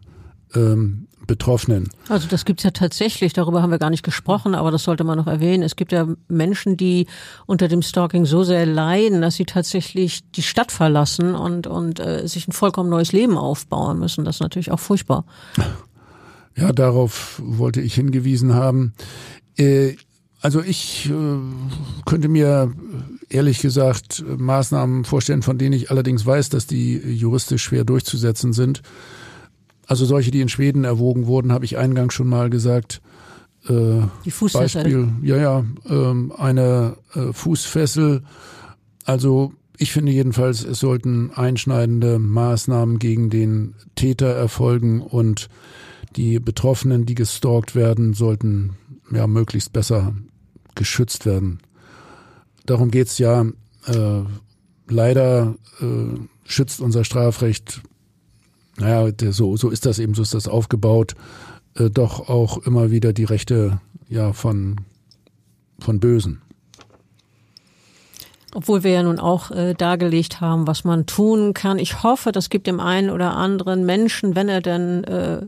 ähm, 0.56 1.06
Betroffenen. 1.28 1.90
Also 2.10 2.28
das 2.28 2.46
gibt's 2.46 2.64
ja 2.64 2.72
tatsächlich, 2.72 3.34
darüber 3.34 3.62
haben 3.62 3.72
wir 3.72 3.80
gar 3.80 3.90
nicht 3.90 4.04
gesprochen, 4.04 4.56
aber 4.56 4.72
das 4.72 4.84
sollte 4.84 5.04
man 5.04 5.18
noch 5.18 5.28
erwähnen. 5.28 5.64
Es 5.64 5.76
gibt 5.76 5.92
ja 5.92 6.08
Menschen, 6.28 6.78
die 6.78 7.08
unter 7.46 7.68
dem 7.68 7.82
Stalking 7.82 8.26
so 8.26 8.44
sehr 8.44 8.66
leiden, 8.66 9.22
dass 9.22 9.36
sie 9.36 9.46
tatsächlich 9.46 10.30
die 10.32 10.42
Stadt 10.42 10.72
verlassen 10.72 11.36
und, 11.36 11.68
und 11.68 12.00
äh, 12.00 12.28
sich 12.28 12.48
ein 12.48 12.52
vollkommen 12.52 12.90
neues 12.90 13.12
Leben 13.12 13.38
aufbauen 13.38 14.00
müssen. 14.00 14.26
Das 14.26 14.38
ist 14.38 14.42
natürlich 14.42 14.72
auch 14.72 14.80
furchtbar. 14.80 15.26
Ja, 16.56 16.72
darauf 16.72 17.42
wollte 17.44 17.82
ich 17.82 17.96
hingewiesen 17.96 18.54
haben. 18.54 18.94
Äh, 19.58 19.96
also 20.44 20.62
ich 20.62 21.10
äh, 21.10 21.14
könnte 22.06 22.28
mir 22.28 22.72
ehrlich 23.30 23.60
gesagt 23.60 24.24
Maßnahmen 24.28 25.06
vorstellen, 25.06 25.42
von 25.42 25.58
denen 25.58 25.74
ich 25.74 25.90
allerdings 25.90 26.26
weiß, 26.26 26.50
dass 26.50 26.68
die 26.68 26.98
juristisch 26.98 27.64
schwer 27.64 27.86
durchzusetzen 27.86 28.52
sind. 28.54 28.82
Also 29.94 30.06
solche, 30.06 30.32
die 30.32 30.42
in 30.42 30.50
Schweden 30.50 30.86
erwogen 30.86 31.28
wurden, 31.28 31.52
habe 31.52 31.66
ich 31.66 31.78
eingangs 31.78 32.16
schon 32.16 32.28
mal 32.28 32.50
gesagt. 32.50 33.00
Äh, 33.70 34.02
Die 34.26 34.32
Fußfessel. 34.32 34.82
Beispiel, 34.82 35.10
ja, 35.22 35.38
ja, 35.38 35.66
ähm, 35.88 36.34
eine 36.36 36.98
äh, 37.14 37.32
Fußfessel. 37.32 38.24
Also 39.06 39.54
ich 39.78 39.92
finde 39.92 40.12
jedenfalls, 40.12 40.66
es 40.66 40.80
sollten 40.80 41.30
einschneidende 41.30 42.18
Maßnahmen 42.18 42.98
gegen 42.98 43.30
den 43.30 43.76
Täter 43.94 44.30
erfolgen 44.30 45.00
und 45.00 45.48
die 46.16 46.40
Betroffenen, 46.40 47.06
die 47.06 47.14
gestalkt 47.14 47.76
werden, 47.76 48.16
sollten 48.16 48.72
ja 49.12 49.28
möglichst 49.28 49.74
besser 49.74 50.16
geschützt 50.74 51.28
werden. 51.28 51.60
Darum 52.66 52.90
geht's 52.90 53.20
ja. 53.20 53.46
Äh, 53.86 54.22
leider 54.90 55.54
äh, 55.82 56.18
schützt 56.46 56.82
unser 56.82 57.04
Strafrecht, 57.04 57.84
naja, 58.78 59.12
so, 59.32 59.56
so 59.58 59.70
ist 59.70 59.86
das 59.86 60.00
eben, 60.00 60.14
so 60.14 60.22
ist 60.22 60.34
das 60.34 60.48
aufgebaut, 60.48 61.16
äh, 61.76 61.90
doch 61.90 62.30
auch 62.30 62.58
immer 62.60 62.92
wieder 62.92 63.14
die 63.14 63.24
Rechte 63.24 63.80
ja 64.10 64.34
von, 64.34 64.78
von 65.80 66.00
Bösen. 66.00 66.42
Obwohl 68.56 68.84
wir 68.84 68.92
ja 68.92 69.04
nun 69.04 69.20
auch 69.20 69.50
äh, 69.50 69.74
dargelegt 69.74 70.40
haben, 70.40 70.68
was 70.68 70.84
man 70.84 71.08
tun 71.08 71.54
kann. 71.54 71.80
Ich 71.80 72.04
hoffe, 72.04 72.32
das 72.32 72.50
gibt 72.50 72.68
dem 72.68 72.80
einen 72.80 73.10
oder 73.10 73.36
anderen 73.36 73.86
Menschen, 73.86 74.36
wenn 74.36 74.48
er 74.48 74.62
denn 74.62 75.04
äh, 75.06 75.42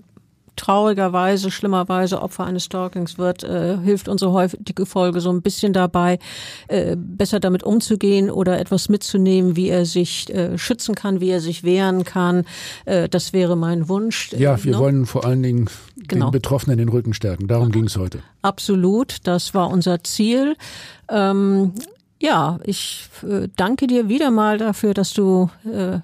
traurigerweise, 0.55 1.51
schlimmerweise 1.51 2.21
Opfer 2.21 2.45
eines 2.45 2.65
Stalkings 2.65 3.17
wird, 3.17 3.43
äh, 3.43 3.77
hilft 3.77 4.07
unsere 4.07 4.31
heutige 4.31 4.85
Folge 4.85 5.21
so 5.21 5.31
ein 5.31 5.41
bisschen 5.41 5.73
dabei, 5.73 6.19
äh, 6.67 6.95
besser 6.97 7.39
damit 7.39 7.63
umzugehen 7.63 8.29
oder 8.29 8.59
etwas 8.59 8.89
mitzunehmen, 8.89 9.55
wie 9.55 9.69
er 9.69 9.85
sich 9.85 10.33
äh, 10.33 10.57
schützen 10.57 10.95
kann, 10.95 11.19
wie 11.19 11.29
er 11.29 11.41
sich 11.41 11.63
wehren 11.63 12.03
kann. 12.03 12.45
Äh, 12.85 13.09
das 13.09 13.33
wäre 13.33 13.55
mein 13.55 13.89
Wunsch. 13.89 14.31
Ja, 14.33 14.63
wir 14.63 14.71
no? 14.71 14.77
Ne? 14.77 14.83
wollen 14.83 15.05
vor 15.05 15.25
allen 15.25 15.43
Dingen 15.43 15.69
genau. 16.07 16.27
den 16.27 16.31
Betroffenen 16.31 16.77
den 16.77 16.89
Rücken 16.89 17.13
stärken. 17.13 17.47
Darum 17.47 17.71
ging 17.71 17.85
es 17.85 17.97
heute. 17.97 18.19
Absolut, 18.41 19.17
das 19.23 19.53
war 19.53 19.69
unser 19.69 20.03
Ziel. 20.03 20.55
Ähm, 21.09 21.73
ja, 22.19 22.59
ich 22.63 23.07
äh, 23.23 23.49
danke 23.55 23.87
dir 23.87 24.07
wieder 24.09 24.31
mal 24.31 24.57
dafür, 24.57 24.93
dass 24.93 25.13
du 25.13 25.49
äh, 25.65 25.99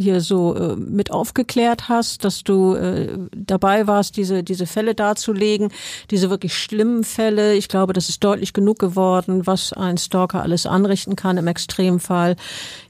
hier 0.00 0.20
so 0.20 0.54
äh, 0.56 0.76
mit 0.76 1.10
aufgeklärt 1.10 1.88
hast, 1.88 2.24
dass 2.24 2.42
du 2.42 2.74
äh, 2.74 3.08
dabei 3.34 3.86
warst, 3.86 4.16
diese, 4.16 4.42
diese 4.42 4.66
Fälle 4.66 4.94
darzulegen, 4.94 5.70
diese 6.10 6.30
wirklich 6.30 6.54
schlimmen 6.54 7.04
Fälle. 7.04 7.54
Ich 7.54 7.68
glaube, 7.68 7.92
das 7.92 8.08
ist 8.08 8.24
deutlich 8.24 8.52
genug 8.52 8.78
geworden, 8.78 9.46
was 9.46 9.72
ein 9.72 9.98
Stalker 9.98 10.42
alles 10.42 10.66
anrichten 10.66 11.16
kann 11.16 11.36
im 11.36 11.46
Extremfall. 11.46 12.36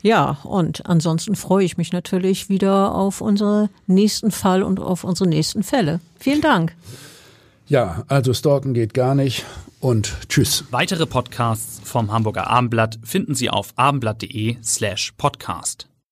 Ja, 0.03 0.39
und 0.45 0.87
ansonsten 0.87 1.37
freue 1.37 1.65
ich 1.65 1.77
mich 1.77 1.93
natürlich 1.93 2.49
wieder 2.49 2.95
auf 2.95 3.21
unseren 3.21 3.69
nächsten 3.87 4.31
Fall 4.31 4.63
und 4.63 4.81
auf 4.81 5.05
unsere 5.05 5.29
nächsten 5.29 5.63
Fälle. 5.63 6.01
Vielen 6.19 6.41
Dank. 6.41 6.75
Ja, 7.69 8.05
also 8.09 8.35
stalken 8.35 8.75
geht 8.75 8.95
gar 8.95 9.15
nicht 9.15 9.45
und 9.81 10.17
tschüss. 10.29 10.65
Weitere 10.71 11.07
Podcasts 11.07 11.81
vom 11.85 12.13
Hamburger 12.13 12.49
Abendblatt 12.49 12.99
finden 13.05 13.35
Sie 13.35 13.49
auf 13.49 13.73
abendblatt.de 13.77 14.57
slash 14.63 15.13
podcast. 15.17 15.90